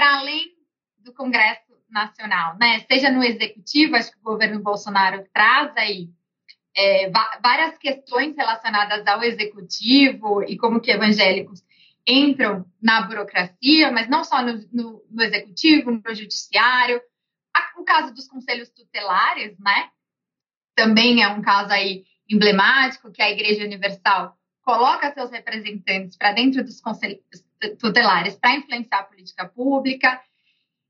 para 0.00 0.18
além 0.18 0.56
do 1.00 1.12
Congresso 1.12 1.76
Nacional, 1.90 2.56
né? 2.56 2.80
Seja 2.90 3.10
no 3.10 3.22
Executivo, 3.22 3.96
acho 3.96 4.10
que 4.10 4.18
o 4.18 4.22
governo 4.22 4.58
Bolsonaro 4.62 5.28
traz 5.30 5.76
aí 5.76 6.08
é, 6.74 7.10
várias 7.42 7.76
questões 7.76 8.34
relacionadas 8.34 9.06
ao 9.06 9.22
executivo 9.22 10.42
e 10.44 10.56
como 10.56 10.80
que 10.80 10.90
evangélicos 10.90 11.62
entram 12.08 12.64
na 12.80 13.02
burocracia, 13.02 13.92
mas 13.92 14.08
não 14.08 14.24
só 14.24 14.40
no, 14.40 14.66
no, 14.72 15.04
no 15.10 15.22
executivo, 15.22 15.90
no 15.90 16.14
judiciário. 16.14 16.98
O 17.76 17.84
caso 17.84 18.14
dos 18.14 18.26
conselhos 18.26 18.70
tutelares, 18.70 19.58
né? 19.58 19.90
Também 20.74 21.22
é 21.22 21.28
um 21.28 21.42
caso 21.42 21.74
aí 21.74 22.04
emblemático 22.26 23.12
que 23.12 23.20
a 23.20 23.30
Igreja 23.30 23.66
Universal 23.66 24.34
coloca 24.62 25.12
seus 25.12 25.30
representantes 25.30 26.16
para 26.16 26.32
dentro 26.32 26.64
dos 26.64 26.80
conselhos 26.80 27.20
tutelares 27.78 28.34
para 28.36 28.56
influenciar 28.56 29.00
a 29.00 29.04
política 29.04 29.46
pública. 29.46 30.20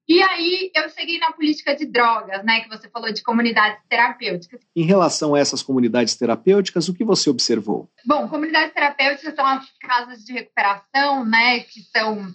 E 0.08 0.20
aí 0.22 0.72
eu 0.74 0.90
segui 0.90 1.18
na 1.18 1.30
política 1.30 1.74
de 1.76 1.86
drogas, 1.86 2.44
né, 2.44 2.60
que 2.60 2.68
você 2.68 2.88
falou 2.88 3.12
de 3.12 3.22
comunidades 3.22 3.80
terapêuticas. 3.88 4.60
Em 4.74 4.82
relação 4.82 5.34
a 5.34 5.38
essas 5.38 5.62
comunidades 5.62 6.16
terapêuticas, 6.16 6.88
o 6.88 6.94
que 6.94 7.04
você 7.04 7.30
observou? 7.30 7.88
Bom, 8.04 8.28
comunidades 8.28 8.74
terapêuticas 8.74 9.34
são 9.34 9.46
as 9.46 9.70
casas 9.78 10.24
de 10.24 10.32
recuperação, 10.32 11.24
né, 11.24 11.60
que 11.60 11.80
são 11.82 12.26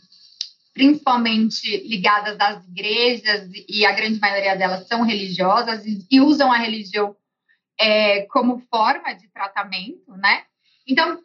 principalmente 0.74 1.86
ligadas 1.88 2.38
às 2.40 2.66
igrejas 2.68 3.50
e 3.68 3.86
a 3.86 3.94
grande 3.94 4.20
maioria 4.20 4.56
delas 4.56 4.88
são 4.88 5.04
religiosas 5.04 5.86
e, 5.86 6.06
e 6.12 6.22
usam 6.22 6.52
a 6.52 6.58
religião 6.58 7.16
é, 7.80 8.22
como 8.24 8.60
forma 8.70 9.14
de 9.14 9.28
tratamento, 9.30 10.12
né? 10.18 10.44
Então, 10.88 11.20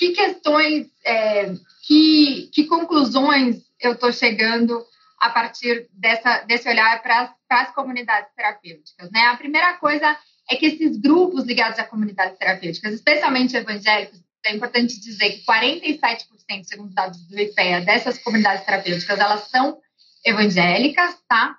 que 0.00 0.12
questões, 0.12 0.86
é, 1.04 1.52
que, 1.86 2.48
que 2.54 2.64
conclusões 2.64 3.58
eu 3.78 3.92
estou 3.92 4.10
chegando 4.10 4.82
a 5.20 5.28
partir 5.28 5.90
dessa, 5.92 6.38
desse 6.44 6.66
olhar 6.66 7.02
para 7.02 7.34
as 7.50 7.74
comunidades 7.74 8.32
terapêuticas. 8.34 9.10
Né? 9.10 9.20
A 9.26 9.36
primeira 9.36 9.74
coisa 9.74 10.16
é 10.50 10.56
que 10.56 10.64
esses 10.64 10.96
grupos 10.96 11.44
ligados 11.44 11.78
a 11.78 11.84
comunidades 11.84 12.38
terapêuticas, 12.38 12.94
especialmente 12.94 13.54
evangélicos, 13.54 14.22
é 14.46 14.56
importante 14.56 14.98
dizer 14.98 15.32
que 15.32 15.44
47%, 15.44 16.26
segundo 16.64 16.94
dados 16.94 17.20
do 17.28 17.38
IPEA, 17.38 17.82
dessas 17.82 18.16
comunidades 18.22 18.64
terapêuticas, 18.64 19.20
elas 19.20 19.50
são 19.50 19.78
evangélicas, 20.24 21.14
tá? 21.28 21.58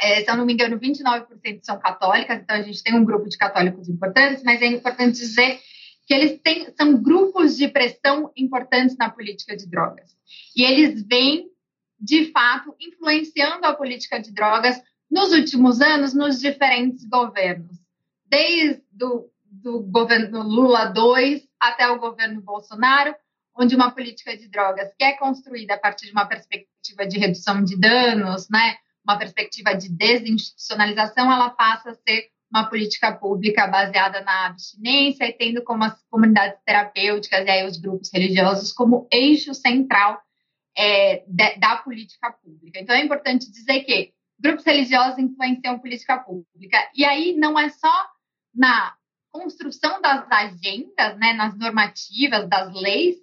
É, 0.00 0.22
se 0.22 0.30
eu 0.30 0.36
não 0.36 0.46
me 0.46 0.52
engano, 0.52 0.78
29% 0.78 1.26
são 1.62 1.80
católicas, 1.80 2.38
então 2.38 2.54
a 2.54 2.62
gente 2.62 2.80
tem 2.80 2.94
um 2.94 3.04
grupo 3.04 3.28
de 3.28 3.36
católicos 3.36 3.88
importantes, 3.88 4.44
mas 4.44 4.62
é 4.62 4.66
importante 4.66 5.18
dizer 5.18 5.60
que 6.06 6.14
eles 6.14 6.40
têm, 6.40 6.72
são 6.76 7.02
grupos 7.02 7.56
de 7.56 7.68
pressão 7.68 8.30
importantes 8.36 8.96
na 8.96 9.10
política 9.10 9.56
de 9.56 9.68
drogas. 9.68 10.16
E 10.54 10.62
eles 10.62 11.04
vêm 11.06 11.50
de 11.98 12.30
fato, 12.30 12.74
influenciando 12.78 13.66
a 13.66 13.74
política 13.74 14.20
de 14.20 14.30
drogas 14.32 14.80
nos 15.10 15.32
últimos 15.32 15.80
anos 15.80 16.12
nos 16.12 16.38
diferentes 16.38 17.04
governos, 17.08 17.78
desde 18.26 18.82
o 19.02 19.30
do 19.66 19.80
governo 19.80 20.42
Lula 20.42 20.92
II 20.94 21.42
até 21.58 21.88
o 21.88 21.98
governo 21.98 22.40
Bolsonaro, 22.42 23.14
onde 23.56 23.74
uma 23.74 23.90
política 23.90 24.36
de 24.36 24.48
drogas 24.48 24.92
que 24.98 25.04
é 25.04 25.16
construída 25.16 25.74
a 25.74 25.78
partir 25.78 26.06
de 26.06 26.12
uma 26.12 26.26
perspectiva 26.26 27.06
de 27.06 27.18
redução 27.18 27.64
de 27.64 27.76
danos, 27.78 28.48
né, 28.50 28.76
uma 29.02 29.18
perspectiva 29.18 29.74
de 29.74 29.88
desinstitucionalização, 29.88 31.32
ela 31.32 31.50
passa 31.50 31.90
a 31.90 31.94
ser 31.94 32.28
uma 32.50 32.68
política 32.68 33.12
pública 33.12 33.66
baseada 33.66 34.20
na 34.22 34.46
abstinência 34.46 35.24
e 35.24 35.32
tendo 35.32 35.62
como 35.62 35.84
as 35.84 36.00
comunidades 36.08 36.58
terapêuticas 36.64 37.44
e 37.44 37.50
aí 37.50 37.66
os 37.66 37.76
grupos 37.76 38.10
religiosos 38.12 38.72
como 38.72 39.08
eixo 39.10 39.52
central 39.52 40.20
é, 40.76 41.24
de, 41.26 41.56
da 41.56 41.76
política 41.76 42.30
pública. 42.32 42.78
Então, 42.80 42.94
é 42.94 43.02
importante 43.02 43.50
dizer 43.50 43.80
que 43.80 44.12
grupos 44.38 44.64
religiosos 44.64 45.18
influenciam 45.18 45.78
política 45.78 46.18
pública. 46.18 46.78
E 46.94 47.04
aí 47.04 47.34
não 47.34 47.58
é 47.58 47.68
só 47.70 47.92
na 48.54 48.94
construção 49.30 50.00
das 50.00 50.30
agendas, 50.30 51.18
né, 51.18 51.32
nas 51.32 51.56
normativas, 51.58 52.48
das 52.48 52.72
leis 52.74 53.16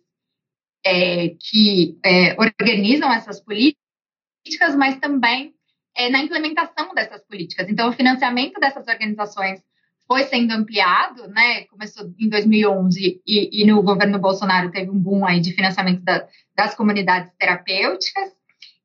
é, 0.86 1.30
que 1.30 1.98
é, 2.04 2.36
organizam 2.40 3.12
essas 3.12 3.40
políticas, 3.40 4.76
mas 4.78 5.00
também 5.00 5.53
é, 5.96 6.10
na 6.10 6.20
implementação 6.20 6.94
dessas 6.94 7.24
políticas. 7.24 7.70
Então, 7.70 7.90
o 7.90 7.94
financiamento 7.94 8.60
dessas 8.60 8.88
organizações 8.88 9.62
foi 10.08 10.24
sendo 10.24 10.52
ampliado, 10.52 11.28
né? 11.30 11.64
Começou 11.66 12.12
em 12.20 12.30
2011 12.30 13.22
e, 13.26 13.62
e 13.62 13.66
no 13.66 13.82
governo 13.82 14.20
Bolsonaro 14.20 14.72
teve 14.72 14.90
um 14.90 15.00
boom 15.00 15.26
aí 15.26 15.40
de 15.40 15.54
financiamento 15.54 16.02
da, 16.04 16.28
das 16.56 16.76
comunidades 16.76 17.32
terapêuticas. 17.38 18.32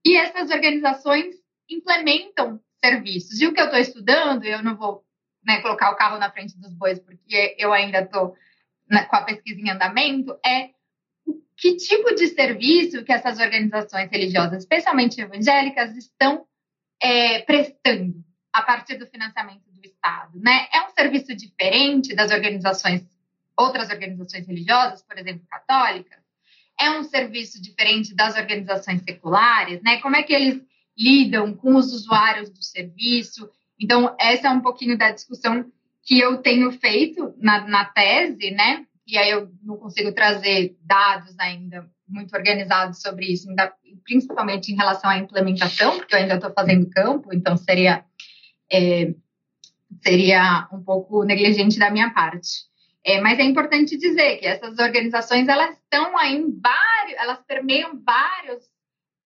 E 0.04 0.16
essas 0.16 0.50
organizações 0.50 1.34
implementam 1.68 2.60
serviços. 2.80 3.40
E 3.40 3.46
o 3.46 3.52
que 3.52 3.60
eu 3.60 3.66
estou 3.66 3.80
estudando, 3.80 4.44
eu 4.44 4.62
não 4.62 4.76
vou 4.76 5.04
né, 5.44 5.60
colocar 5.60 5.90
o 5.90 5.96
carro 5.96 6.18
na 6.18 6.30
frente 6.30 6.58
dos 6.58 6.72
bois, 6.72 6.98
porque 7.00 7.56
eu 7.58 7.72
ainda 7.72 8.00
estou 8.00 8.34
com 9.10 9.16
a 9.16 9.22
pesquisa 9.22 9.60
em 9.60 9.70
andamento, 9.70 10.38
é 10.44 10.70
que 11.56 11.76
tipo 11.76 12.14
de 12.14 12.28
serviço 12.28 13.04
que 13.04 13.12
essas 13.12 13.38
organizações 13.38 14.08
religiosas, 14.10 14.58
especialmente 14.58 15.20
evangélicas, 15.20 15.94
estão 15.96 16.46
é, 17.00 17.40
prestando 17.40 18.24
a 18.52 18.62
partir 18.62 18.96
do 18.96 19.06
financiamento 19.06 19.62
do 19.70 19.84
Estado, 19.84 20.38
né? 20.40 20.68
É 20.72 20.82
um 20.82 20.90
serviço 20.90 21.34
diferente 21.34 22.14
das 22.14 22.30
organizações, 22.30 23.02
outras 23.56 23.90
organizações 23.90 24.46
religiosas, 24.46 25.02
por 25.02 25.18
exemplo, 25.18 25.46
católicas? 25.48 26.18
É 26.80 26.90
um 26.90 27.04
serviço 27.04 27.60
diferente 27.60 28.14
das 28.14 28.36
organizações 28.36 29.02
seculares, 29.02 29.82
né? 29.82 30.00
Como 30.00 30.16
é 30.16 30.22
que 30.22 30.32
eles 30.32 30.62
lidam 30.96 31.54
com 31.54 31.74
os 31.76 31.92
usuários 31.92 32.50
do 32.50 32.62
serviço? 32.62 33.48
Então, 33.78 34.14
essa 34.18 34.48
é 34.48 34.50
um 34.50 34.60
pouquinho 34.60 34.96
da 34.98 35.10
discussão 35.10 35.70
que 36.02 36.18
eu 36.18 36.38
tenho 36.38 36.72
feito 36.72 37.34
na, 37.38 37.66
na 37.66 37.84
tese, 37.84 38.50
né? 38.50 38.86
E 39.06 39.16
aí 39.16 39.30
eu 39.30 39.50
não 39.62 39.76
consigo 39.76 40.12
trazer 40.12 40.76
dados 40.82 41.38
ainda 41.38 41.88
muito 42.08 42.34
organizados 42.34 43.00
sobre 43.00 43.26
isso, 43.26 43.48
principalmente 44.04 44.72
em 44.72 44.76
relação 44.76 45.10
à 45.10 45.18
implementação, 45.18 45.96
porque 45.98 46.14
eu 46.14 46.18
ainda 46.18 46.34
estou 46.34 46.52
fazendo 46.52 46.90
campo, 46.90 47.32
então 47.32 47.56
seria 47.56 48.04
é, 48.70 49.14
seria 50.02 50.68
um 50.72 50.82
pouco 50.82 51.24
negligente 51.24 51.78
da 51.78 51.90
minha 51.90 52.12
parte. 52.12 52.68
É, 53.04 53.20
mas 53.20 53.38
é 53.38 53.42
importante 53.42 53.96
dizer 53.96 54.36
que 54.36 54.46
essas 54.46 54.78
organizações 54.78 55.48
elas 55.48 55.76
estão 55.76 56.16
aí 56.18 56.36
em 56.36 56.60
vários, 56.60 57.18
elas 57.18 57.38
permeiam 57.46 57.98
vários, 58.04 58.64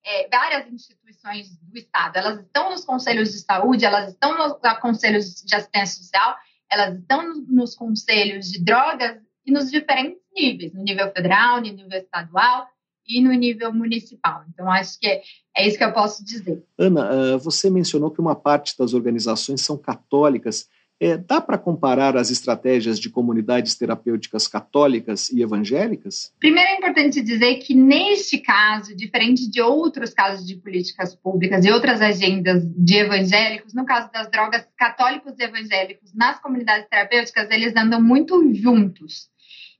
é, 0.04 0.28
várias 0.28 0.70
instituições 0.72 1.56
do 1.60 1.76
Estado. 1.76 2.16
Elas 2.16 2.40
estão 2.40 2.70
nos 2.70 2.84
conselhos 2.84 3.32
de 3.32 3.40
saúde, 3.40 3.84
elas 3.84 4.10
estão 4.10 4.36
nos 4.36 4.78
conselhos 4.78 5.42
de 5.42 5.54
assistência 5.54 6.02
social, 6.02 6.36
elas 6.70 6.98
estão 6.98 7.34
nos 7.48 7.74
conselhos 7.74 8.50
de 8.50 8.62
drogas 8.62 9.20
e 9.44 9.50
nos 9.50 9.70
diferentes 9.70 10.21
níveis, 10.34 10.72
no 10.72 10.82
nível 10.82 11.10
federal, 11.12 11.56
no 11.56 11.62
nível 11.62 11.98
estadual 11.98 12.66
e 13.06 13.20
no 13.20 13.32
nível 13.32 13.72
municipal. 13.72 14.44
Então, 14.52 14.70
acho 14.70 14.98
que 14.98 15.06
é, 15.06 15.22
é 15.56 15.66
isso 15.66 15.76
que 15.76 15.84
eu 15.84 15.92
posso 15.92 16.24
dizer. 16.24 16.62
Ana, 16.78 17.36
você 17.38 17.68
mencionou 17.68 18.10
que 18.10 18.20
uma 18.20 18.34
parte 18.34 18.76
das 18.78 18.94
organizações 18.94 19.60
são 19.60 19.76
católicas. 19.76 20.68
É, 21.00 21.16
dá 21.16 21.40
para 21.40 21.58
comparar 21.58 22.16
as 22.16 22.30
estratégias 22.30 23.00
de 23.00 23.10
comunidades 23.10 23.74
terapêuticas 23.74 24.46
católicas 24.46 25.30
e 25.30 25.42
evangélicas? 25.42 26.32
Primeiro 26.38 26.68
é 26.68 26.76
importante 26.76 27.20
dizer 27.20 27.56
que, 27.56 27.74
neste 27.74 28.38
caso, 28.38 28.94
diferente 28.94 29.50
de 29.50 29.60
outros 29.60 30.14
casos 30.14 30.46
de 30.46 30.54
políticas 30.54 31.12
públicas 31.12 31.64
e 31.64 31.72
outras 31.72 32.00
agendas 32.00 32.62
de 32.64 32.98
evangélicos, 32.98 33.74
no 33.74 33.84
caso 33.84 34.12
das 34.12 34.30
drogas, 34.30 34.64
católicos 34.78 35.32
e 35.36 35.42
evangélicos 35.42 36.14
nas 36.14 36.40
comunidades 36.40 36.88
terapêuticas, 36.88 37.50
eles 37.50 37.74
andam 37.74 38.00
muito 38.00 38.54
juntos. 38.54 39.31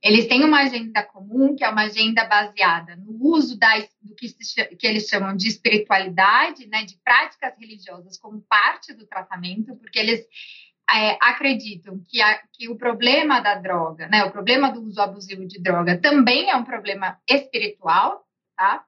Eles 0.03 0.27
têm 0.27 0.45
uma 0.45 0.63
agenda 0.63 1.03
comum, 1.05 1.55
que 1.55 1.65
é 1.65 1.69
uma 1.69 1.83
agenda 1.83 2.25
baseada 2.25 2.97
no 2.97 3.17
uso 3.25 3.57
da, 3.57 3.79
do 4.01 4.15
que, 4.17 4.29
se, 4.29 4.65
que 4.77 4.87
eles 4.87 5.07
chamam 5.07 5.37
de 5.37 5.47
espiritualidade, 5.47 6.67
né, 6.67 6.85
de 6.85 6.99
práticas 7.05 7.55
religiosas 7.57 8.19
como 8.19 8.43
parte 8.43 8.93
do 8.93 9.07
tratamento, 9.07 9.77
porque 9.77 10.01
eles 10.01 10.27
é, 10.91 11.17
acreditam 11.21 12.03
que, 12.09 12.21
a, 12.21 12.43
que 12.53 12.69
o 12.69 12.77
problema 12.77 13.41
da 13.41 13.55
droga, 13.55 14.09
né, 14.09 14.25
o 14.25 14.33
problema 14.33 14.73
do 14.73 14.83
uso 14.83 15.01
abusivo 15.01 15.47
de 15.47 15.63
droga 15.63 15.97
também 15.97 16.51
é 16.51 16.57
um 16.57 16.65
problema 16.65 17.19
espiritual, 17.29 18.27
tá? 18.57 18.85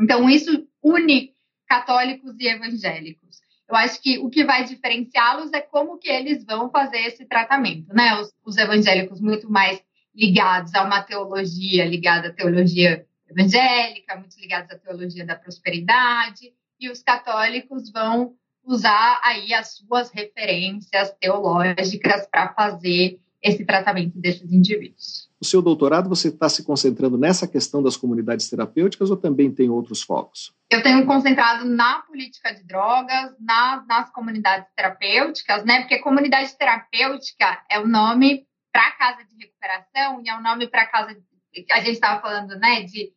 Então, 0.00 0.28
isso 0.28 0.66
une 0.82 1.32
católicos 1.68 2.34
e 2.40 2.48
evangélicos. 2.48 3.38
Eu 3.68 3.76
acho 3.76 4.02
que 4.02 4.18
o 4.18 4.28
que 4.28 4.44
vai 4.44 4.64
diferenciá-los 4.64 5.52
é 5.52 5.60
como 5.60 5.98
que 5.98 6.08
eles 6.08 6.44
vão 6.44 6.68
fazer 6.70 6.98
esse 7.06 7.24
tratamento, 7.24 7.94
né? 7.94 8.20
Os, 8.20 8.34
os 8.44 8.56
evangélicos 8.56 9.20
muito 9.20 9.48
mais 9.48 9.80
ligados 10.14 10.74
a 10.74 10.84
uma 10.84 11.02
teologia 11.02 11.84
ligada 11.84 12.28
à 12.28 12.32
teologia 12.32 13.06
evangélica, 13.28 14.16
muito 14.16 14.38
ligados 14.40 14.70
à 14.70 14.78
teologia 14.78 15.24
da 15.24 15.36
prosperidade, 15.36 16.52
e 16.78 16.90
os 16.90 17.02
católicos 17.02 17.90
vão 17.90 18.34
usar 18.64 19.20
aí 19.24 19.52
as 19.54 19.76
suas 19.76 20.10
referências 20.10 21.14
teológicas 21.20 22.26
para 22.30 22.52
fazer 22.54 23.20
esse 23.42 23.64
tratamento 23.64 24.18
desses 24.18 24.52
indivíduos. 24.52 25.30
O 25.40 25.44
seu 25.44 25.62
doutorado, 25.62 26.08
você 26.08 26.28
está 26.28 26.48
se 26.48 26.62
concentrando 26.62 27.16
nessa 27.16 27.48
questão 27.48 27.82
das 27.82 27.96
comunidades 27.96 28.50
terapêuticas 28.50 29.10
ou 29.10 29.16
também 29.16 29.50
tem 29.50 29.70
outros 29.70 30.02
focos? 30.02 30.52
Eu 30.70 30.82
tenho 30.82 31.06
concentrado 31.06 31.64
na 31.64 32.00
política 32.00 32.54
de 32.54 32.62
drogas, 32.62 33.34
nas, 33.40 33.86
nas 33.86 34.10
comunidades 34.12 34.68
terapêuticas, 34.76 35.64
né? 35.64 35.80
Porque 35.80 35.98
comunidade 35.98 36.56
terapêutica 36.58 37.64
é 37.70 37.80
o 37.80 37.88
nome 37.88 38.46
para 38.72 38.92
casa 38.92 39.24
de 39.24 39.36
recuperação 39.36 40.22
e 40.24 40.28
é 40.28 40.36
o 40.36 40.42
nome 40.42 40.68
para 40.68 40.86
casa. 40.86 41.14
De, 41.14 41.66
a 41.72 41.80
gente 41.80 41.92
estava 41.92 42.20
falando, 42.20 42.58
né, 42.58 42.82
de 42.82 43.12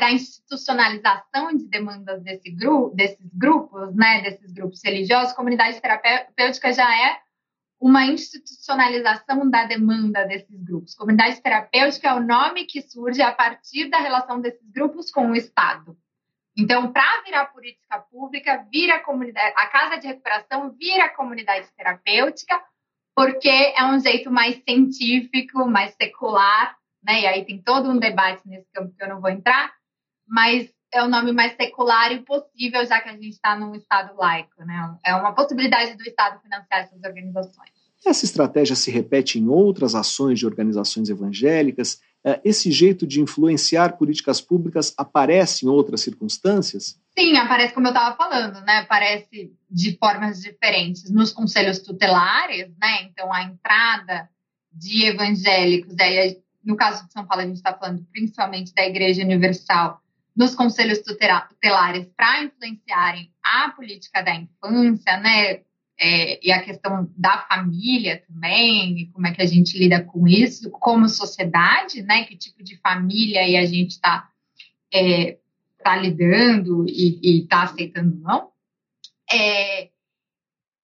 da 0.00 0.10
institucionalização 0.10 1.56
de 1.56 1.68
demandas 1.68 2.20
desse 2.22 2.50
grupo, 2.50 2.94
desses 2.96 3.30
grupos, 3.32 3.94
né, 3.94 4.20
desses 4.20 4.52
grupos 4.52 4.82
religiosos, 4.82 5.34
comunidade 5.34 5.80
terapêutica 5.80 6.72
já 6.72 6.92
é 6.92 7.20
uma 7.80 8.06
institucionalização 8.06 9.48
da 9.48 9.64
demanda 9.64 10.24
desses 10.24 10.62
grupos. 10.62 10.94
Comunidade 10.94 11.40
terapêutica 11.40 12.08
é 12.08 12.14
o 12.14 12.20
nome 12.20 12.64
que 12.64 12.82
surge 12.82 13.22
a 13.22 13.32
partir 13.32 13.88
da 13.88 13.98
relação 13.98 14.40
desses 14.40 14.68
grupos 14.70 15.10
com 15.10 15.30
o 15.30 15.36
Estado. 15.36 15.96
Então, 16.56 16.92
para 16.92 17.22
virar 17.22 17.46
política 17.46 17.98
pública, 17.98 18.66
vira 18.70 18.96
a 18.96 19.00
comunidade, 19.00 19.54
a 19.56 19.66
casa 19.66 19.96
de 19.96 20.06
recuperação 20.06 20.70
vira 20.72 21.08
comunidade 21.08 21.66
terapêutica, 21.76 22.62
porque 23.14 23.48
é 23.48 23.84
um 23.84 23.98
jeito 23.98 24.30
mais 24.30 24.60
científico, 24.64 25.66
mais 25.66 25.94
secular 25.94 26.76
né? 27.02 27.22
E 27.22 27.26
aí 27.26 27.44
tem 27.44 27.60
todo 27.60 27.90
um 27.90 27.98
debate 27.98 28.46
nesse 28.46 28.66
campo 28.72 28.94
que 28.96 29.02
eu 29.02 29.08
não 29.08 29.20
vou 29.20 29.30
entrar, 29.30 29.72
mas 30.26 30.70
é 30.92 31.02
o 31.02 31.08
nome 31.08 31.32
mais 31.32 31.56
secular 31.56 32.12
e 32.12 32.20
possível, 32.20 32.84
já 32.86 33.00
que 33.00 33.08
a 33.08 33.12
gente 33.12 33.30
está 33.30 33.58
num 33.58 33.74
Estado 33.74 34.14
laico, 34.16 34.64
né? 34.64 34.96
É 35.04 35.14
uma 35.14 35.34
possibilidade 35.34 35.96
do 35.96 36.02
Estado 36.02 36.40
financiar 36.40 36.80
essas 36.80 37.02
organizações. 37.02 37.70
Essa 38.04 38.24
estratégia 38.24 38.76
se 38.76 38.90
repete 38.90 39.38
em 39.38 39.48
outras 39.48 39.94
ações 39.94 40.38
de 40.38 40.46
organizações 40.46 41.08
evangélicas? 41.08 42.00
É, 42.24 42.40
esse 42.44 42.70
jeito 42.70 43.06
de 43.06 43.20
influenciar 43.20 43.96
políticas 43.96 44.40
públicas 44.40 44.94
aparece 44.96 45.66
em 45.66 45.68
outras 45.68 46.02
circunstâncias? 46.02 47.00
Sim, 47.18 47.36
aparece 47.36 47.74
como 47.74 47.88
eu 47.88 47.92
estava 47.92 48.16
falando, 48.16 48.60
né? 48.60 48.78
Aparece 48.78 49.52
de 49.70 49.98
formas 49.98 50.40
diferentes 50.40 51.10
nos 51.10 51.32
conselhos 51.32 51.80
tutelares, 51.80 52.68
né? 52.80 53.02
Então 53.02 53.32
a 53.32 53.42
entrada 53.42 54.28
de 54.72 55.06
evangélicos, 55.06 55.94
aí 56.00 56.40
no 56.64 56.76
caso 56.76 57.06
de 57.06 57.12
São 57.12 57.26
Paulo, 57.26 57.42
a 57.42 57.46
gente 57.46 57.56
está 57.56 57.74
falando 57.74 58.06
principalmente 58.12 58.72
da 58.72 58.86
Igreja 58.86 59.22
Universal, 59.22 60.00
nos 60.34 60.54
conselhos 60.54 61.00
tutelares 61.00 62.06
para 62.16 62.44
influenciarem 62.44 63.30
a 63.42 63.70
política 63.70 64.22
da 64.22 64.34
infância, 64.34 65.16
né? 65.18 65.60
É, 66.04 66.44
e 66.44 66.50
a 66.50 66.60
questão 66.60 67.08
da 67.16 67.46
família 67.48 68.24
também, 68.26 69.08
como 69.12 69.24
é 69.24 69.32
que 69.32 69.40
a 69.40 69.46
gente 69.46 69.78
lida 69.78 70.02
com 70.02 70.26
isso, 70.26 70.68
como 70.68 71.08
sociedade, 71.08 72.02
né? 72.02 72.24
Que 72.24 72.36
tipo 72.36 72.60
de 72.64 72.76
família 72.78 73.46
e 73.46 73.56
a 73.56 73.64
gente 73.64 73.92
está 73.92 74.28
é, 74.92 75.38
tá 75.80 75.94
lidando 75.94 76.84
e 76.88 77.38
está 77.42 77.62
aceitando 77.62 78.16
não. 78.16 78.50
É, 79.32 79.90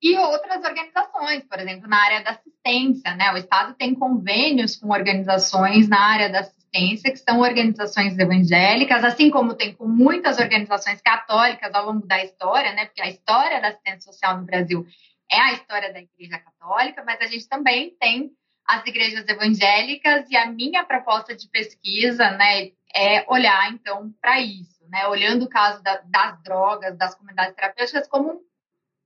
e 0.00 0.16
outras 0.16 0.64
organizações, 0.64 1.42
por 1.42 1.58
exemplo, 1.58 1.88
na 1.88 2.00
área 2.00 2.22
da 2.22 2.30
assistência, 2.30 3.16
né? 3.16 3.32
O 3.32 3.36
Estado 3.36 3.74
tem 3.74 3.96
convênios 3.96 4.76
com 4.76 4.90
organizações 4.90 5.88
na 5.88 6.00
área 6.00 6.30
da 6.30 6.40
assistência, 6.40 7.10
que 7.10 7.18
são 7.18 7.40
organizações 7.40 8.16
evangélicas, 8.16 9.02
assim 9.02 9.30
como 9.30 9.54
tem 9.54 9.74
com 9.74 9.88
muitas 9.88 10.38
organizações 10.38 11.00
católicas 11.00 11.74
ao 11.74 11.86
longo 11.86 12.06
da 12.06 12.22
história, 12.22 12.72
né? 12.74 12.86
Porque 12.86 13.02
a 13.02 13.08
história 13.08 13.60
da 13.60 13.68
assistência 13.68 14.12
social 14.12 14.38
no 14.38 14.44
Brasil 14.44 14.86
é 15.30 15.38
a 15.38 15.52
história 15.52 15.92
da 15.92 16.00
Igreja 16.00 16.38
Católica, 16.38 17.02
mas 17.04 17.20
a 17.20 17.26
gente 17.26 17.48
também 17.48 17.96
tem 18.00 18.30
as 18.66 18.86
igrejas 18.86 19.26
evangélicas 19.26 20.30
e 20.30 20.36
a 20.36 20.50
minha 20.50 20.84
proposta 20.84 21.34
de 21.34 21.48
pesquisa, 21.48 22.30
né, 22.32 22.72
é 22.94 23.24
olhar 23.28 23.72
então 23.72 24.12
para 24.20 24.40
isso, 24.40 24.86
né? 24.90 25.06
Olhando 25.06 25.44
o 25.44 25.48
caso 25.48 25.82
da, 25.82 26.02
das 26.06 26.42
drogas, 26.42 26.96
das 26.98 27.14
comunidades 27.14 27.54
terapêuticas 27.54 28.06
como 28.08 28.30
um 28.30 28.48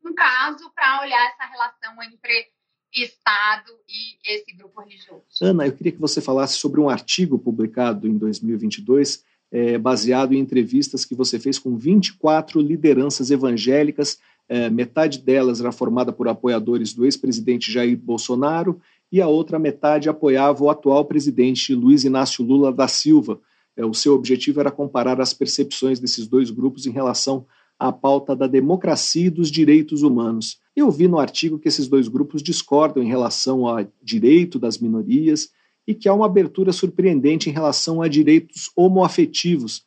um 0.04 0.14
caso 0.14 0.70
para 0.74 1.02
olhar 1.02 1.26
essa 1.28 1.50
relação 1.50 2.02
entre 2.02 2.46
Estado 2.94 3.72
e 3.88 4.34
esse 4.34 4.52
grupo 4.52 4.82
religioso. 4.82 5.24
Ana, 5.40 5.66
eu 5.66 5.72
queria 5.72 5.92
que 5.92 6.00
você 6.00 6.20
falasse 6.20 6.54
sobre 6.54 6.80
um 6.80 6.90
artigo 6.90 7.38
publicado 7.38 8.06
em 8.06 8.18
2022, 8.18 9.24
é, 9.50 9.78
baseado 9.78 10.34
em 10.34 10.38
entrevistas 10.38 11.04
que 11.04 11.14
você 11.14 11.38
fez 11.38 11.58
com 11.58 11.76
24 11.76 12.60
lideranças 12.60 13.30
evangélicas, 13.30 14.20
é, 14.48 14.68
metade 14.68 15.18
delas 15.18 15.60
era 15.60 15.72
formada 15.72 16.12
por 16.12 16.28
apoiadores 16.28 16.92
do 16.92 17.04
ex-presidente 17.04 17.70
Jair 17.70 17.96
Bolsonaro 17.96 18.80
e 19.10 19.20
a 19.20 19.28
outra 19.28 19.58
metade 19.58 20.08
apoiava 20.08 20.64
o 20.64 20.70
atual 20.70 21.04
presidente 21.04 21.74
Luiz 21.74 22.04
Inácio 22.04 22.44
Lula 22.44 22.72
da 22.72 22.88
Silva. 22.88 23.40
É, 23.76 23.84
o 23.84 23.94
seu 23.94 24.14
objetivo 24.14 24.60
era 24.60 24.70
comparar 24.70 25.20
as 25.20 25.32
percepções 25.32 26.00
desses 26.00 26.26
dois 26.26 26.50
grupos 26.50 26.86
em 26.86 26.90
relação 26.90 27.46
a 27.78 27.90
pauta 27.90 28.36
da 28.36 28.46
democracia 28.46 29.26
e 29.26 29.30
dos 29.30 29.50
direitos 29.50 30.02
humanos. 30.02 30.60
Eu 30.74 30.90
vi 30.90 31.08
no 31.08 31.18
artigo 31.18 31.58
que 31.58 31.66
esses 31.66 31.88
dois 31.88 32.06
grupos 32.06 32.42
discordam 32.42 33.02
em 33.02 33.08
relação 33.08 33.66
ao 33.66 33.84
direito 34.00 34.58
das 34.58 34.78
minorias 34.78 35.48
e 35.86 35.94
que 35.94 36.08
há 36.08 36.14
uma 36.14 36.26
abertura 36.26 36.72
surpreendente 36.72 37.50
em 37.50 37.52
relação 37.52 38.00
a 38.00 38.06
direitos 38.06 38.70
homoafetivos. 38.76 39.84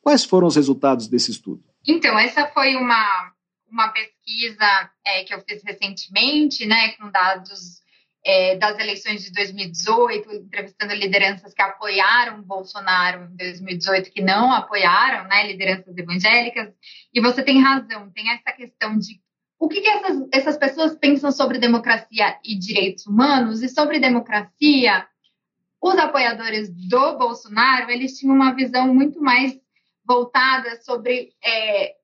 Quais 0.00 0.24
foram 0.24 0.46
os 0.46 0.54
resultados 0.54 1.08
desse 1.08 1.32
estudo? 1.32 1.62
Então, 1.86 2.16
essa 2.18 2.46
foi 2.48 2.76
uma, 2.76 3.32
uma 3.74 3.88
pesquisa 3.88 4.90
é, 5.04 5.24
que 5.24 5.34
eu 5.34 5.42
fiz 5.42 5.62
recentemente, 5.64 6.64
né, 6.64 6.92
com 6.92 7.10
dados 7.10 7.82
é, 8.24 8.56
das 8.56 8.78
eleições 8.78 9.22
de 9.24 9.32
2018, 9.32 10.32
entrevistando 10.32 10.94
lideranças 10.94 11.52
que 11.52 11.60
apoiaram 11.60 12.42
Bolsonaro 12.42 13.24
em 13.24 13.36
2018, 13.36 14.10
que 14.12 14.22
não 14.22 14.52
apoiaram, 14.52 15.28
né, 15.28 15.46
lideranças 15.46 15.94
evangélicas. 15.96 16.72
E 17.12 17.20
você 17.20 17.42
tem 17.42 17.60
razão, 17.60 18.10
tem 18.12 18.30
essa 18.30 18.52
questão 18.52 18.96
de 18.96 19.20
o 19.58 19.68
que, 19.68 19.80
que 19.80 19.88
essas, 19.88 20.28
essas 20.32 20.56
pessoas 20.56 20.94
pensam 20.96 21.30
sobre 21.32 21.58
democracia 21.58 22.38
e 22.44 22.58
direitos 22.58 23.06
humanos 23.06 23.62
e 23.62 23.68
sobre 23.68 23.98
democracia. 23.98 25.06
Os 25.80 25.96
apoiadores 25.96 26.70
do 26.70 27.18
Bolsonaro, 27.18 27.90
eles 27.90 28.18
tinham 28.18 28.34
uma 28.34 28.54
visão 28.54 28.92
muito 28.92 29.20
mais 29.20 29.58
voltada 30.06 30.80
sobre, 30.82 31.32
é, 31.42 31.94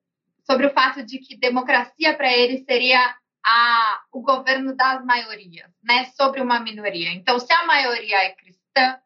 sobre 0.50 0.66
o 0.66 0.72
fato 0.72 1.04
de 1.04 1.18
que 1.18 1.36
democracia 1.36 2.16
para 2.16 2.32
eles 2.32 2.64
seria 2.64 2.98
a, 3.46 4.00
o 4.10 4.20
governo 4.20 4.74
das 4.74 5.04
maiorias, 5.04 5.70
né, 5.80 6.06
sobre 6.16 6.40
uma 6.40 6.58
minoria. 6.58 7.12
Então, 7.12 7.38
se 7.38 7.52
a 7.52 7.64
maioria 7.66 8.24
é 8.24 8.30
cristã, 8.30 8.98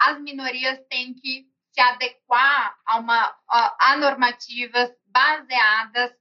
as 0.00 0.20
minorias 0.20 0.78
têm 0.88 1.14
que 1.14 1.48
se 1.72 1.80
adequar 1.80 2.76
a, 2.86 2.98
uma, 2.98 3.36
a, 3.48 3.92
a 3.92 3.96
normativas 3.96 4.92
baseadas 5.06 6.12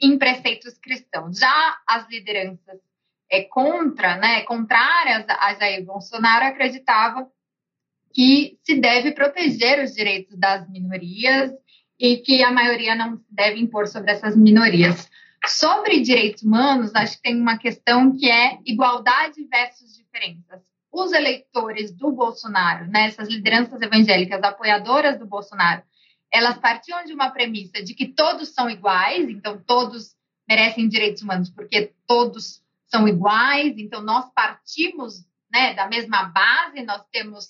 em 0.00 0.16
preceitos 0.16 0.78
cristãos. 0.78 1.38
Já 1.38 1.78
as 1.86 2.08
lideranças 2.08 2.80
é, 3.30 3.42
contra, 3.42 4.16
né, 4.16 4.42
contrárias 4.42 5.26
a 5.28 5.54
Jair 5.54 5.84
Bolsonaro 5.84 6.46
acreditavam 6.46 7.30
que 8.14 8.58
se 8.62 8.80
deve 8.80 9.12
proteger 9.12 9.84
os 9.84 9.92
direitos 9.92 10.38
das 10.38 10.68
minorias 10.70 11.52
e 12.02 12.16
que 12.16 12.42
a 12.42 12.50
maioria 12.50 12.96
não 12.96 13.20
deve 13.30 13.60
impor 13.60 13.86
sobre 13.86 14.10
essas 14.10 14.36
minorias. 14.36 15.08
Sobre 15.46 16.00
direitos 16.00 16.42
humanos, 16.42 16.92
acho 16.96 17.14
que 17.16 17.22
tem 17.22 17.40
uma 17.40 17.56
questão 17.56 18.16
que 18.16 18.28
é 18.28 18.58
igualdade 18.66 19.44
versus 19.44 19.96
diferenças. 19.96 20.60
Os 20.90 21.12
eleitores 21.12 21.92
do 21.92 22.10
Bolsonaro, 22.10 22.88
né, 22.88 23.06
essas 23.06 23.28
lideranças 23.28 23.80
evangélicas 23.80 24.42
apoiadoras 24.42 25.16
do 25.16 25.26
Bolsonaro, 25.26 25.82
elas 26.32 26.58
partiam 26.58 27.04
de 27.04 27.12
uma 27.12 27.30
premissa 27.30 27.80
de 27.80 27.94
que 27.94 28.08
todos 28.08 28.48
são 28.48 28.68
iguais, 28.68 29.28
então 29.28 29.62
todos 29.64 30.16
merecem 30.48 30.88
direitos 30.88 31.22
humanos 31.22 31.50
porque 31.50 31.92
todos 32.04 32.62
são 32.88 33.06
iguais, 33.06 33.74
então 33.78 34.02
nós 34.02 34.28
partimos 34.34 35.24
né, 35.52 35.72
da 35.74 35.86
mesma 35.86 36.24
base, 36.24 36.82
nós 36.82 37.04
temos 37.12 37.46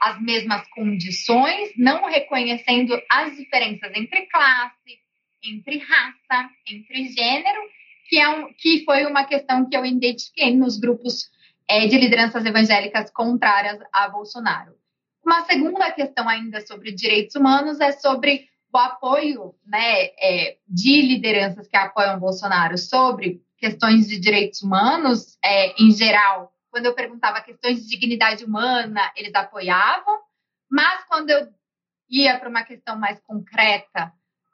as 0.00 0.20
mesmas 0.20 0.66
condições, 0.68 1.70
não 1.76 2.06
reconhecendo 2.06 3.00
as 3.10 3.36
diferenças 3.36 3.90
entre 3.94 4.26
classe, 4.26 4.98
entre 5.44 5.78
raça, 5.78 6.50
entre 6.68 7.08
gênero, 7.08 7.60
que, 8.08 8.18
é 8.18 8.28
um, 8.28 8.52
que 8.52 8.84
foi 8.84 9.04
uma 9.06 9.24
questão 9.24 9.68
que 9.68 9.76
eu 9.76 9.84
identifiquei 9.84 10.54
nos 10.54 10.78
grupos 10.78 11.30
é, 11.68 11.86
de 11.86 11.98
lideranças 11.98 12.44
evangélicas 12.44 13.10
contrárias 13.10 13.78
a 13.92 14.08
Bolsonaro. 14.08 14.74
Uma 15.24 15.44
segunda 15.44 15.90
questão 15.90 16.28
ainda 16.28 16.60
sobre 16.64 16.92
direitos 16.92 17.34
humanos 17.34 17.80
é 17.80 17.92
sobre 17.92 18.48
o 18.72 18.78
apoio 18.78 19.54
né, 19.66 20.04
é, 20.20 20.56
de 20.68 21.02
lideranças 21.02 21.66
que 21.66 21.76
apoiam 21.76 22.20
Bolsonaro 22.20 22.78
sobre 22.78 23.40
questões 23.58 24.06
de 24.06 24.20
direitos 24.20 24.62
humanos, 24.62 25.36
é, 25.44 25.82
em 25.82 25.90
geral, 25.90 26.52
quando 26.76 26.84
eu 26.84 26.94
perguntava 26.94 27.40
questões 27.40 27.80
de 27.80 27.88
dignidade 27.88 28.44
humana, 28.44 29.10
eles 29.16 29.34
apoiavam, 29.34 30.20
mas 30.70 31.02
quando 31.06 31.30
eu 31.30 31.48
ia 32.06 32.38
para 32.38 32.50
uma 32.50 32.64
questão 32.64 32.98
mais 32.98 33.18
concreta 33.20 34.12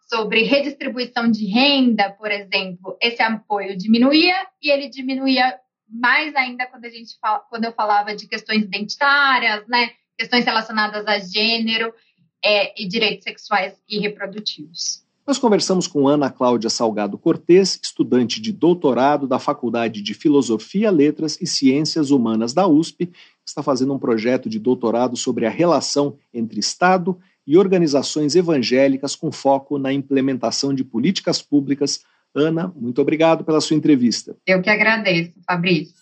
sobre 0.08 0.44
redistribuição 0.44 1.28
de 1.28 1.46
renda, 1.46 2.12
por 2.12 2.30
exemplo, 2.30 2.96
esse 3.02 3.20
apoio 3.20 3.76
diminuía 3.76 4.36
e 4.62 4.70
ele 4.70 4.88
diminuía 4.88 5.58
mais 5.88 6.32
ainda 6.36 6.64
quando 6.68 6.84
a 6.84 6.90
gente 6.90 7.18
fala, 7.18 7.40
quando 7.40 7.64
eu 7.64 7.72
falava 7.72 8.14
de 8.14 8.28
questões 8.28 8.62
identitárias, 8.62 9.66
né, 9.66 9.90
questões 10.16 10.44
relacionadas 10.44 11.04
a 11.08 11.18
gênero 11.18 11.92
é, 12.40 12.80
e 12.80 12.86
direitos 12.86 13.24
sexuais 13.24 13.82
e 13.88 13.98
reprodutivos. 13.98 15.01
Nós 15.24 15.38
conversamos 15.38 15.86
com 15.86 16.08
Ana 16.08 16.28
Cláudia 16.30 16.68
Salgado 16.68 17.16
Cortes, 17.16 17.78
estudante 17.80 18.40
de 18.40 18.52
doutorado 18.52 19.26
da 19.26 19.38
Faculdade 19.38 20.02
de 20.02 20.14
Filosofia, 20.14 20.90
Letras 20.90 21.38
e 21.40 21.46
Ciências 21.46 22.10
Humanas 22.10 22.52
da 22.52 22.66
USP, 22.66 23.06
que 23.06 23.12
está 23.46 23.62
fazendo 23.62 23.94
um 23.94 23.98
projeto 23.98 24.48
de 24.48 24.58
doutorado 24.58 25.16
sobre 25.16 25.46
a 25.46 25.50
relação 25.50 26.16
entre 26.34 26.58
Estado 26.58 27.16
e 27.46 27.56
organizações 27.56 28.34
evangélicas 28.34 29.14
com 29.14 29.30
foco 29.30 29.78
na 29.78 29.92
implementação 29.92 30.74
de 30.74 30.82
políticas 30.82 31.40
públicas. 31.40 32.00
Ana, 32.34 32.72
muito 32.74 33.00
obrigado 33.00 33.44
pela 33.44 33.60
sua 33.60 33.76
entrevista. 33.76 34.36
Eu 34.44 34.60
que 34.60 34.70
agradeço, 34.70 35.34
Fabrício. 35.46 35.94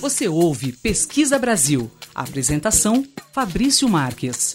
Você 0.00 0.28
ouve 0.28 0.72
Pesquisa 0.72 1.38
Brasil. 1.38 1.90
apresentação: 2.14 3.04
Fabrício 3.32 3.88
Marques. 3.88 4.54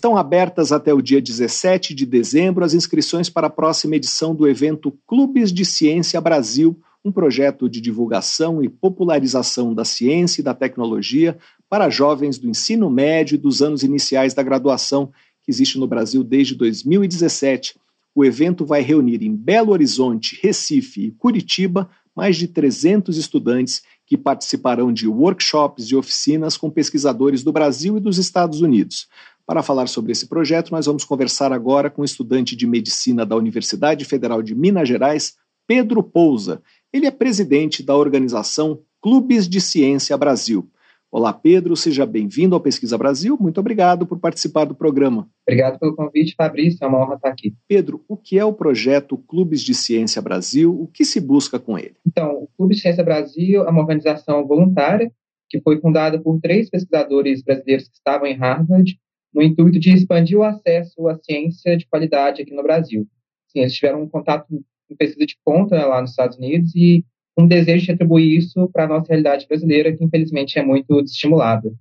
Estão 0.00 0.16
abertas 0.16 0.72
até 0.72 0.94
o 0.94 1.02
dia 1.02 1.20
17 1.20 1.92
de 1.92 2.06
dezembro 2.06 2.64
as 2.64 2.72
inscrições 2.72 3.28
para 3.28 3.48
a 3.48 3.50
próxima 3.50 3.96
edição 3.96 4.34
do 4.34 4.48
evento 4.48 4.98
Clubes 5.06 5.52
de 5.52 5.62
Ciência 5.62 6.18
Brasil, 6.22 6.80
um 7.04 7.12
projeto 7.12 7.68
de 7.68 7.82
divulgação 7.82 8.62
e 8.62 8.68
popularização 8.70 9.74
da 9.74 9.84
ciência 9.84 10.40
e 10.40 10.42
da 10.42 10.54
tecnologia 10.54 11.36
para 11.68 11.90
jovens 11.90 12.38
do 12.38 12.48
ensino 12.48 12.88
médio 12.88 13.34
e 13.34 13.38
dos 13.38 13.60
anos 13.60 13.82
iniciais 13.82 14.32
da 14.32 14.42
graduação, 14.42 15.12
que 15.42 15.50
existe 15.50 15.78
no 15.78 15.86
Brasil 15.86 16.24
desde 16.24 16.54
2017. 16.54 17.78
O 18.14 18.24
evento 18.24 18.64
vai 18.64 18.80
reunir 18.80 19.22
em 19.22 19.36
Belo 19.36 19.70
Horizonte, 19.70 20.38
Recife 20.40 21.08
e 21.08 21.10
Curitiba 21.10 21.90
mais 22.16 22.36
de 22.36 22.48
300 22.48 23.16
estudantes 23.16 23.82
que 24.06 24.16
participarão 24.16 24.92
de 24.92 25.06
workshops 25.06 25.84
e 25.90 25.94
oficinas 25.94 26.56
com 26.56 26.70
pesquisadores 26.70 27.44
do 27.44 27.52
Brasil 27.52 27.96
e 27.96 28.00
dos 28.00 28.18
Estados 28.18 28.60
Unidos. 28.60 29.06
Para 29.50 29.64
falar 29.64 29.88
sobre 29.88 30.12
esse 30.12 30.28
projeto, 30.28 30.70
nós 30.70 30.86
vamos 30.86 31.02
conversar 31.02 31.52
agora 31.52 31.90
com 31.90 32.02
o 32.02 32.04
estudante 32.04 32.54
de 32.54 32.68
medicina 32.68 33.26
da 33.26 33.34
Universidade 33.34 34.04
Federal 34.04 34.44
de 34.44 34.54
Minas 34.54 34.86
Gerais, 34.86 35.34
Pedro 35.66 36.04
Pousa. 36.04 36.62
Ele 36.92 37.04
é 37.04 37.10
presidente 37.10 37.82
da 37.82 37.96
organização 37.96 38.78
Clubes 39.02 39.48
de 39.48 39.60
Ciência 39.60 40.16
Brasil. 40.16 40.70
Olá, 41.10 41.32
Pedro, 41.32 41.76
seja 41.76 42.06
bem-vindo 42.06 42.54
ao 42.54 42.60
Pesquisa 42.60 42.96
Brasil. 42.96 43.36
Muito 43.40 43.58
obrigado 43.58 44.06
por 44.06 44.20
participar 44.20 44.66
do 44.66 44.74
programa. 44.76 45.28
Obrigado 45.44 45.80
pelo 45.80 45.96
convite, 45.96 46.36
Fabrício. 46.36 46.78
É 46.84 46.86
uma 46.86 47.02
honra 47.02 47.16
estar 47.16 47.30
aqui. 47.30 47.52
Pedro, 47.66 48.04
o 48.06 48.16
que 48.16 48.38
é 48.38 48.44
o 48.44 48.52
projeto 48.52 49.18
Clubes 49.18 49.62
de 49.62 49.74
Ciência 49.74 50.22
Brasil? 50.22 50.80
O 50.80 50.86
que 50.86 51.04
se 51.04 51.20
busca 51.20 51.58
com 51.58 51.76
ele? 51.76 51.96
Então, 52.06 52.44
o 52.44 52.48
Clube 52.56 52.76
de 52.76 52.82
Ciência 52.82 53.02
Brasil 53.02 53.64
é 53.64 53.68
uma 53.68 53.80
organização 53.80 54.46
voluntária 54.46 55.10
que 55.48 55.60
foi 55.60 55.80
fundada 55.80 56.20
por 56.20 56.38
três 56.40 56.70
pesquisadores 56.70 57.42
brasileiros 57.42 57.88
que 57.88 57.96
estavam 57.96 58.28
em 58.28 58.36
Harvard 58.36 58.96
no 59.32 59.42
intuito 59.42 59.78
de 59.78 59.92
expandir 59.92 60.38
o 60.38 60.42
acesso 60.42 61.08
à 61.08 61.16
ciência 61.18 61.76
de 61.76 61.86
qualidade 61.86 62.42
aqui 62.42 62.54
no 62.54 62.62
Brasil. 62.62 63.06
Sim, 63.48 63.60
eles 63.60 63.74
tiveram 63.74 64.02
um 64.02 64.08
contato 64.08 64.46
com 64.48 64.96
pesquisa 64.96 65.26
de 65.26 65.36
ponta 65.44 65.76
né, 65.76 65.84
lá 65.84 66.00
nos 66.00 66.10
Estados 66.10 66.36
Unidos 66.36 66.74
e 66.74 67.04
um 67.38 67.46
desejo 67.46 67.86
de 67.86 67.92
atribuir 67.92 68.36
isso 68.36 68.68
para 68.72 68.84
a 68.84 68.88
nossa 68.88 69.08
realidade 69.08 69.46
brasileira, 69.46 69.96
que 69.96 70.04
infelizmente 70.04 70.58
é 70.58 70.62
muito 70.62 71.00
desestimulada. 71.02 71.72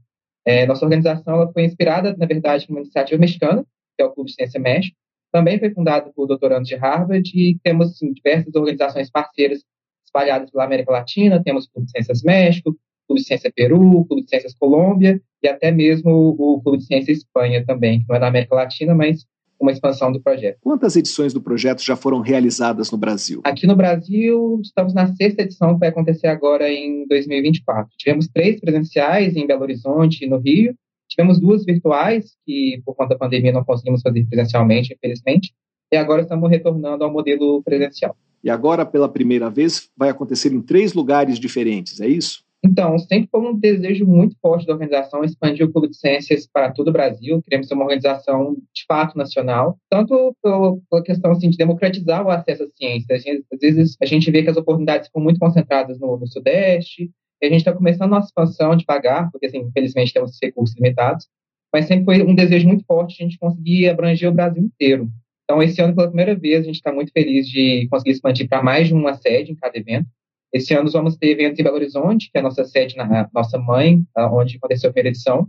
É, 0.45 0.65
nossa 0.65 0.85
organização 0.85 1.33
ela 1.33 1.51
foi 1.51 1.63
inspirada, 1.63 2.15
na 2.17 2.25
verdade, 2.25 2.65
numa 2.69 2.81
iniciativa 2.81 3.19
mexicana, 3.19 3.65
que 3.95 4.03
é 4.03 4.05
o 4.05 4.11
Clube 4.11 4.29
de 4.29 4.35
Ciência 4.35 4.59
México, 4.59 4.95
também 5.31 5.59
foi 5.59 5.71
fundado 5.71 6.11
por 6.13 6.27
doutorandos 6.27 6.67
de 6.67 6.75
Harvard 6.75 7.29
e 7.35 7.59
temos 7.63 7.89
assim, 7.89 8.11
diversas 8.13 8.53
organizações 8.55 9.11
parceiras 9.11 9.63
espalhadas 10.05 10.49
pela 10.49 10.63
América 10.63 10.91
Latina, 10.91 11.43
temos 11.43 11.65
o 11.65 11.71
Clube 11.71 11.85
de 11.85 11.91
Ciências 11.91 12.23
México, 12.23 12.75
Clube 13.09 13.21
de 13.21 13.27
Ciência 13.27 13.51
Peru, 13.53 14.05
Clube 14.05 14.21
de 14.21 14.29
Ciências 14.29 14.53
Colômbia 14.53 15.19
e 15.41 15.47
até 15.47 15.71
mesmo 15.71 16.35
o 16.37 16.61
Clube 16.61 16.77
de 16.77 16.85
Ciência 16.85 17.11
Espanha 17.11 17.65
também, 17.65 18.01
que 18.01 18.05
não 18.07 18.15
é 18.15 18.19
da 18.19 18.27
América 18.27 18.53
Latina, 18.53 18.93
mas 18.93 19.25
uma 19.59 19.71
expansão 19.71 20.11
do 20.11 20.21
projeto. 20.21 20.59
Quantas 20.61 20.95
edições 20.95 21.33
do 21.33 21.41
projeto 21.41 21.83
já 21.83 21.95
foram 21.95 22.21
realizadas 22.21 22.91
no 22.91 22.97
Brasil? 22.97 23.41
Aqui 23.43 23.65
no 23.65 23.75
Brasil, 23.75 24.59
estamos 24.63 24.93
na 24.93 25.13
sexta 25.15 25.41
edição, 25.41 25.73
que 25.73 25.79
vai 25.79 25.89
acontecer 25.89 26.27
agora 26.27 26.71
em 26.71 27.05
2024. 27.07 27.91
Tivemos 27.97 28.27
três 28.27 28.59
presenciais 28.59 29.35
em 29.35 29.45
Belo 29.45 29.63
Horizonte 29.63 30.23
e 30.23 30.29
no 30.29 30.37
Rio. 30.37 30.75
Tivemos 31.09 31.41
duas 31.41 31.65
virtuais, 31.65 32.37
que 32.45 32.81
por 32.85 32.95
conta 32.95 33.15
da 33.15 33.19
pandemia 33.19 33.51
não 33.51 33.65
conseguimos 33.65 34.01
fazer 34.01 34.23
presencialmente, 34.27 34.93
infelizmente. 34.93 35.51
E 35.91 35.97
agora 35.97 36.21
estamos 36.21 36.49
retornando 36.49 37.03
ao 37.03 37.11
modelo 37.11 37.63
presencial. 37.63 38.15
E 38.43 38.49
agora, 38.49 38.85
pela 38.85 39.09
primeira 39.09 39.49
vez, 39.49 39.89
vai 39.97 40.09
acontecer 40.09 40.53
em 40.53 40.61
três 40.61 40.93
lugares 40.93 41.39
diferentes, 41.39 41.99
é 41.99 42.07
isso? 42.07 42.47
Então, 42.63 42.97
sempre 42.99 43.29
foi 43.31 43.39
um 43.39 43.57
desejo 43.57 44.05
muito 44.05 44.35
forte 44.41 44.65
da 44.65 44.73
organização 44.73 45.23
expandir 45.23 45.65
o 45.65 45.71
Clube 45.71 45.89
de 45.89 45.97
Ciências 45.97 46.45
para 46.45 46.71
todo 46.71 46.89
o 46.89 46.91
Brasil. 46.91 47.41
Queremos 47.41 47.67
ser 47.67 47.73
uma 47.73 47.85
organização 47.85 48.55
de 48.73 48.83
fato 48.85 49.17
nacional, 49.17 49.77
tanto 49.89 50.35
pela 50.43 51.03
questão 51.03 51.31
assim, 51.31 51.49
de 51.49 51.57
democratizar 51.57 52.25
o 52.25 52.29
acesso 52.29 52.63
à 52.63 52.67
ciência. 52.75 53.15
às 53.15 53.59
vezes 53.59 53.95
a 54.01 54.05
gente 54.05 54.29
vê 54.29 54.43
que 54.43 54.49
as 54.49 54.57
oportunidades 54.57 55.07
ficam 55.07 55.23
muito 55.23 55.39
concentradas 55.39 55.99
no, 55.99 56.17
no 56.17 56.27
Sudeste, 56.27 57.09
e 57.41 57.45
a 57.45 57.49
gente 57.49 57.59
está 57.59 57.71
começando 57.71 58.13
a 58.13 58.17
nossa 58.17 58.27
expansão 58.27 58.75
devagar, 58.75 59.31
porque 59.31 59.45
assim, 59.45 59.59
infelizmente 59.59 60.13
temos 60.13 60.37
recursos 60.43 60.75
limitados, 60.75 61.27
mas 61.73 61.85
sempre 61.85 62.05
foi 62.05 62.21
um 62.23 62.35
desejo 62.35 62.67
muito 62.67 62.83
forte 62.85 63.21
a 63.21 63.25
gente 63.25 63.37
conseguir 63.37 63.87
abranger 63.87 64.29
o 64.29 64.33
Brasil 64.33 64.63
inteiro. 64.63 65.09
Então, 65.43 65.63
esse 65.63 65.81
ano, 65.81 65.95
pela 65.95 66.07
primeira 66.07 66.35
vez, 66.35 66.61
a 66.61 66.63
gente 66.63 66.75
está 66.75 66.91
muito 66.91 67.11
feliz 67.11 67.47
de 67.47 67.87
conseguir 67.89 68.11
expandir 68.11 68.47
para 68.47 68.61
mais 68.61 68.87
de 68.87 68.93
uma 68.93 69.15
sede 69.15 69.51
em 69.51 69.55
cada 69.55 69.77
evento. 69.77 70.07
Esse 70.51 70.73
ano 70.73 70.89
vamos 70.91 71.15
ter 71.15 71.29
eventos 71.29 71.59
em 71.59 71.63
Belo 71.63 71.75
Horizonte, 71.75 72.29
que 72.31 72.37
é 72.37 72.41
a 72.41 72.43
nossa 72.43 72.63
sede, 72.65 72.95
na 72.95 73.29
nossa 73.33 73.57
mãe, 73.57 74.03
onde 74.31 74.57
aconteceu 74.57 74.89
a 74.89 74.93
primeira 74.93 75.09
edição. 75.09 75.47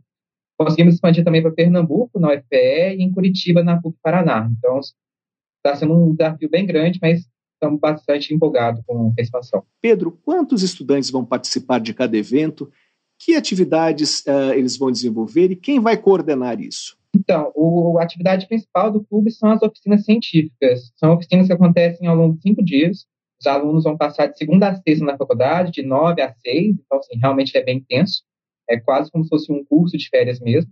Conseguimos 0.59 0.95
expandir 0.95 1.25
também 1.25 1.41
para 1.41 1.53
Pernambuco, 1.53 2.21
na 2.21 2.29
UFPE, 2.29 2.97
e 2.99 3.03
em 3.03 3.11
Curitiba, 3.11 3.63
na 3.63 3.81
PUC 3.81 3.97
Paraná. 4.03 4.51
Então, 4.59 4.79
está 4.79 5.75
sendo 5.77 5.95
um 5.95 6.15
desafio 6.15 6.51
bem 6.51 6.67
grande, 6.67 6.99
mas 7.01 7.27
estamos 7.55 7.81
bastante 7.81 8.35
empolgados 8.35 8.83
com 8.87 9.13
a 9.19 9.23
expansão. 9.23 9.63
Pedro, 9.81 10.19
quantos 10.23 10.63
estudantes 10.63 11.11
vão 11.11 11.25
participar 11.25 11.79
de 11.79 11.95
cada 11.95 12.17
evento? 12.17 12.71
Que 13.19 13.37
atividades 13.37 14.21
uh, 14.21 14.53
eles 14.55 14.79
vão 14.79 14.91
desenvolver 14.91 15.51
e 15.51 15.57
quem 15.57 15.79
vai 15.79 15.97
coordenar 15.97 16.61
isso? 16.61 16.99
Então, 17.15 17.53
o, 17.55 17.99
a 17.99 18.03
atividade 18.03 18.47
principal 18.47 18.91
do 18.91 19.05
clube 19.05 19.31
são 19.31 19.51
as 19.51 19.63
oficinas 19.63 20.05
científicas. 20.05 20.93
São 20.97 21.15
oficinas 21.15 21.47
que 21.47 21.53
acontecem 21.53 22.07
ao 22.07 22.17
longo 22.17 22.37
de 22.37 22.43
cinco 22.43 22.65
dias. 22.65 23.07
Os 23.41 23.47
alunos 23.47 23.85
vão 23.85 23.97
passar 23.97 24.27
de 24.27 24.37
segunda 24.37 24.69
a 24.69 24.75
sexta 24.77 25.05
na 25.05 25.17
faculdade, 25.17 25.73
de 25.73 25.83
nove 25.83 26.21
a 26.21 26.33
seis, 26.35 26.77
então, 26.79 26.99
assim, 26.99 27.19
realmente 27.19 27.57
é 27.57 27.65
bem 27.65 27.79
intenso. 27.79 28.23
É 28.69 28.79
quase 28.79 29.11
como 29.11 29.25
se 29.25 29.31
fosse 29.31 29.51
um 29.51 29.65
curso 29.65 29.97
de 29.97 30.09
férias 30.09 30.39
mesmo. 30.41 30.71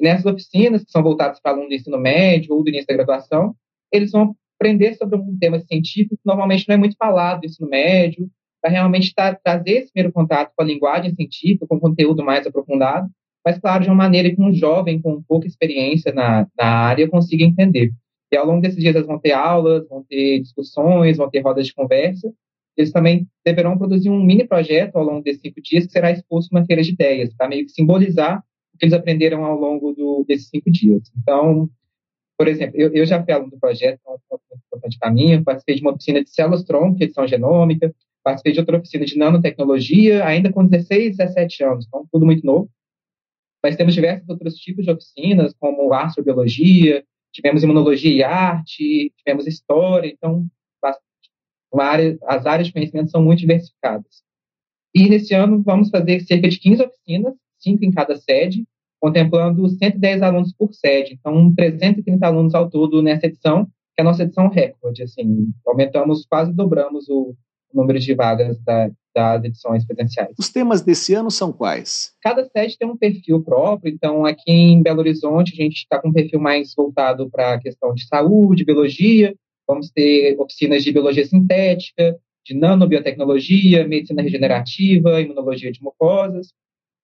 E 0.00 0.04
nessas 0.04 0.26
oficinas, 0.26 0.84
que 0.84 0.90
são 0.90 1.02
voltadas 1.02 1.40
para 1.40 1.52
alunos 1.52 1.68
do 1.68 1.74
ensino 1.74 1.98
médio 1.98 2.54
ou 2.54 2.62
do 2.62 2.68
início 2.68 2.86
da 2.86 2.94
graduação, 2.94 3.54
eles 3.92 4.12
vão 4.12 4.34
aprender 4.58 4.94
sobre 4.94 5.16
um 5.16 5.38
tema 5.38 5.60
científico 5.60 6.16
que 6.16 6.22
normalmente 6.24 6.66
não 6.66 6.74
é 6.74 6.78
muito 6.78 6.96
falado 6.96 7.40
no 7.40 7.46
ensino 7.46 7.68
médio, 7.68 8.30
para 8.60 8.70
realmente 8.70 9.14
tra 9.14 9.34
trazer 9.34 9.72
esse 9.72 9.92
primeiro 9.92 10.12
contato 10.12 10.52
com 10.56 10.62
a 10.62 10.66
linguagem 10.66 11.14
científica, 11.14 11.66
com 11.68 11.78
conteúdo 11.78 12.24
mais 12.24 12.46
aprofundado, 12.46 13.08
mas, 13.44 13.58
claro, 13.58 13.84
de 13.84 13.88
uma 13.88 13.96
maneira 13.96 14.34
que 14.34 14.42
um 14.42 14.52
jovem 14.52 15.00
com 15.00 15.22
pouca 15.22 15.46
experiência 15.46 16.12
na, 16.12 16.48
na 16.58 16.66
área 16.66 17.08
consiga 17.08 17.44
entender. 17.44 17.92
E 18.32 18.36
ao 18.36 18.46
longo 18.46 18.60
desses 18.60 18.78
dias 18.78 18.94
eles 18.94 19.06
vão 19.06 19.18
ter 19.18 19.32
aulas, 19.32 19.88
vão 19.88 20.04
ter 20.04 20.40
discussões, 20.40 21.16
vão 21.16 21.30
ter 21.30 21.40
rodas 21.40 21.66
de 21.66 21.74
conversa. 21.74 22.32
Eles 22.76 22.92
também 22.92 23.26
deverão 23.44 23.78
produzir 23.78 24.10
um 24.10 24.22
mini 24.22 24.46
projeto 24.46 24.96
ao 24.96 25.04
longo 25.04 25.22
desses 25.22 25.40
cinco 25.40 25.60
dias 25.62 25.86
que 25.86 25.92
será 25.92 26.10
exposto 26.10 26.52
numa 26.52 26.66
feira 26.66 26.82
de 26.82 26.90
ideias, 26.90 27.32
para 27.34 27.48
meio 27.48 27.64
que 27.64 27.72
simbolizar 27.72 28.42
o 28.74 28.78
que 28.78 28.84
eles 28.84 28.92
aprenderam 28.92 29.44
ao 29.44 29.58
longo 29.58 29.92
do, 29.92 30.24
desses 30.28 30.48
cinco 30.48 30.70
dias. 30.70 31.10
Então, 31.16 31.70
por 32.36 32.48
exemplo, 32.48 32.76
eu, 32.76 32.92
eu 32.92 33.06
já 33.06 33.22
fui 33.22 33.32
aluno 33.32 33.50
do 33.50 33.58
projeto, 33.58 33.98
é 34.06 34.10
um 34.10 34.18
ponto 34.28 34.42
muito 34.50 34.62
importante 34.66 34.98
para 34.98 35.10
mim, 35.10 35.32
eu 35.32 35.44
participei 35.44 35.76
de 35.76 35.80
uma 35.80 35.92
oficina 35.92 36.22
de 36.22 36.28
células-tronco, 36.28 37.02
edição 37.02 37.26
genômica, 37.26 37.94
participei 38.22 38.52
de 38.52 38.60
outra 38.60 38.76
oficina 38.76 39.06
de 39.06 39.16
nanotecnologia, 39.16 40.26
ainda 40.26 40.52
com 40.52 40.66
16, 40.66 41.16
17 41.16 41.64
anos, 41.64 41.86
então 41.86 42.06
tudo 42.12 42.26
muito 42.26 42.44
novo. 42.44 42.68
Mas 43.62 43.76
temos 43.76 43.94
diversos 43.94 44.28
outros 44.28 44.56
tipos 44.56 44.84
de 44.84 44.90
oficinas, 44.90 45.54
como 45.58 45.92
astrobiologia, 45.94 47.04
tivemos 47.36 47.62
imunologia 47.62 48.10
e 48.10 48.22
arte, 48.22 49.12
tivemos 49.16 49.46
história, 49.46 50.08
então 50.08 50.46
área, 51.78 52.18
as 52.26 52.46
áreas 52.46 52.68
de 52.68 52.72
conhecimento 52.72 53.10
são 53.10 53.22
muito 53.22 53.40
diversificadas. 53.40 54.22
E 54.94 55.10
nesse 55.10 55.34
ano 55.34 55.62
vamos 55.62 55.90
fazer 55.90 56.20
cerca 56.20 56.48
de 56.48 56.58
15 56.58 56.82
oficinas, 56.82 57.34
cinco 57.58 57.84
em 57.84 57.90
cada 57.90 58.16
sede, 58.16 58.64
contemplando 58.98 59.68
110 59.68 60.22
alunos 60.22 60.54
por 60.54 60.72
sede, 60.72 61.14
então 61.14 61.54
330 61.54 62.26
alunos 62.26 62.54
ao 62.54 62.70
todo 62.70 63.02
nessa 63.02 63.26
edição, 63.26 63.66
que 63.66 64.00
é 64.00 64.02
a 64.02 64.04
nossa 64.04 64.22
edição 64.22 64.48
recorde, 64.48 65.02
assim, 65.02 65.52
aumentamos, 65.66 66.24
quase 66.24 66.52
dobramos 66.52 67.06
o 67.10 67.34
número 67.76 67.98
de 67.98 68.14
vagas 68.14 68.58
da, 68.64 68.90
das 69.14 69.44
edições 69.44 69.84
presenciais. 69.84 70.34
Os 70.38 70.50
temas 70.50 70.82
desse 70.82 71.14
ano 71.14 71.30
são 71.30 71.52
quais? 71.52 72.12
Cada 72.22 72.44
sede 72.44 72.76
tem 72.78 72.88
um 72.88 72.96
perfil 72.96 73.42
próprio, 73.42 73.92
então 73.92 74.24
aqui 74.24 74.50
em 74.50 74.82
Belo 74.82 75.00
Horizonte 75.00 75.52
a 75.52 75.62
gente 75.62 75.76
está 75.76 76.00
com 76.00 76.08
um 76.08 76.12
perfil 76.12 76.40
mais 76.40 76.74
voltado 76.74 77.30
para 77.30 77.54
a 77.54 77.60
questão 77.60 77.94
de 77.94 78.06
saúde, 78.06 78.64
biologia, 78.64 79.34
vamos 79.66 79.90
ter 79.90 80.36
oficinas 80.38 80.82
de 80.82 80.92
biologia 80.92 81.24
sintética, 81.24 82.16
de 82.44 82.54
nanobiotecnologia, 82.54 83.86
medicina 83.86 84.22
regenerativa, 84.22 85.20
imunologia 85.20 85.72
de 85.72 85.82
mucosas. 85.82 86.52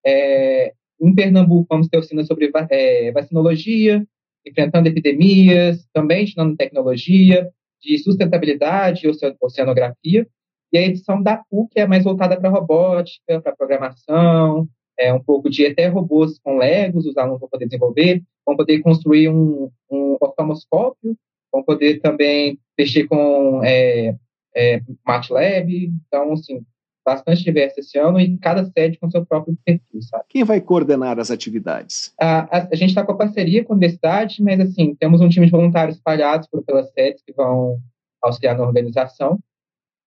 É, 0.07 0.73
em 1.01 1.15
Pernambuco, 1.15 1.67
vamos 1.69 1.89
ter 1.89 1.99
oficinas 1.99 2.29
sobre 2.29 2.51
é, 2.71 3.11
vacinologia, 3.11 4.07
enfrentando 4.47 4.89
epidemias, 4.89 5.85
também 5.93 6.25
de 6.25 6.37
nanotecnologia, 6.37 7.51
de 7.83 7.99
sustentabilidade 7.99 9.07
e 9.07 9.11
oceanografia. 9.41 10.27
E 10.73 10.79
a 10.79 10.83
edição 10.83 11.23
da 11.23 11.37
PUC 11.37 11.73
é 11.77 11.87
mais 11.87 12.05
voltada 12.05 12.41
para 12.41 12.49
robótica, 12.49 13.41
para 13.41 13.55
programação, 13.55 14.69
é 14.99 15.13
um 15.13 15.23
pouco 15.23 15.51
de 15.51 15.67
até 15.67 15.87
robôs 15.87 16.39
com 16.39 16.59
Legos, 16.59 17.07
os 17.07 17.17
alunos 17.17 17.41
vão 17.41 17.49
poder 17.49 17.67
desenvolver, 17.67 18.23
vão 18.47 18.57
poder 18.57 18.81
construir 18.81 19.29
um, 19.29 19.71
um 19.91 20.17
oftalmoscópio, 20.21 21.17
vão 21.53 21.63
poder 21.63 22.01
também 22.01 22.59
mexer 22.79 23.07
com 23.07 23.63
é, 23.65 24.15
é, 24.55 24.81
MATLAB. 25.07 25.93
Então, 26.07 26.33
assim, 26.33 26.65
bastante 27.05 27.43
diverso 27.43 27.81
esse 27.81 27.99
ano 27.99 28.21
e 28.21 28.39
cada 28.39 28.65
sede 28.65 28.99
com 28.99 29.11
seu 29.11 29.27
próprio 29.27 29.57
perfil, 29.65 30.03
sabe? 30.03 30.25
Quem 30.29 30.45
vai 30.45 30.61
coordenar 30.61 31.19
as 31.19 31.31
atividades? 31.31 32.15
A, 32.19 32.59
a, 32.59 32.69
a 32.73 32.75
gente 32.77 32.91
está 32.91 33.05
com 33.05 33.13
a 33.13 33.17
parceria 33.17 33.65
com 33.65 33.73
a 33.73 33.77
universidade, 33.77 34.43
mas, 34.43 34.61
assim, 34.61 34.95
temos 34.95 35.21
um 35.21 35.29
time 35.29 35.47
de 35.47 35.53
voluntários 35.53 35.97
espalhados 35.97 36.49
por 36.49 36.63
pelas 36.63 36.91
sedes 36.93 37.23
que 37.23 37.33
vão 37.33 37.79
auxiliar 38.23 38.57
na 38.57 38.65
organização. 38.65 39.39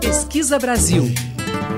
Pesquisa 0.00 0.58
Brasil. 0.58 1.04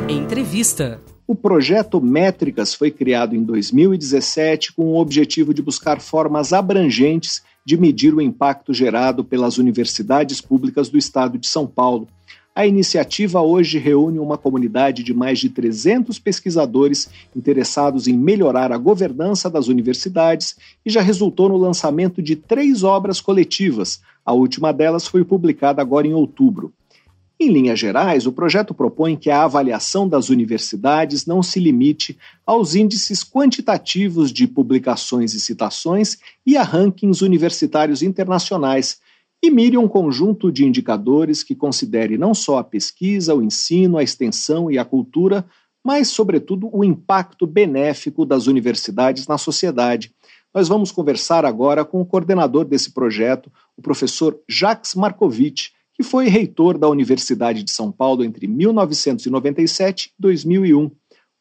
Entrevista. 0.08 1.00
O 1.26 1.34
projeto 1.34 2.00
Métricas 2.00 2.74
foi 2.74 2.90
criado 2.90 3.36
em 3.36 3.44
2017 3.44 4.72
com 4.72 4.86
o 4.86 4.98
objetivo 4.98 5.54
de 5.54 5.62
buscar 5.62 6.00
formas 6.00 6.52
abrangentes 6.52 7.42
de 7.64 7.76
medir 7.76 8.12
o 8.12 8.20
impacto 8.20 8.74
gerado 8.74 9.24
pelas 9.24 9.56
universidades 9.56 10.40
públicas 10.40 10.88
do 10.88 10.98
estado 10.98 11.38
de 11.38 11.46
São 11.46 11.66
Paulo. 11.66 12.08
A 12.54 12.66
iniciativa 12.66 13.40
hoje 13.40 13.78
reúne 13.78 14.18
uma 14.18 14.36
comunidade 14.36 15.04
de 15.04 15.14
mais 15.14 15.38
de 15.38 15.48
300 15.48 16.18
pesquisadores 16.18 17.08
interessados 17.34 18.08
em 18.08 18.18
melhorar 18.18 18.72
a 18.72 18.76
governança 18.76 19.48
das 19.48 19.68
universidades 19.68 20.56
e 20.84 20.90
já 20.90 21.00
resultou 21.00 21.48
no 21.48 21.56
lançamento 21.56 22.20
de 22.20 22.34
três 22.34 22.82
obras 22.82 23.20
coletivas. 23.20 24.00
A 24.26 24.32
última 24.32 24.72
delas 24.72 25.06
foi 25.06 25.24
publicada 25.24 25.80
agora 25.80 26.08
em 26.08 26.12
outubro. 26.12 26.72
Em 27.38 27.50
linhas 27.50 27.78
gerais, 27.78 28.26
o 28.26 28.32
projeto 28.32 28.74
propõe 28.74 29.16
que 29.16 29.30
a 29.30 29.44
avaliação 29.44 30.06
das 30.06 30.28
universidades 30.28 31.24
não 31.24 31.42
se 31.42 31.58
limite 31.58 32.18
aos 32.44 32.74
índices 32.74 33.24
quantitativos 33.24 34.30
de 34.30 34.46
publicações 34.46 35.32
e 35.32 35.40
citações 35.40 36.18
e 36.44 36.56
a 36.56 36.62
rankings 36.62 37.24
universitários 37.24 38.02
internacionais, 38.02 38.98
e 39.42 39.50
mire 39.50 39.78
um 39.78 39.88
conjunto 39.88 40.52
de 40.52 40.64
indicadores 40.64 41.42
que 41.42 41.54
considere 41.54 42.18
não 42.18 42.34
só 42.34 42.58
a 42.58 42.64
pesquisa, 42.64 43.34
o 43.34 43.42
ensino, 43.42 43.96
a 43.96 44.02
extensão 44.02 44.70
e 44.70 44.78
a 44.78 44.84
cultura, 44.84 45.46
mas, 45.82 46.08
sobretudo, 46.08 46.68
o 46.72 46.84
impacto 46.84 47.46
benéfico 47.46 48.26
das 48.26 48.46
universidades 48.46 49.26
na 49.26 49.38
sociedade. 49.38 50.12
Nós 50.52 50.68
vamos 50.68 50.92
conversar 50.92 51.44
agora 51.44 51.84
com 51.84 52.00
o 52.00 52.06
coordenador 52.06 52.64
desse 52.64 52.92
projeto, 52.92 53.50
o 53.76 53.82
professor 53.82 54.38
Jacques 54.48 54.94
Markovitch 54.94 55.68
e 55.98 56.02
foi 56.02 56.28
reitor 56.28 56.76
da 56.76 56.88
Universidade 56.88 57.62
de 57.62 57.70
São 57.70 57.92
Paulo 57.92 58.24
entre 58.24 58.46
1997 58.46 60.08
e 60.08 60.10
2001. 60.18 60.90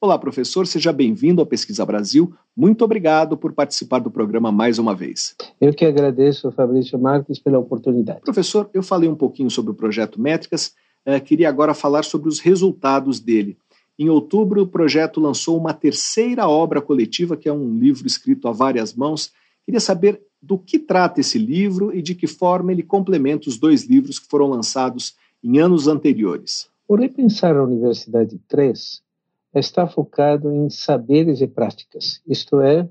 Olá, 0.02 0.18
professor, 0.18 0.66
seja 0.66 0.93
bem-vindo 0.93 1.41
ao 1.41 1.45
Pesquisa 1.45 1.86
Brasil. 1.86 2.34
Muito 2.56 2.86
obrigado 2.86 3.36
por 3.36 3.52
participar 3.52 4.00
do 4.00 4.10
programa 4.10 4.50
mais 4.50 4.80
uma 4.80 4.95
vez. 4.95 5.36
Eu 5.60 5.74
que 5.74 5.84
agradeço, 5.84 6.50
Fabrício 6.54 6.97
Marques, 6.97 7.38
pela 7.38 7.60
oportunidade. 7.60 8.22
Professor, 8.22 8.70
eu 8.74 8.82
falei 8.82 9.10
um 9.10 9.16
pouquinho 9.16 9.50
sobre 9.50 9.72
o 9.72 9.76
projeto 9.76 10.22
Métricas, 10.22 10.74
uh, 11.06 11.22
queria 11.22 11.50
agora 11.50 11.74
falar 11.74 12.04
sobre 12.04 12.30
os 12.30 12.39
resultados 12.39 13.20
dele. 13.20 13.58
Em 14.00 14.08
outubro, 14.08 14.62
o 14.62 14.68
projeto 14.68 15.20
lançou 15.20 15.58
uma 15.58 15.74
terceira 15.74 16.47
obra 16.47 16.82
coletiva, 16.82 17.36
que 17.36 17.50
é 17.50 17.54
um 17.54 17.78
livro 17.78 18.08
escrito 18.08 18.47
a 18.47 18.54
várias 18.54 18.93
mãos. 18.93 19.34
Queria 19.66 19.82
saber 19.82 20.22
do 20.41 20.58
que 20.58 20.80
trata 20.80 21.20
esse 21.20 21.38
livro 21.38 21.93
e 21.93 22.02
de 22.02 22.16
que 22.16 22.26
forma 22.26 22.72
ele 22.72 22.84
complementa 22.84 23.50
os 23.50 23.58
dois 23.58 23.84
livros 23.84 24.18
que 24.18 24.30
foram 24.30 24.47
lançados 24.47 25.14
em 25.43 25.60
anos 25.60 25.89
anteriores. 25.89 26.70
O 26.88 26.95
Repensar 26.95 27.58
a 27.58 27.66
Universidade 27.66 28.39
3 28.47 29.09
está 29.54 29.88
focado 29.88 30.52
em 30.54 30.70
saberes 30.70 31.41
e 31.41 31.47
práticas, 31.47 32.22
isto 32.28 32.62
é, 32.62 32.88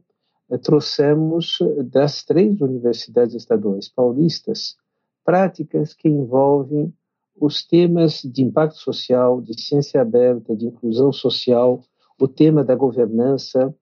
trouxemos 0.62 1.58
das 1.84 2.24
três 2.24 2.60
universidades 2.60 3.34
estaduais 3.34 3.88
paulistas 3.88 4.76
práticas 5.24 5.92
que 5.92 6.08
envolvem 6.08 6.92
os 7.38 7.62
temas 7.62 8.22
de 8.22 8.42
impacto 8.42 8.78
social, 8.78 9.42
de 9.42 9.60
ciência 9.60 10.00
aberta, 10.00 10.56
de 10.56 10.66
inclusão 10.66 11.12
social, 11.12 11.84
o 12.18 12.26
tema 12.26 12.64
da 12.64 12.74
governança 12.74 13.74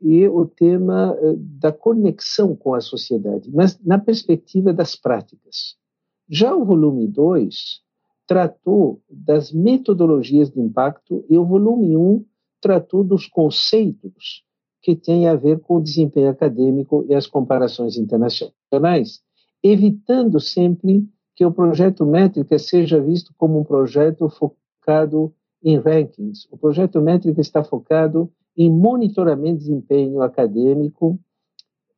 e 0.00 0.26
o 0.26 0.44
tema 0.44 1.16
eh, 1.18 1.34
da 1.38 1.72
conexão 1.72 2.54
com 2.54 2.74
a 2.74 2.80
sociedade, 2.80 3.50
mas 3.52 3.78
na 3.82 3.98
perspectiva 3.98 4.72
das 4.72 4.96
práticas. 4.96 5.76
Já 6.28 6.54
o 6.54 6.64
volume 6.64 7.06
2 7.06 7.83
tratou 8.26 9.00
das 9.08 9.52
metodologias 9.52 10.50
de 10.50 10.60
impacto 10.60 11.24
e 11.28 11.36
o 11.36 11.44
volume 11.44 11.96
1 11.96 12.00
um 12.00 12.24
tratou 12.60 13.04
dos 13.04 13.26
conceitos 13.26 14.42
que 14.80 14.96
têm 14.96 15.28
a 15.28 15.34
ver 15.34 15.60
com 15.60 15.76
o 15.76 15.82
desempenho 15.82 16.30
acadêmico 16.30 17.04
e 17.08 17.14
as 17.14 17.26
comparações 17.26 17.96
internacionais, 17.96 19.22
evitando 19.62 20.38
sempre 20.40 21.06
que 21.34 21.44
o 21.44 21.52
projeto 21.52 22.06
Métrica 22.06 22.58
seja 22.58 23.00
visto 23.00 23.34
como 23.36 23.58
um 23.58 23.64
projeto 23.64 24.28
focado 24.28 25.34
em 25.62 25.78
rankings. 25.78 26.46
O 26.50 26.56
projeto 26.56 27.00
Métrica 27.00 27.40
está 27.40 27.64
focado 27.64 28.30
em 28.56 28.70
monitoramento 28.70 29.58
de 29.58 29.64
desempenho 29.64 30.22
acadêmico, 30.22 31.18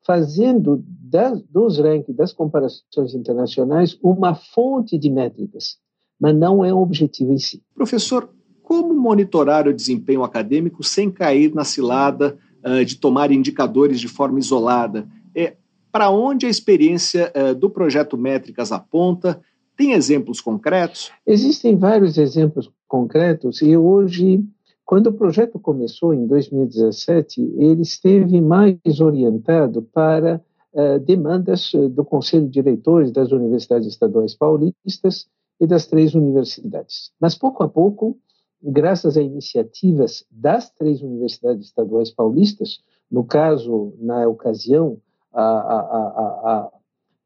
fazendo 0.05 0.83
das, 0.87 1.43
dos 1.43 1.79
rankings, 1.79 2.16
das 2.16 2.33
comparações 2.33 3.14
internacionais, 3.14 3.99
uma 4.03 4.35
fonte 4.35 4.97
de 4.97 5.11
métricas, 5.11 5.79
mas 6.21 6.35
não 6.35 6.64
é 6.64 6.73
um 6.73 6.79
objetivo 6.79 7.33
em 7.33 7.39
si. 7.39 7.62
Professor, 7.75 8.29
como 8.62 8.93
monitorar 8.95 9.69
o 9.69 9.73
desempenho 9.73 10.25
acadêmico 10.25 10.83
sem 10.83 11.11
cair 11.11 11.55
na 11.55 11.64
cilada 11.64 12.37
uh, 12.64 12.85
de 12.85 12.97
tomar 12.97 13.31
indicadores 13.31 14.01
de 14.01 14.09
forma 14.09 14.41
isolada? 14.41 15.07
É, 15.35 15.57
para 15.93 16.11
onde 16.11 16.47
a 16.47 16.49
experiência 16.49 17.33
uh, 17.35 17.55
do 17.55 17.71
projeto 17.71 18.19
Métricas 18.19 18.73
aponta? 18.73 19.41
Tem 19.77 19.93
exemplos 19.93 20.41
concretos? 20.41 21.12
Existem 21.25 21.77
vários 21.77 22.19
exemplos 22.19 22.69
concretos 22.89 23.62
e 23.62 23.77
hoje, 23.77 24.43
quando 24.85 25.09
o 25.09 25.12
projeto 25.12 25.61
começou 25.61 26.12
em 26.12 26.27
2017, 26.27 27.41
ele 27.59 27.83
esteve 27.83 28.41
mais 28.41 29.01
orientado 29.01 29.83
para 29.83 30.41
uh, 30.73 30.99
demandas 30.99 31.71
do 31.91 32.05
Conselho 32.05 32.47
de 32.47 32.53
Diretores 32.62 33.12
das 33.12 33.31
Universidades 33.31 33.87
Estaduais 33.87 34.35
Paulistas 34.35 35.29
e 35.61 35.67
das 35.67 35.87
três 35.87 36.15
universidades. 36.15 37.13
Mas 37.21 37.35
pouco 37.35 37.63
a 37.63 37.69
pouco, 37.69 38.17
graças 38.63 39.17
a 39.17 39.23
iniciativas 39.23 40.25
das 40.31 40.71
três 40.71 41.03
universidades 41.03 41.67
estaduais 41.67 42.11
paulistas, 42.11 42.81
no 43.11 43.25
caso, 43.25 43.95
na 43.99 44.27
ocasião, 44.27 44.99
a, 45.33 45.43
a, 45.43 45.81
a, 45.83 46.73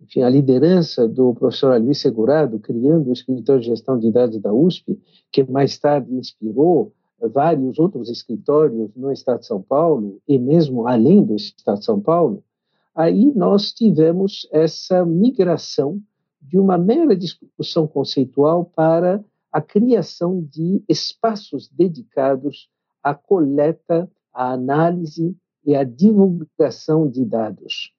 enfim, 0.01 0.23
a 0.23 0.29
liderança 0.29 1.09
do 1.09 1.35
professor 1.35 1.81
Luiz 1.81 2.01
Segurado, 2.01 2.59
criando 2.59 3.09
o 3.09 3.13
escritório 3.13 3.63
de 3.63 3.69
gestão 3.69 3.99
de 3.99 4.11
dados 4.11 4.39
da 4.39 4.53
USP, 4.53 5.01
que 5.31 5.45
mais 5.45 5.79
tarde 5.79 6.15
inspirou 6.15 6.93
vários 7.29 7.79
outros 7.79 8.09
escritórios 8.09 8.91
no 8.97 9.13
estado 9.13 9.41
de 9.41 9.47
São 9.47 9.61
Paulo 9.61 10.21
e 10.27 10.39
mesmo 10.39 10.89
além 10.89 11.23
do 11.23 11.35
estado 11.35 11.79
de 11.79 11.85
São 11.85 12.01
Paulo, 12.01 12.43
aí 12.95 13.33
nós 13.35 13.73
tivemos 13.73 14.49
essa 14.51 15.05
migração 15.05 16.01
de 16.41 16.59
uma 16.59 16.79
mera 16.79 17.15
discussão 17.17 17.87
conceitual 17.87 18.65
para 18.65 19.23
a 19.53 19.61
criação 19.61 20.43
de 20.43 20.83
espaços 20.89 21.69
dedicados 21.69 22.69
à 23.03 23.15
coleta, 23.15 24.11
à 24.33 24.53
análise 24.53 25.37
e 25.65 25.75
à 25.75 25.85
divulgação 25.85 27.09
de 27.09 27.25
dados. 27.25 27.93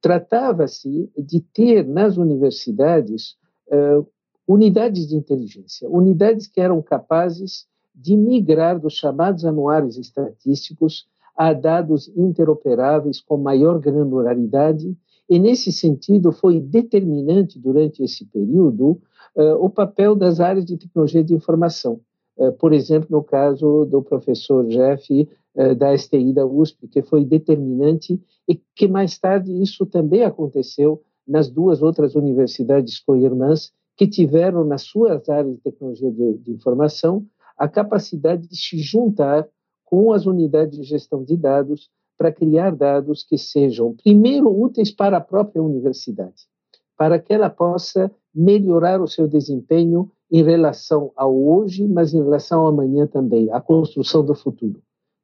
Tratava-se 0.00 1.10
de 1.16 1.40
ter 1.40 1.86
nas 1.86 2.16
universidades 2.16 3.36
uh, 3.68 4.06
unidades 4.46 5.08
de 5.08 5.16
inteligência, 5.16 5.88
unidades 5.88 6.46
que 6.46 6.60
eram 6.60 6.80
capazes 6.82 7.66
de 7.94 8.16
migrar 8.16 8.78
dos 8.78 8.94
chamados 8.94 9.44
anuários 9.44 9.96
estatísticos 9.96 11.06
a 11.36 11.52
dados 11.52 12.08
interoperáveis 12.16 13.20
com 13.20 13.36
maior 13.36 13.78
granularidade, 13.78 14.96
e 15.28 15.38
nesse 15.38 15.72
sentido 15.72 16.32
foi 16.32 16.60
determinante 16.60 17.58
durante 17.58 18.02
esse 18.02 18.24
período 18.26 19.00
uh, 19.36 19.54
o 19.60 19.68
papel 19.68 20.14
das 20.14 20.40
áreas 20.40 20.64
de 20.64 20.76
tecnologia 20.76 21.24
de 21.24 21.34
informação. 21.34 22.00
Uh, 22.36 22.52
por 22.52 22.72
exemplo, 22.72 23.08
no 23.10 23.22
caso 23.22 23.84
do 23.86 24.02
professor 24.02 24.66
Jeff 24.66 25.28
eh, 25.58 25.74
da 25.74 25.96
STI 25.96 26.34
da 26.34 26.44
USP, 26.44 26.86
que 26.86 27.00
foi 27.00 27.24
determinante 27.24 28.20
e 28.46 28.60
que 28.74 28.86
mais 28.86 29.18
tarde 29.18 29.50
isso 29.62 29.86
também 29.86 30.22
aconteceu 30.22 31.02
nas 31.26 31.48
duas 31.48 31.80
outras 31.80 32.14
universidades 32.14 33.00
co-irmãs 33.00 33.72
que 33.96 34.06
tiveram 34.06 34.64
nas 34.64 34.82
suas 34.82 35.26
áreas 35.30 35.54
de 35.54 35.62
tecnologia 35.62 36.12
de, 36.12 36.34
de 36.34 36.52
informação 36.52 37.24
a 37.56 37.66
capacidade 37.66 38.46
de 38.46 38.54
se 38.54 38.76
juntar 38.76 39.48
com 39.82 40.12
as 40.12 40.26
unidades 40.26 40.76
de 40.78 40.84
gestão 40.84 41.24
de 41.24 41.38
dados 41.38 41.88
para 42.16 42.32
criar 42.32 42.74
dados 42.74 43.22
que 43.22 43.36
sejam, 43.36 43.94
primeiro, 43.94 44.48
úteis 44.48 44.90
para 44.90 45.18
a 45.18 45.20
própria 45.20 45.62
universidade, 45.62 46.46
para 46.96 47.18
que 47.18 47.32
ela 47.32 47.50
possa 47.50 48.10
melhorar 48.34 49.00
o 49.00 49.08
seu 49.08 49.28
desempenho 49.28 50.10
em 50.30 50.42
relação 50.42 51.12
ao 51.14 51.36
hoje, 51.36 51.86
mas 51.86 52.12
em 52.12 52.22
relação 52.22 52.60
ao 52.60 52.68
amanhã 52.68 53.06
também, 53.06 53.50
a 53.52 53.60
construção 53.60 54.24
do 54.24 54.34
futuro. 54.34 54.82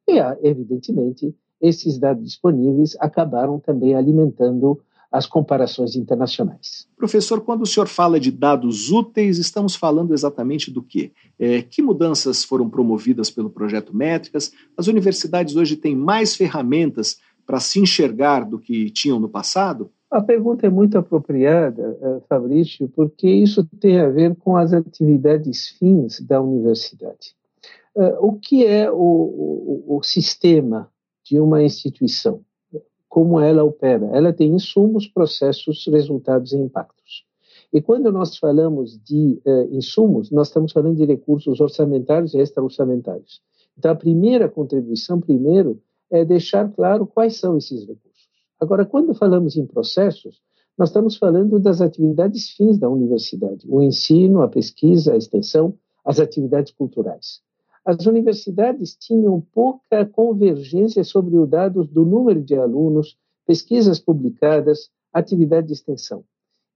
E, 0.09 0.19
evidentemente, 0.43 1.35
esses 1.61 1.99
dados 1.99 2.25
disponíveis 2.25 2.97
acabaram 2.99 3.59
também 3.59 3.95
alimentando 3.95 4.81
as 5.13 5.27
comparações 5.27 5.95
internacionais. 5.95 6.89
Professor, 6.97 7.43
quando 7.43 7.63
o 7.63 7.67
senhor 7.67 7.87
fala 7.87 8.19
de 8.19 8.31
dados 8.31 8.91
úteis, 8.91 9.37
estamos 9.39 9.77
falando 9.77 10.15
exatamente 10.15 10.71
do 10.71 10.83
quê? 10.83 11.13
É, 11.39 11.61
que 11.61 11.83
mudanças 11.83 12.43
foram 12.43 12.71
promovidas 12.71 13.31
pelo 13.31 13.51
projeto 13.51 13.95
Métricas? 13.95 14.51
As 14.77 14.87
universidades 14.87 15.55
hoje 15.55 15.77
têm 15.77 15.95
mais 15.95 16.35
ferramentas 16.35 17.19
para 17.47 17.61
se 17.61 17.79
enxergar 17.79 18.45
do 18.49 18.59
que 18.59 18.91
tinham 18.91 19.21
no 19.21 19.29
passado? 19.29 19.91
A 20.11 20.21
pergunta 20.21 20.67
é 20.67 20.71
muito 20.71 20.99
apropriada, 20.99 21.99
eh, 22.01 22.21
Fabrício, 22.29 22.87
porque 22.89 23.27
isso 23.29 23.67
tem 23.81 23.99
a 23.99 24.11
ver 24.11 24.37
com 24.37 24.57
as 24.57 24.73
atividades 24.73 25.69
fins 25.79 26.21
da 26.21 26.41
universidade. 26.41 27.35
Uh, 27.95 28.27
o 28.27 28.33
que 28.39 28.65
é 28.65 28.91
o, 28.91 28.95
o, 28.95 29.97
o, 29.99 30.03
sistema 30.03 30.89
de 31.25 31.39
uma 31.39 31.63
instituição? 31.63 32.43
Como 33.13 33.39
ela 33.39 33.63
opera? 33.63 34.07
Ela 34.07 34.33
tem 34.33 34.55
insumos, 34.55 35.07
processos, 35.07 35.87
resultados 35.87 36.55
e 36.55 36.57
impactos. 36.57 37.27
E 37.71 37.83
quando 37.83 38.11
nós 38.11 38.39
falamos 38.39 38.99
de 39.05 39.39
uh, 39.45 39.69
insumos, 39.71 40.31
nós 40.31 40.49
estamos 40.49 40.73
falando 40.73 40.97
de 40.97 41.05
recursos 41.05 41.61
orçamentários 41.61 42.33
e 42.33 42.39
extra-orçamentários. 42.39 43.43
Então, 43.77 43.91
a 43.91 43.95
primeira 43.95 44.49
contribuição, 44.49 45.21
primeiro, 45.21 45.79
é 46.11 46.25
deixar 46.25 46.73
claro 46.73 47.07
quais 47.07 47.37
são 47.37 47.59
esses 47.59 47.81
recursos. 47.87 48.31
Agora, 48.59 48.87
quando 48.87 49.13
falamos 49.13 49.59
em 49.59 49.67
processos, 49.67 50.41
nós 50.79 50.89
estamos 50.89 51.15
falando 51.19 51.61
das 51.61 51.83
atividades 51.83 52.49
fins 52.53 52.79
da 52.79 52.89
universidade: 52.89 53.67
o 53.69 53.83
ensino, 53.83 54.41
a 54.41 54.49
pesquisa, 54.49 55.13
a 55.13 55.19
extensão, 55.19 55.75
as 56.03 56.19
atividades 56.19 56.73
culturais 56.73 57.43
as 57.85 58.07
universidades 58.07 58.97
tinham 58.97 59.41
pouca 59.53 60.07
convergência 60.07 61.03
sobre 61.03 61.37
os 61.37 61.49
dados 61.49 61.89
do 61.89 62.05
número 62.05 62.41
de 62.41 62.55
alunos, 62.55 63.17
pesquisas 63.47 63.99
publicadas, 63.99 64.91
atividade 65.13 65.67
de 65.67 65.73
extensão. 65.73 66.25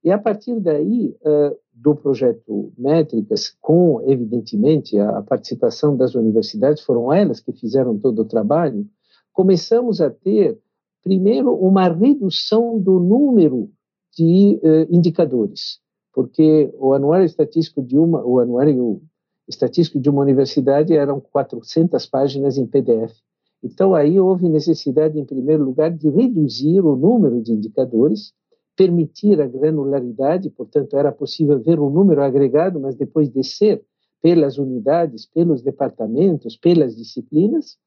E 0.03 0.11
a 0.11 0.19
partir 0.19 0.61
daí, 0.61 1.17
uh, 1.23 1.57
do 1.73 1.95
projeto 1.95 2.73
Métricas, 2.77 3.57
com, 3.61 4.03
evidentemente, 4.09 4.99
a, 4.99 5.23
participação 5.23 5.97
das 5.97 6.15
universidades, 6.15 6.83
foram 6.83 7.13
elas 7.13 7.41
que 7.41 7.53
fizeram 7.53 7.99
todo 7.99 8.23
o 8.23 8.25
trabalho, 8.25 8.87
começamos 9.33 10.01
a 10.01 10.11
ter, 10.11 10.59
primeiro, 11.03 11.55
uma 11.55 11.89
redução 11.89 12.79
do 12.79 13.01
número 13.01 13.71
de 14.17 14.61
uh, 14.63 14.95
indicadores, 14.95 15.81
porque 16.13 16.73
o 16.79 16.93
anuário 16.93 17.27
estatístico 17.27 17.83
de 17.83 17.99
uma, 17.99 18.25
o 18.25 18.39
anuário 18.39 19.03
estatístico 19.49 20.01
de 20.01 20.11
uma 20.11 20.23
universidade 20.23 20.95
eram 20.95 21.21
400 21.21 22.05
páginas 22.07 22.59
em 22.59 22.67
PDF. 22.67 23.15
Então, 23.63 23.95
aí 23.95 24.21
houve 24.21 24.49
necessidade, 24.49 25.19
em 25.19 25.25
primeiro 25.25 25.65
lugar, 25.65 25.91
de 25.91 26.09
reduzir 26.09 26.81
o 26.81 26.97
número 26.97 27.41
de 27.41 27.53
indicadores, 27.53 28.33
permitir 28.77 29.41
a 29.41 29.47
granularidade, 29.47 30.51
portanto, 30.51 30.97
era 30.97 31.11
possível 31.11 31.59
ver 31.59 31.81
o 31.81 31.89
número 31.89 32.23
agregado, 32.23 32.79
mas 32.79 32.95
depois 32.95 33.29
descer 33.29 33.83
pelas 34.21 34.59
unidades, 34.59 35.27
pelos 35.27 35.63
departamentos, 35.63 36.57
pelas 36.57 36.95
disciplinas. 36.95 37.79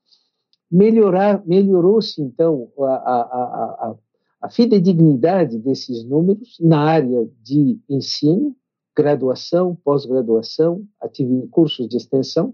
Melhorou-se, 0.71 2.21
então, 2.21 2.69
a, 2.79 2.83
a, 2.83 3.21
a, 3.89 3.95
a 4.41 4.49
fidedignidade 4.49 5.59
desses 5.59 6.03
números 6.03 6.57
na 6.59 6.79
área 6.79 7.29
de 7.41 7.79
ensino, 7.89 8.55
graduação, 8.95 9.75
pós-graduação, 9.83 10.85
cursos 11.51 11.87
de 11.87 11.97
extensão. 11.97 12.53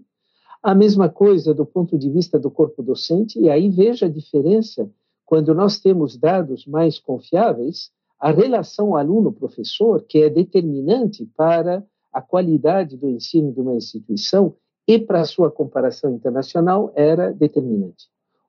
A 0.62 0.74
mesma 0.74 1.08
coisa 1.08 1.54
do 1.54 1.64
ponto 1.64 1.98
de 1.98 2.10
vista 2.10 2.38
do 2.38 2.50
corpo 2.50 2.82
docente, 2.82 3.38
e 3.38 3.48
aí 3.48 3.70
veja 3.70 4.06
a 4.06 4.10
diferença 4.10 4.90
quando 5.24 5.54
nós 5.54 5.78
temos 5.80 6.16
dados 6.16 6.66
mais 6.66 6.98
confiáveis, 6.98 7.90
a 8.18 8.30
relação 8.30 8.96
aluno-professor, 8.96 10.02
que 10.08 10.22
é 10.22 10.30
determinante 10.30 11.26
para 11.36 11.84
a 12.12 12.22
qualidade 12.22 12.96
do 12.96 13.10
ensino 13.10 13.52
de 13.52 13.60
uma 13.60 13.74
instituição 13.74 14.54
e 14.88 14.98
para 14.98 15.20
a 15.20 15.24
sua 15.26 15.50
comparação 15.50 16.12
internacional, 16.12 16.92
era 16.94 17.32
determinante. 17.32 18.06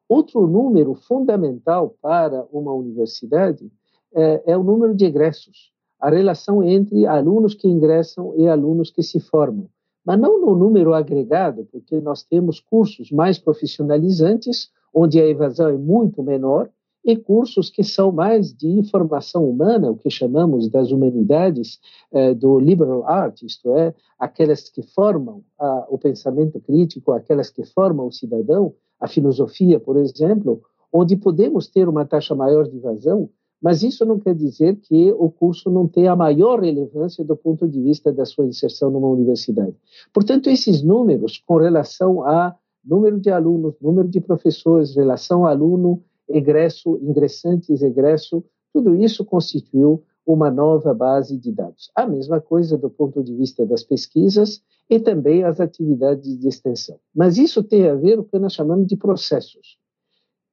Outro 0.08 0.48
número 0.48 0.96
fundamental 0.96 1.96
para 2.02 2.46
uma 2.52 2.74
universidade 2.74 3.70
é, 4.16 4.52
é 4.52 4.58
o 4.58 4.64
número 4.64 4.96
de 4.96 5.04
egressos, 5.04 5.74
a 6.00 6.10
relação 6.10 6.64
entre 6.64 7.06
alunos 7.06 7.54
que 7.54 7.68
ingressam 7.68 8.34
e 8.38 8.48
alunos 8.48 8.91
que 8.91 9.04
se 9.04 9.20
formam. 9.20 9.68
Mas 10.06 10.20
não 10.20 10.39
no 10.39 10.56
número 10.56 10.93
agregado, 10.93 11.68
porque 11.72 12.00
nós 12.00 12.24
temos 12.24 12.60
cursos 12.60 13.12
mais 13.12 13.38
profissionalizantes, 13.38 14.70
onde 14.93 15.20
a 15.20 15.28
evasão 15.28 15.70
é 15.70 15.78
muito 15.78 16.24
menor, 16.24 16.70
e 17.04 17.16
cursos 17.16 17.70
que 17.70 17.84
são 17.84 18.12
mais 18.12 18.54
de 18.54 18.84
formação 18.91 19.50
humana, 19.50 19.89
o 19.89 19.95
que 19.95 20.10
chamamos 20.10 20.70
das 20.70 20.91
humanidades 20.91 21.80
eh, 22.12 22.34
do 22.34 22.60
liberal 22.60 23.08
art, 23.08 23.41
isto 23.43 23.72
é, 23.78 23.93
aquelas 24.20 24.70
que 24.70 24.82
formam 24.82 25.41
ah, 25.58 25.88
o 25.89 25.98
pensamento 25.98 26.60
crítico, 26.60 27.14
aquelas 27.14 27.50
que 27.50 27.64
formam 27.64 28.08
o 28.08 28.12
cidadão, 28.12 28.74
a 29.00 29.08
filosofia, 29.08 29.80
por 29.80 29.95
exemplo, 29.95 30.62
onde 30.91 31.16
podemos 31.16 31.68
ter 31.68 31.88
uma 31.88 32.06
taxa 32.06 32.36
maior 32.36 32.68
de 32.68 32.76
evasão, 32.76 33.30
mas 33.62 33.84
isso 33.84 34.05
não 34.05 34.20
quer 34.20 34.36
dizer 34.36 34.76
que 34.78 35.12
o 35.14 35.30
curso 35.30 35.70
não 35.70 35.88
tenha 35.88 36.12
a 36.12 36.16
maior 36.16 36.60
relevância 36.60 37.24
do 37.24 37.36
ponto 37.36 37.68
de 37.68 37.82
vista 37.82 38.12
da 38.12 38.26
sua 38.26 38.45
inserção 38.45 38.91
numa 38.91 39.08
universidade. 39.08 39.76
Portanto, 40.14 40.49
esses 40.49 40.84
números 40.84 41.41
com 41.45 41.58
relação 41.58 42.24
a 42.24 42.55
número 42.84 43.20
de 43.20 43.30
alunos, 43.30 43.76
número 43.82 44.08
de 44.08 44.22
professores, 44.22 44.95
relação 44.95 45.45
aluno, 45.45 46.01
egresso, 46.30 46.99
ingressantes, 47.01 47.82
egresso, 47.82 48.43
tudo 48.74 48.95
isso 48.95 49.26
constituiu 49.26 50.03
uma 50.26 50.51
nova 50.51 50.93
base 50.93 51.38
de 51.38 51.51
dados. 51.51 51.89
A 51.95 52.05
mesma 52.05 52.41
coisa 52.41 52.78
do 52.78 52.89
ponto 52.89 53.24
de 53.24 53.34
vista 53.34 53.66
das 53.66 53.84
pesquisas 53.84 54.62
e 54.89 54.99
também 54.99 55.43
as 55.43 55.60
atividades 55.60 56.38
de 56.38 56.47
extensão. 56.47 56.99
Mas 57.16 57.38
isso 57.38 57.64
tem 57.64 57.88
a 57.88 57.95
ver 57.95 58.18
com 58.18 58.24
o 58.24 58.26
que 58.26 58.39
nós 58.39 58.53
chamamos 58.53 58.88
de 58.88 58.97
processos. 58.97 59.78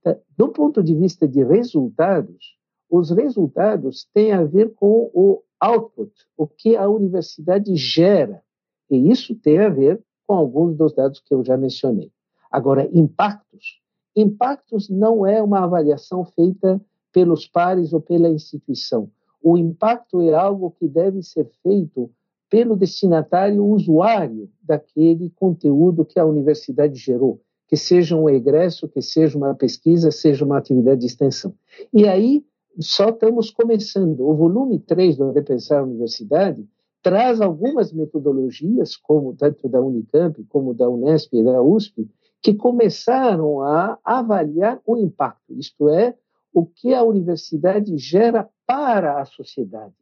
Tá? 0.02 0.16
Do 0.36 0.48
ponto 0.48 0.82
de 0.82 0.94
vista 0.94 1.26
de 1.26 1.42
resultados, 1.42 2.56
os 2.90 3.10
resultados 3.10 4.08
têm 4.12 4.32
a 4.32 4.44
ver 4.44 4.74
com 4.74 5.10
o 5.12 5.42
output, 5.60 6.12
o 6.36 6.46
que 6.46 6.76
a 6.76 6.88
universidade 6.88 7.74
gera. 7.76 8.42
E 8.90 9.10
isso 9.10 9.34
tem 9.34 9.58
a 9.58 9.68
ver 9.68 10.02
com 10.26 10.34
alguns 10.34 10.76
dos 10.76 10.94
dados 10.94 11.20
que 11.20 11.34
eu 11.34 11.44
já 11.44 11.56
mencionei. 11.56 12.10
Agora, 12.50 12.88
impactos 12.92 13.82
Impactos 14.16 14.88
não 14.88 15.26
é 15.26 15.42
uma 15.42 15.64
avaliação 15.64 16.24
feita 16.24 16.80
pelos 17.12 17.48
pares 17.48 17.92
ou 17.92 18.00
pela 18.00 18.28
instituição. 18.28 19.10
O 19.42 19.58
impacto 19.58 20.20
é 20.22 20.32
algo 20.32 20.70
que 20.78 20.86
deve 20.86 21.22
ser 21.22 21.50
feito 21.62 22.10
pelo 22.48 22.76
destinatário 22.76 23.64
usuário 23.64 24.48
daquele 24.62 25.30
conteúdo 25.30 26.04
que 26.04 26.20
a 26.20 26.24
universidade 26.24 26.94
gerou, 26.94 27.40
que 27.66 27.76
seja 27.76 28.16
um 28.16 28.30
egresso, 28.30 28.88
que 28.88 29.02
seja 29.02 29.36
uma 29.36 29.54
pesquisa, 29.54 30.12
seja 30.12 30.44
uma 30.44 30.58
atividade 30.58 31.00
de 31.00 31.06
extensão. 31.06 31.52
E 31.92 32.06
aí 32.06 32.44
só 32.78 33.10
estamos 33.10 33.50
começando. 33.50 34.20
O 34.20 34.34
volume 34.34 34.78
3 34.78 35.16
do 35.16 35.32
Repensar 35.32 35.80
a 35.80 35.84
Universidade 35.84 36.66
traz 37.02 37.40
algumas 37.40 37.92
metodologias, 37.92 38.96
como 38.96 39.34
tanto 39.34 39.68
da 39.68 39.80
Unicamp, 39.80 40.42
como 40.44 40.72
da 40.72 40.88
Unesp 40.88 41.34
e 41.34 41.44
da 41.44 41.62
USP, 41.62 42.08
que 42.40 42.54
começaram 42.54 43.62
a 43.62 43.98
avaliar 44.04 44.80
o 44.86 44.96
impacto, 44.96 45.54
isto 45.54 45.88
é, 45.88 46.14
o 46.52 46.64
que 46.64 46.94
a 46.94 47.02
universidade 47.02 47.96
gera 47.98 48.48
para 48.66 49.20
a 49.20 49.24
sociedade. 49.24 49.94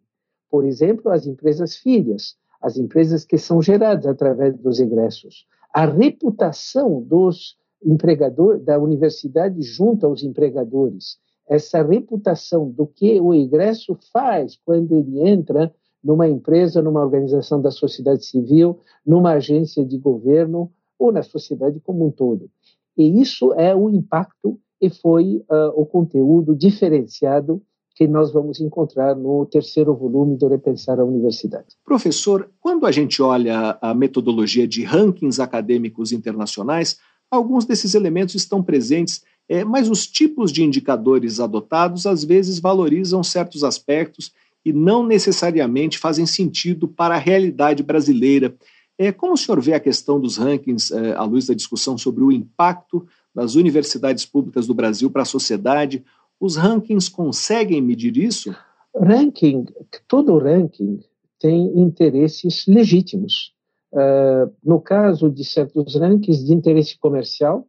Por 0.51 0.65
exemplo, 0.65 1.11
as 1.11 1.27
empresas 1.27 1.77
filhas, 1.77 2.37
as 2.61 2.77
empresas 2.77 3.25
que 3.25 3.39
são 3.39 3.61
geradas 3.63 4.07
através 4.07 4.57
dos 4.57 4.79
egressos, 4.79 5.47
a 5.73 5.87
reputação 5.87 7.03
dos 7.03 7.57
empregadores 7.85 8.63
da 8.63 8.79
universidade 8.79 9.61
junto 9.63 10.07
aos 10.07 10.23
empregadores, 10.23 11.19
essa 11.49 11.83
reputação 11.83 12.69
do 12.69 12.87
que 12.87 13.21
o 13.21 13.35
egresso 13.35 13.97
faz 14.13 14.59
quando 14.65 14.97
ele 14.97 15.21
entra 15.29 15.75
numa 16.03 16.29
empresa, 16.29 16.83
numa 16.83 17.01
organização 17.01 17.61
da 17.61 17.71
sociedade 17.71 18.25
civil, 18.25 18.81
numa 19.07 19.33
agência 19.33 19.85
de 19.85 19.99
governo 19.99 20.71
ou 20.99 21.13
na 21.13 21.23
sociedade 21.23 21.81
como 21.81 22.07
um 22.07 22.11
todo. 22.11 22.51
E 22.97 23.21
isso 23.21 23.53
é 23.55 23.75
o 23.75 23.89
impacto 23.89 24.59
e 24.81 24.91
foi 24.91 25.37
uh, 25.49 25.73
o 25.75 25.87
conteúdo 25.87 26.57
diferenciado 26.57 27.63
que 27.95 28.09
nós 28.09 28.33
vamos 28.33 28.61
encontrar 28.61 29.15
no 29.15 29.47
terceiro 29.47 29.95
volume 29.95 30.37
do 30.37 30.49
Repensar 30.49 30.99
a 30.99 31.05
Universidade. 31.05 31.77
Professor, 31.85 32.51
quando 32.61 32.87
a 32.87 32.91
gente 32.91 33.23
olha 33.23 33.79
a 33.81 33.95
metodologia 33.95 34.67
de 34.67 34.83
rankings 34.83 35.41
acadêmicos 35.41 36.11
internacionais, 36.11 36.99
alguns 37.31 37.65
desses 37.65 37.95
elementos 37.95 38.35
estão 38.35 38.63
presentes, 38.63 39.23
é, 39.49 39.65
mas 39.65 39.89
os 39.89 40.07
tipos 40.07 40.53
de 40.53 40.63
indicadores 40.63 41.41
adotados 41.41 42.07
às 42.07 42.25
vezes 42.25 42.59
valorizam 42.59 43.23
certos 43.23 43.65
aspectos 43.65 44.33
e 44.65 44.73
não 44.73 45.07
necessariamente 45.07 45.99
fazem 45.99 46.27
sentido 46.27 46.87
para 46.87 47.15
a 47.15 47.19
realidade 47.19 47.83
brasileira. 47.83 48.55
É, 48.97 49.11
como 49.11 49.33
o 49.33 49.37
senhor 49.37 49.61
vê 49.61 49.75
a 49.75 49.81
questão 49.81 50.21
dos 50.21 50.37
rankings 50.37 50.95
é, 50.95 51.15
à 51.15 51.25
luz 51.25 51.47
da 51.47 51.55
discussão 51.55 51.99
sobre 51.99 52.23
o 52.23 52.31
impacto 52.31 53.07
das 53.35 53.55
universidades 53.55 54.25
públicas 54.25 54.67
do 54.67 54.75
Brasil 54.75 55.11
para 55.11 55.23
a 55.23 55.27
sociedade? 55.27 56.05
Os 56.39 56.57
rankings 56.57 57.11
conseguem 57.11 57.81
medir 57.81 58.17
isso? 58.17 58.55
Ranking, 58.95 59.65
todo 60.07 60.39
ranking 60.39 61.01
tem 61.41 61.79
interesses 61.79 62.65
legítimos. 62.67 63.53
Uh, 63.93 64.51
no 64.65 64.81
caso 64.81 65.29
de 65.29 65.45
certos 65.45 65.97
rankings 65.97 66.45
de 66.45 66.55
interesse 66.55 66.99
comercial, 66.99 67.67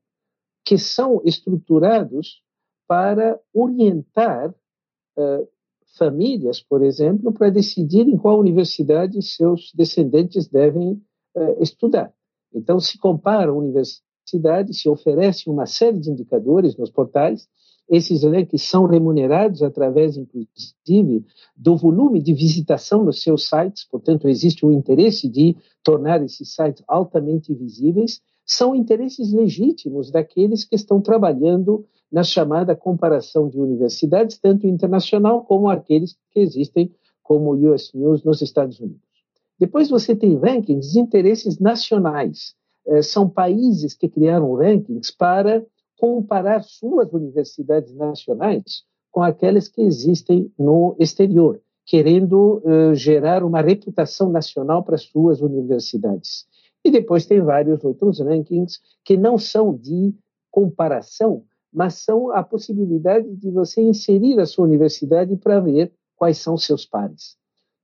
que 0.64 0.78
são 0.78 1.22
estruturados 1.26 2.41
para 2.88 3.39
orientar 3.53 4.49
uh, 4.49 5.47
famílias, 5.97 6.61
por 6.61 6.84
exemplo, 6.84 7.32
para 7.32 7.49
decidirem 7.49 8.18
qual 8.18 8.39
universidade 8.39 9.22
seus 9.22 9.72
descendentes 9.74 10.47
devem 10.47 11.01
uh, 11.36 11.61
estudar. 11.61 12.14
Então, 12.53 12.80
se 12.80 12.97
compara 12.97 13.51
a 13.51 13.55
universidade, 13.55 14.74
se 14.74 14.88
oferece 14.89 15.49
uma 15.49 15.66
série 15.66 15.99
de 15.99 16.09
indicadores 16.09 16.78
nos 16.78 16.89
portais, 16.89 17.47
esses 17.89 18.24
rankings 18.24 18.66
são 18.66 18.86
remunerados 18.86 19.61
através, 19.61 20.16
inclusive, 20.16 21.26
do 21.55 21.76
volume 21.76 22.22
de 22.22 22.34
visitação 22.34 23.03
nos 23.03 23.22
seus 23.22 23.47
sites, 23.47 23.86
portanto, 23.86 24.28
existe 24.28 24.66
o 24.66 24.72
interesse 24.72 25.28
de 25.28 25.55
tornar 25.84 26.24
esses 26.24 26.53
sites 26.53 26.84
altamente 26.88 27.53
visíveis, 27.53 28.22
são 28.45 28.75
interesses 28.75 29.31
legítimos 29.33 30.11
daqueles 30.11 30.65
que 30.65 30.75
estão 30.75 31.01
trabalhando 31.01 31.85
na 32.11 32.23
chamada 32.23 32.75
comparação 32.75 33.49
de 33.49 33.59
universidades, 33.59 34.37
tanto 34.37 34.67
internacional 34.67 35.43
como 35.43 35.69
aqueles 35.69 36.15
que 36.31 36.39
existem 36.39 36.93
como 37.23 37.53
o 37.53 37.73
US 37.73 37.91
News 37.93 38.23
nos 38.23 38.41
Estados 38.41 38.79
Unidos. 38.79 39.01
Depois 39.59 39.89
você 39.89 40.15
tem 40.15 40.37
rankings 40.37 40.91
de 40.91 40.99
interesses 40.99 41.57
nacionais. 41.57 42.53
É, 42.85 43.01
são 43.01 43.29
países 43.29 43.93
que 43.93 44.09
criaram 44.09 44.55
rankings 44.55 45.15
para 45.15 45.65
comparar 45.97 46.63
suas 46.63 47.13
universidades 47.13 47.95
nacionais 47.95 48.83
com 49.09 49.21
aquelas 49.21 49.67
que 49.67 49.81
existem 49.81 50.51
no 50.57 50.95
exterior, 50.99 51.61
querendo 51.85 52.61
uh, 52.65 52.95
gerar 52.95 53.43
uma 53.43 53.61
reputação 53.61 54.29
nacional 54.29 54.83
para 54.83 54.97
suas 54.97 55.39
universidades. 55.39 56.45
E 56.84 56.91
depois 56.91 57.25
tem 57.25 57.41
vários 57.41 57.84
outros 57.84 58.19
rankings 58.19 58.79
que 59.03 59.15
não 59.15 59.38
são 59.38 59.75
de 59.75 60.13
comparação, 60.51 61.45
mas 61.71 61.95
são 61.95 62.31
a 62.31 62.43
possibilidade 62.43 63.34
de 63.36 63.49
você 63.49 63.81
inserir 63.81 64.39
a 64.39 64.45
sua 64.45 64.65
universidade 64.65 65.36
para 65.38 65.59
ver 65.59 65.91
quais 66.15 66.38
são 66.38 66.57
seus 66.57 66.86
pares. 66.86 67.38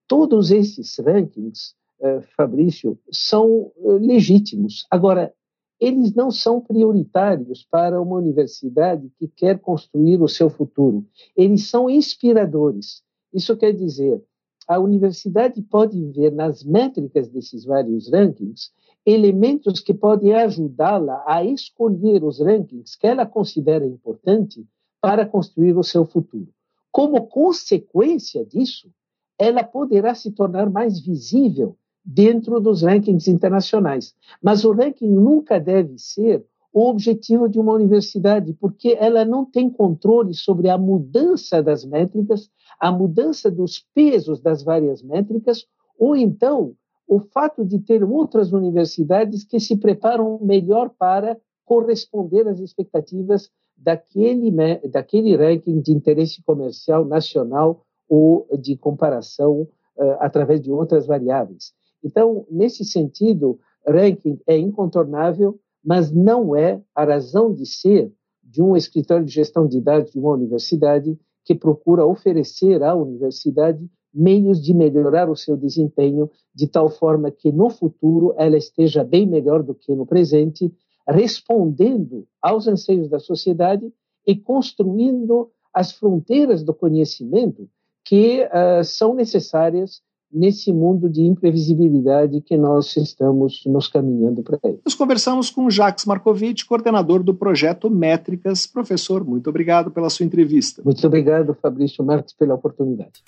Todos 0.07 0.51
esses 0.51 0.97
rankings, 0.99 1.73
uh, 1.99 2.21
Fabrício, 2.35 2.99
são 3.11 3.71
uh, 3.75 3.93
legítimos. 3.99 4.85
Agora, 4.91 5.33
eles 5.79 6.13
não 6.13 6.29
são 6.29 6.59
prioritários 6.59 7.65
para 7.69 8.01
uma 8.01 8.17
universidade 8.17 9.09
que 9.17 9.27
quer 9.27 9.59
construir 9.59 10.21
o 10.21 10.27
seu 10.27 10.49
futuro. 10.49 11.05
Eles 11.35 11.69
são 11.69 11.89
inspiradores. 11.89 13.01
Isso 13.33 13.55
quer 13.55 13.71
dizer, 13.71 14.21
a 14.67 14.77
universidade 14.77 15.61
pode 15.61 15.99
ver 16.11 16.31
nas 16.31 16.63
métricas 16.63 17.29
desses 17.29 17.63
vários 17.63 18.11
rankings 18.11 18.71
elementos 19.05 19.79
que 19.79 19.93
podem 19.93 20.33
ajudá-la 20.33 21.23
a 21.25 21.43
escolher 21.43 22.23
os 22.23 22.39
rankings 22.39 22.97
que 22.97 23.07
ela 23.07 23.25
considera 23.25 23.85
importante 23.85 24.65
para 25.01 25.25
construir 25.25 25.77
o 25.77 25.83
seu 25.83 26.05
futuro. 26.05 26.49
Como 26.91 27.27
consequência 27.27 28.45
disso, 28.45 28.89
ela 29.37 29.63
poderá 29.63 30.13
se 30.13 30.31
tornar 30.31 30.69
mais 30.69 30.99
visível 30.99 31.77
dentro 32.03 32.59
dos 32.59 32.81
rankings 32.81 33.29
internacionais. 33.29 34.15
Mas 34.41 34.65
o 34.65 34.71
ranking 34.71 35.09
nunca 35.09 35.59
deve 35.59 35.97
ser 35.97 36.45
o 36.71 36.87
objetivo 36.87 37.49
de 37.49 37.59
uma 37.59 37.73
universidade, 37.73 38.53
porque 38.53 38.95
ela 38.99 39.25
não 39.25 39.43
tem 39.43 39.69
controle 39.69 40.33
sobre 40.33 40.69
a 40.69 40.77
mudança 40.77 41.63
das 41.63 41.83
métricas, 41.83 42.49
a 42.79 42.91
mudança 42.91 43.49
dos 43.49 43.79
pesos 43.93 44.39
das 44.39 44.61
várias 44.61 45.01
métricas, 45.01 45.65
ou 45.97 46.15
então 46.15 46.75
o 47.09 47.19
fato 47.19 47.65
de 47.65 47.79
ter 47.79 48.03
outras 48.03 48.53
universidades 48.53 49.43
que 49.43 49.59
se 49.59 49.75
preparam 49.75 50.39
melhor 50.43 50.91
para 50.91 51.35
corresponder 51.65 52.47
às 52.47 52.59
expectativas 52.59 53.49
daquele, 53.75 54.51
daquele 54.87 55.35
ranking 55.35 55.81
de 55.81 55.91
interesse 55.91 56.43
comercial 56.43 57.03
nacional 57.03 57.83
ou 58.07 58.47
de 58.61 58.77
comparação 58.77 59.61
uh, 59.97 60.17
através 60.19 60.61
de 60.61 60.71
outras 60.71 61.07
variáveis. 61.07 61.73
Então, 62.03 62.45
nesse 62.49 62.85
sentido, 62.85 63.59
ranking 63.87 64.39
é 64.45 64.55
incontornável, 64.55 65.59
mas 65.83 66.11
não 66.11 66.55
é 66.55 66.79
a 66.93 67.05
razão 67.05 67.51
de 67.51 67.65
ser 67.65 68.13
de 68.43 68.61
um 68.61 68.77
escritório 68.77 69.25
de 69.25 69.31
gestão 69.31 69.67
de 69.67 69.81
dados 69.81 70.11
de 70.11 70.19
uma 70.19 70.31
universidade 70.31 71.17
que 71.43 71.55
procura 71.55 72.05
oferecer 72.05 72.83
à 72.83 72.93
universidade 72.93 73.89
meios 74.13 74.61
de 74.63 74.73
melhorar 74.73 75.29
o 75.29 75.35
seu 75.35 75.55
desempenho 75.55 76.29
de 76.53 76.67
tal 76.67 76.89
forma 76.89 77.31
que 77.31 77.51
no 77.51 77.69
futuro 77.69 78.33
ela 78.37 78.57
esteja 78.57 79.03
bem 79.03 79.27
melhor 79.27 79.63
do 79.63 79.73
que 79.73 79.93
no 79.93 80.05
presente, 80.05 80.73
respondendo 81.07 82.27
aos 82.41 82.67
anseios 82.67 83.07
da 83.07 83.19
sociedade 83.19 83.91
e 84.25 84.35
construindo 84.35 85.49
as 85.73 85.91
fronteiras 85.91 86.63
do 86.63 86.73
conhecimento 86.73 87.69
que 88.03 88.43
uh, 88.43 88.83
são 88.83 89.13
necessárias 89.13 90.01
nesse 90.31 90.71
mundo 90.71 91.09
de 91.09 91.23
imprevisibilidade 91.23 92.41
que 92.41 92.55
nós 92.55 92.95
estamos 92.95 93.63
nos 93.65 93.87
caminhando 93.87 94.43
para 94.43 94.59
ele. 94.63 94.79
Nós 94.85 94.93
conversamos 94.93 95.49
com 95.49 95.69
Jacques 95.69 96.05
Markovic, 96.05 96.65
coordenador 96.65 97.23
do 97.23 97.33
projeto 97.33 97.89
Métricas. 97.89 98.67
Professor, 98.67 99.23
muito 99.25 99.49
obrigado 99.49 99.89
pela 99.89 100.09
sua 100.09 100.25
entrevista. 100.25 100.81
Muito 100.83 101.05
obrigado, 101.05 101.55
Fabrício 101.59 102.03
Marques, 102.03 102.33
pela 102.33 102.53
oportunidade. 102.53 103.23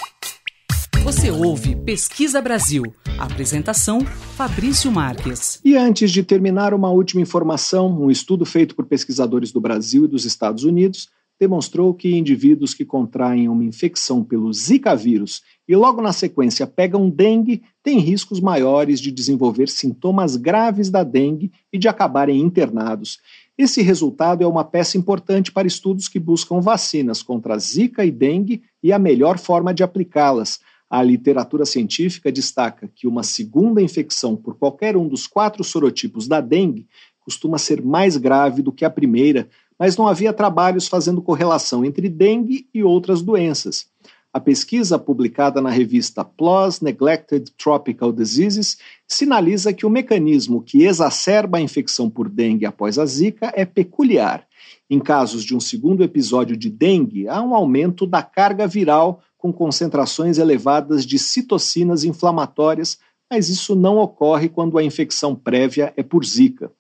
Você 1.03 1.31
ouve 1.31 1.75
Pesquisa 1.75 2.39
Brasil. 2.39 2.83
Apresentação: 3.17 4.01
Fabrício 4.01 4.91
Marques. 4.91 5.59
E 5.65 5.75
antes 5.75 6.11
de 6.11 6.21
terminar, 6.21 6.75
uma 6.75 6.91
última 6.91 7.21
informação: 7.21 8.03
um 8.03 8.11
estudo 8.11 8.45
feito 8.45 8.75
por 8.75 8.85
pesquisadores 8.85 9.51
do 9.51 9.59
Brasil 9.59 10.05
e 10.05 10.07
dos 10.07 10.25
Estados 10.25 10.63
Unidos 10.63 11.09
demonstrou 11.39 11.91
que 11.91 12.15
indivíduos 12.15 12.75
que 12.75 12.85
contraem 12.85 13.49
uma 13.49 13.63
infecção 13.63 14.23
pelo 14.23 14.53
Zika 14.53 14.95
vírus 14.95 15.41
e 15.67 15.75
logo 15.75 15.99
na 15.99 16.13
sequência 16.13 16.67
pegam 16.67 17.09
dengue 17.09 17.63
têm 17.81 17.97
riscos 17.97 18.39
maiores 18.39 18.99
de 18.99 19.11
desenvolver 19.11 19.67
sintomas 19.69 20.35
graves 20.35 20.91
da 20.91 21.03
dengue 21.03 21.51
e 21.73 21.79
de 21.79 21.87
acabarem 21.87 22.39
internados. 22.39 23.17
Esse 23.57 23.81
resultado 23.81 24.43
é 24.43 24.47
uma 24.47 24.63
peça 24.63 24.99
importante 24.99 25.51
para 25.51 25.67
estudos 25.67 26.07
que 26.07 26.19
buscam 26.19 26.61
vacinas 26.61 27.23
contra 27.23 27.57
Zika 27.57 28.05
e 28.05 28.11
dengue 28.11 28.61
e 28.83 28.93
a 28.93 28.99
melhor 28.99 29.39
forma 29.39 29.73
de 29.73 29.81
aplicá-las. 29.81 30.59
A 30.91 31.01
literatura 31.01 31.65
científica 31.65 32.29
destaca 32.29 32.91
que 32.93 33.07
uma 33.07 33.23
segunda 33.23 33.81
infecção 33.81 34.35
por 34.35 34.57
qualquer 34.57 34.97
um 34.97 35.07
dos 35.07 35.25
quatro 35.25 35.63
sorotipos 35.63 36.27
da 36.27 36.41
dengue 36.41 36.85
costuma 37.21 37.57
ser 37.57 37.81
mais 37.81 38.17
grave 38.17 38.61
do 38.61 38.73
que 38.73 38.83
a 38.83 38.89
primeira, 38.89 39.47
mas 39.79 39.95
não 39.95 40.05
havia 40.05 40.33
trabalhos 40.33 40.89
fazendo 40.89 41.21
correlação 41.21 41.85
entre 41.85 42.09
dengue 42.09 42.67
e 42.73 42.83
outras 42.83 43.21
doenças. 43.21 43.85
A 44.33 44.39
pesquisa 44.39 44.99
publicada 44.99 45.61
na 45.61 45.69
revista 45.69 46.25
PLOS 46.25 46.81
Neglected 46.81 47.51
Tropical 47.57 48.11
Diseases 48.11 48.77
sinaliza 49.07 49.71
que 49.71 49.85
o 49.85 49.89
mecanismo 49.89 50.61
que 50.61 50.83
exacerba 50.83 51.57
a 51.57 51.61
infecção 51.61 52.09
por 52.09 52.27
dengue 52.27 52.65
após 52.65 52.99
a 52.99 53.05
zika 53.05 53.49
é 53.55 53.63
peculiar. 53.63 54.45
Em 54.89 54.99
casos 54.99 55.45
de 55.45 55.55
um 55.55 55.59
segundo 55.61 56.03
episódio 56.03 56.57
de 56.57 56.69
dengue, 56.69 57.29
há 57.29 57.41
um 57.41 57.55
aumento 57.55 58.05
da 58.05 58.21
carga 58.21 58.67
viral 58.67 59.21
com 59.41 59.51
concentrações 59.51 60.37
elevadas 60.37 61.05
de 61.05 61.17
citocinas 61.17 62.03
inflamatórias, 62.03 62.99
mas 63.29 63.49
isso 63.49 63.75
não 63.75 63.97
ocorre 63.97 64.47
quando 64.47 64.77
a 64.77 64.83
infecção 64.83 65.35
prévia 65.35 65.91
é 65.97 66.03
por 66.03 66.23
zika 66.23 66.71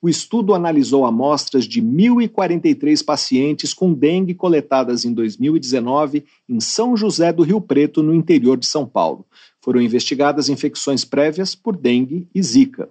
o 0.00 0.08
estudo 0.08 0.54
analisou 0.54 1.04
amostras 1.04 1.64
de 1.66 1.82
1.043 1.82 3.04
pacientes 3.04 3.74
com 3.74 3.92
dengue 3.92 4.32
coletadas 4.32 5.04
em 5.04 5.12
2019 5.12 6.24
em 6.48 6.60
São 6.60 6.96
José 6.96 7.32
do 7.32 7.42
Rio 7.42 7.60
Preto, 7.60 8.02
no 8.02 8.14
interior 8.14 8.56
de 8.56 8.66
São 8.66 8.86
Paulo. 8.86 9.26
Foram 9.60 9.80
investigadas 9.80 10.48
infecções 10.48 11.04
prévias 11.04 11.54
por 11.54 11.76
dengue 11.76 12.28
e 12.32 12.42
zika. 12.42 12.88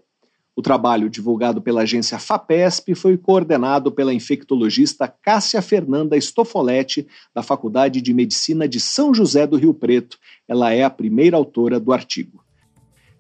O 0.58 0.62
trabalho, 0.64 1.08
divulgado 1.08 1.62
pela 1.62 1.82
agência 1.82 2.18
FAPESP, 2.18 2.96
foi 2.96 3.16
coordenado 3.16 3.92
pela 3.92 4.12
infectologista 4.12 5.08
Cássia 5.08 5.62
Fernanda 5.62 6.20
Stofoletti, 6.20 7.08
da 7.32 7.44
Faculdade 7.44 8.02
de 8.02 8.12
Medicina 8.12 8.68
de 8.68 8.80
São 8.80 9.14
José 9.14 9.46
do 9.46 9.56
Rio 9.56 9.72
Preto. 9.72 10.18
Ela 10.48 10.74
é 10.74 10.84
a 10.84 10.90
primeira 10.90 11.38
autora 11.38 11.80
do 11.80 11.94
artigo. 11.94 12.44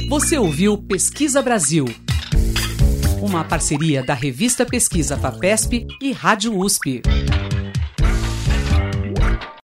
Você 0.10 0.38
ouviu 0.38 0.78
Pesquisa 0.78 1.42
Brasil, 1.42 1.86
uma 3.22 3.46
parceria 3.46 4.04
da 4.04 4.14
revista 4.14 4.66
Pesquisa 4.66 5.16
FAPESP 5.16 5.88
e 6.02 6.12
Rádio 6.12 6.54
USP. 6.54 7.02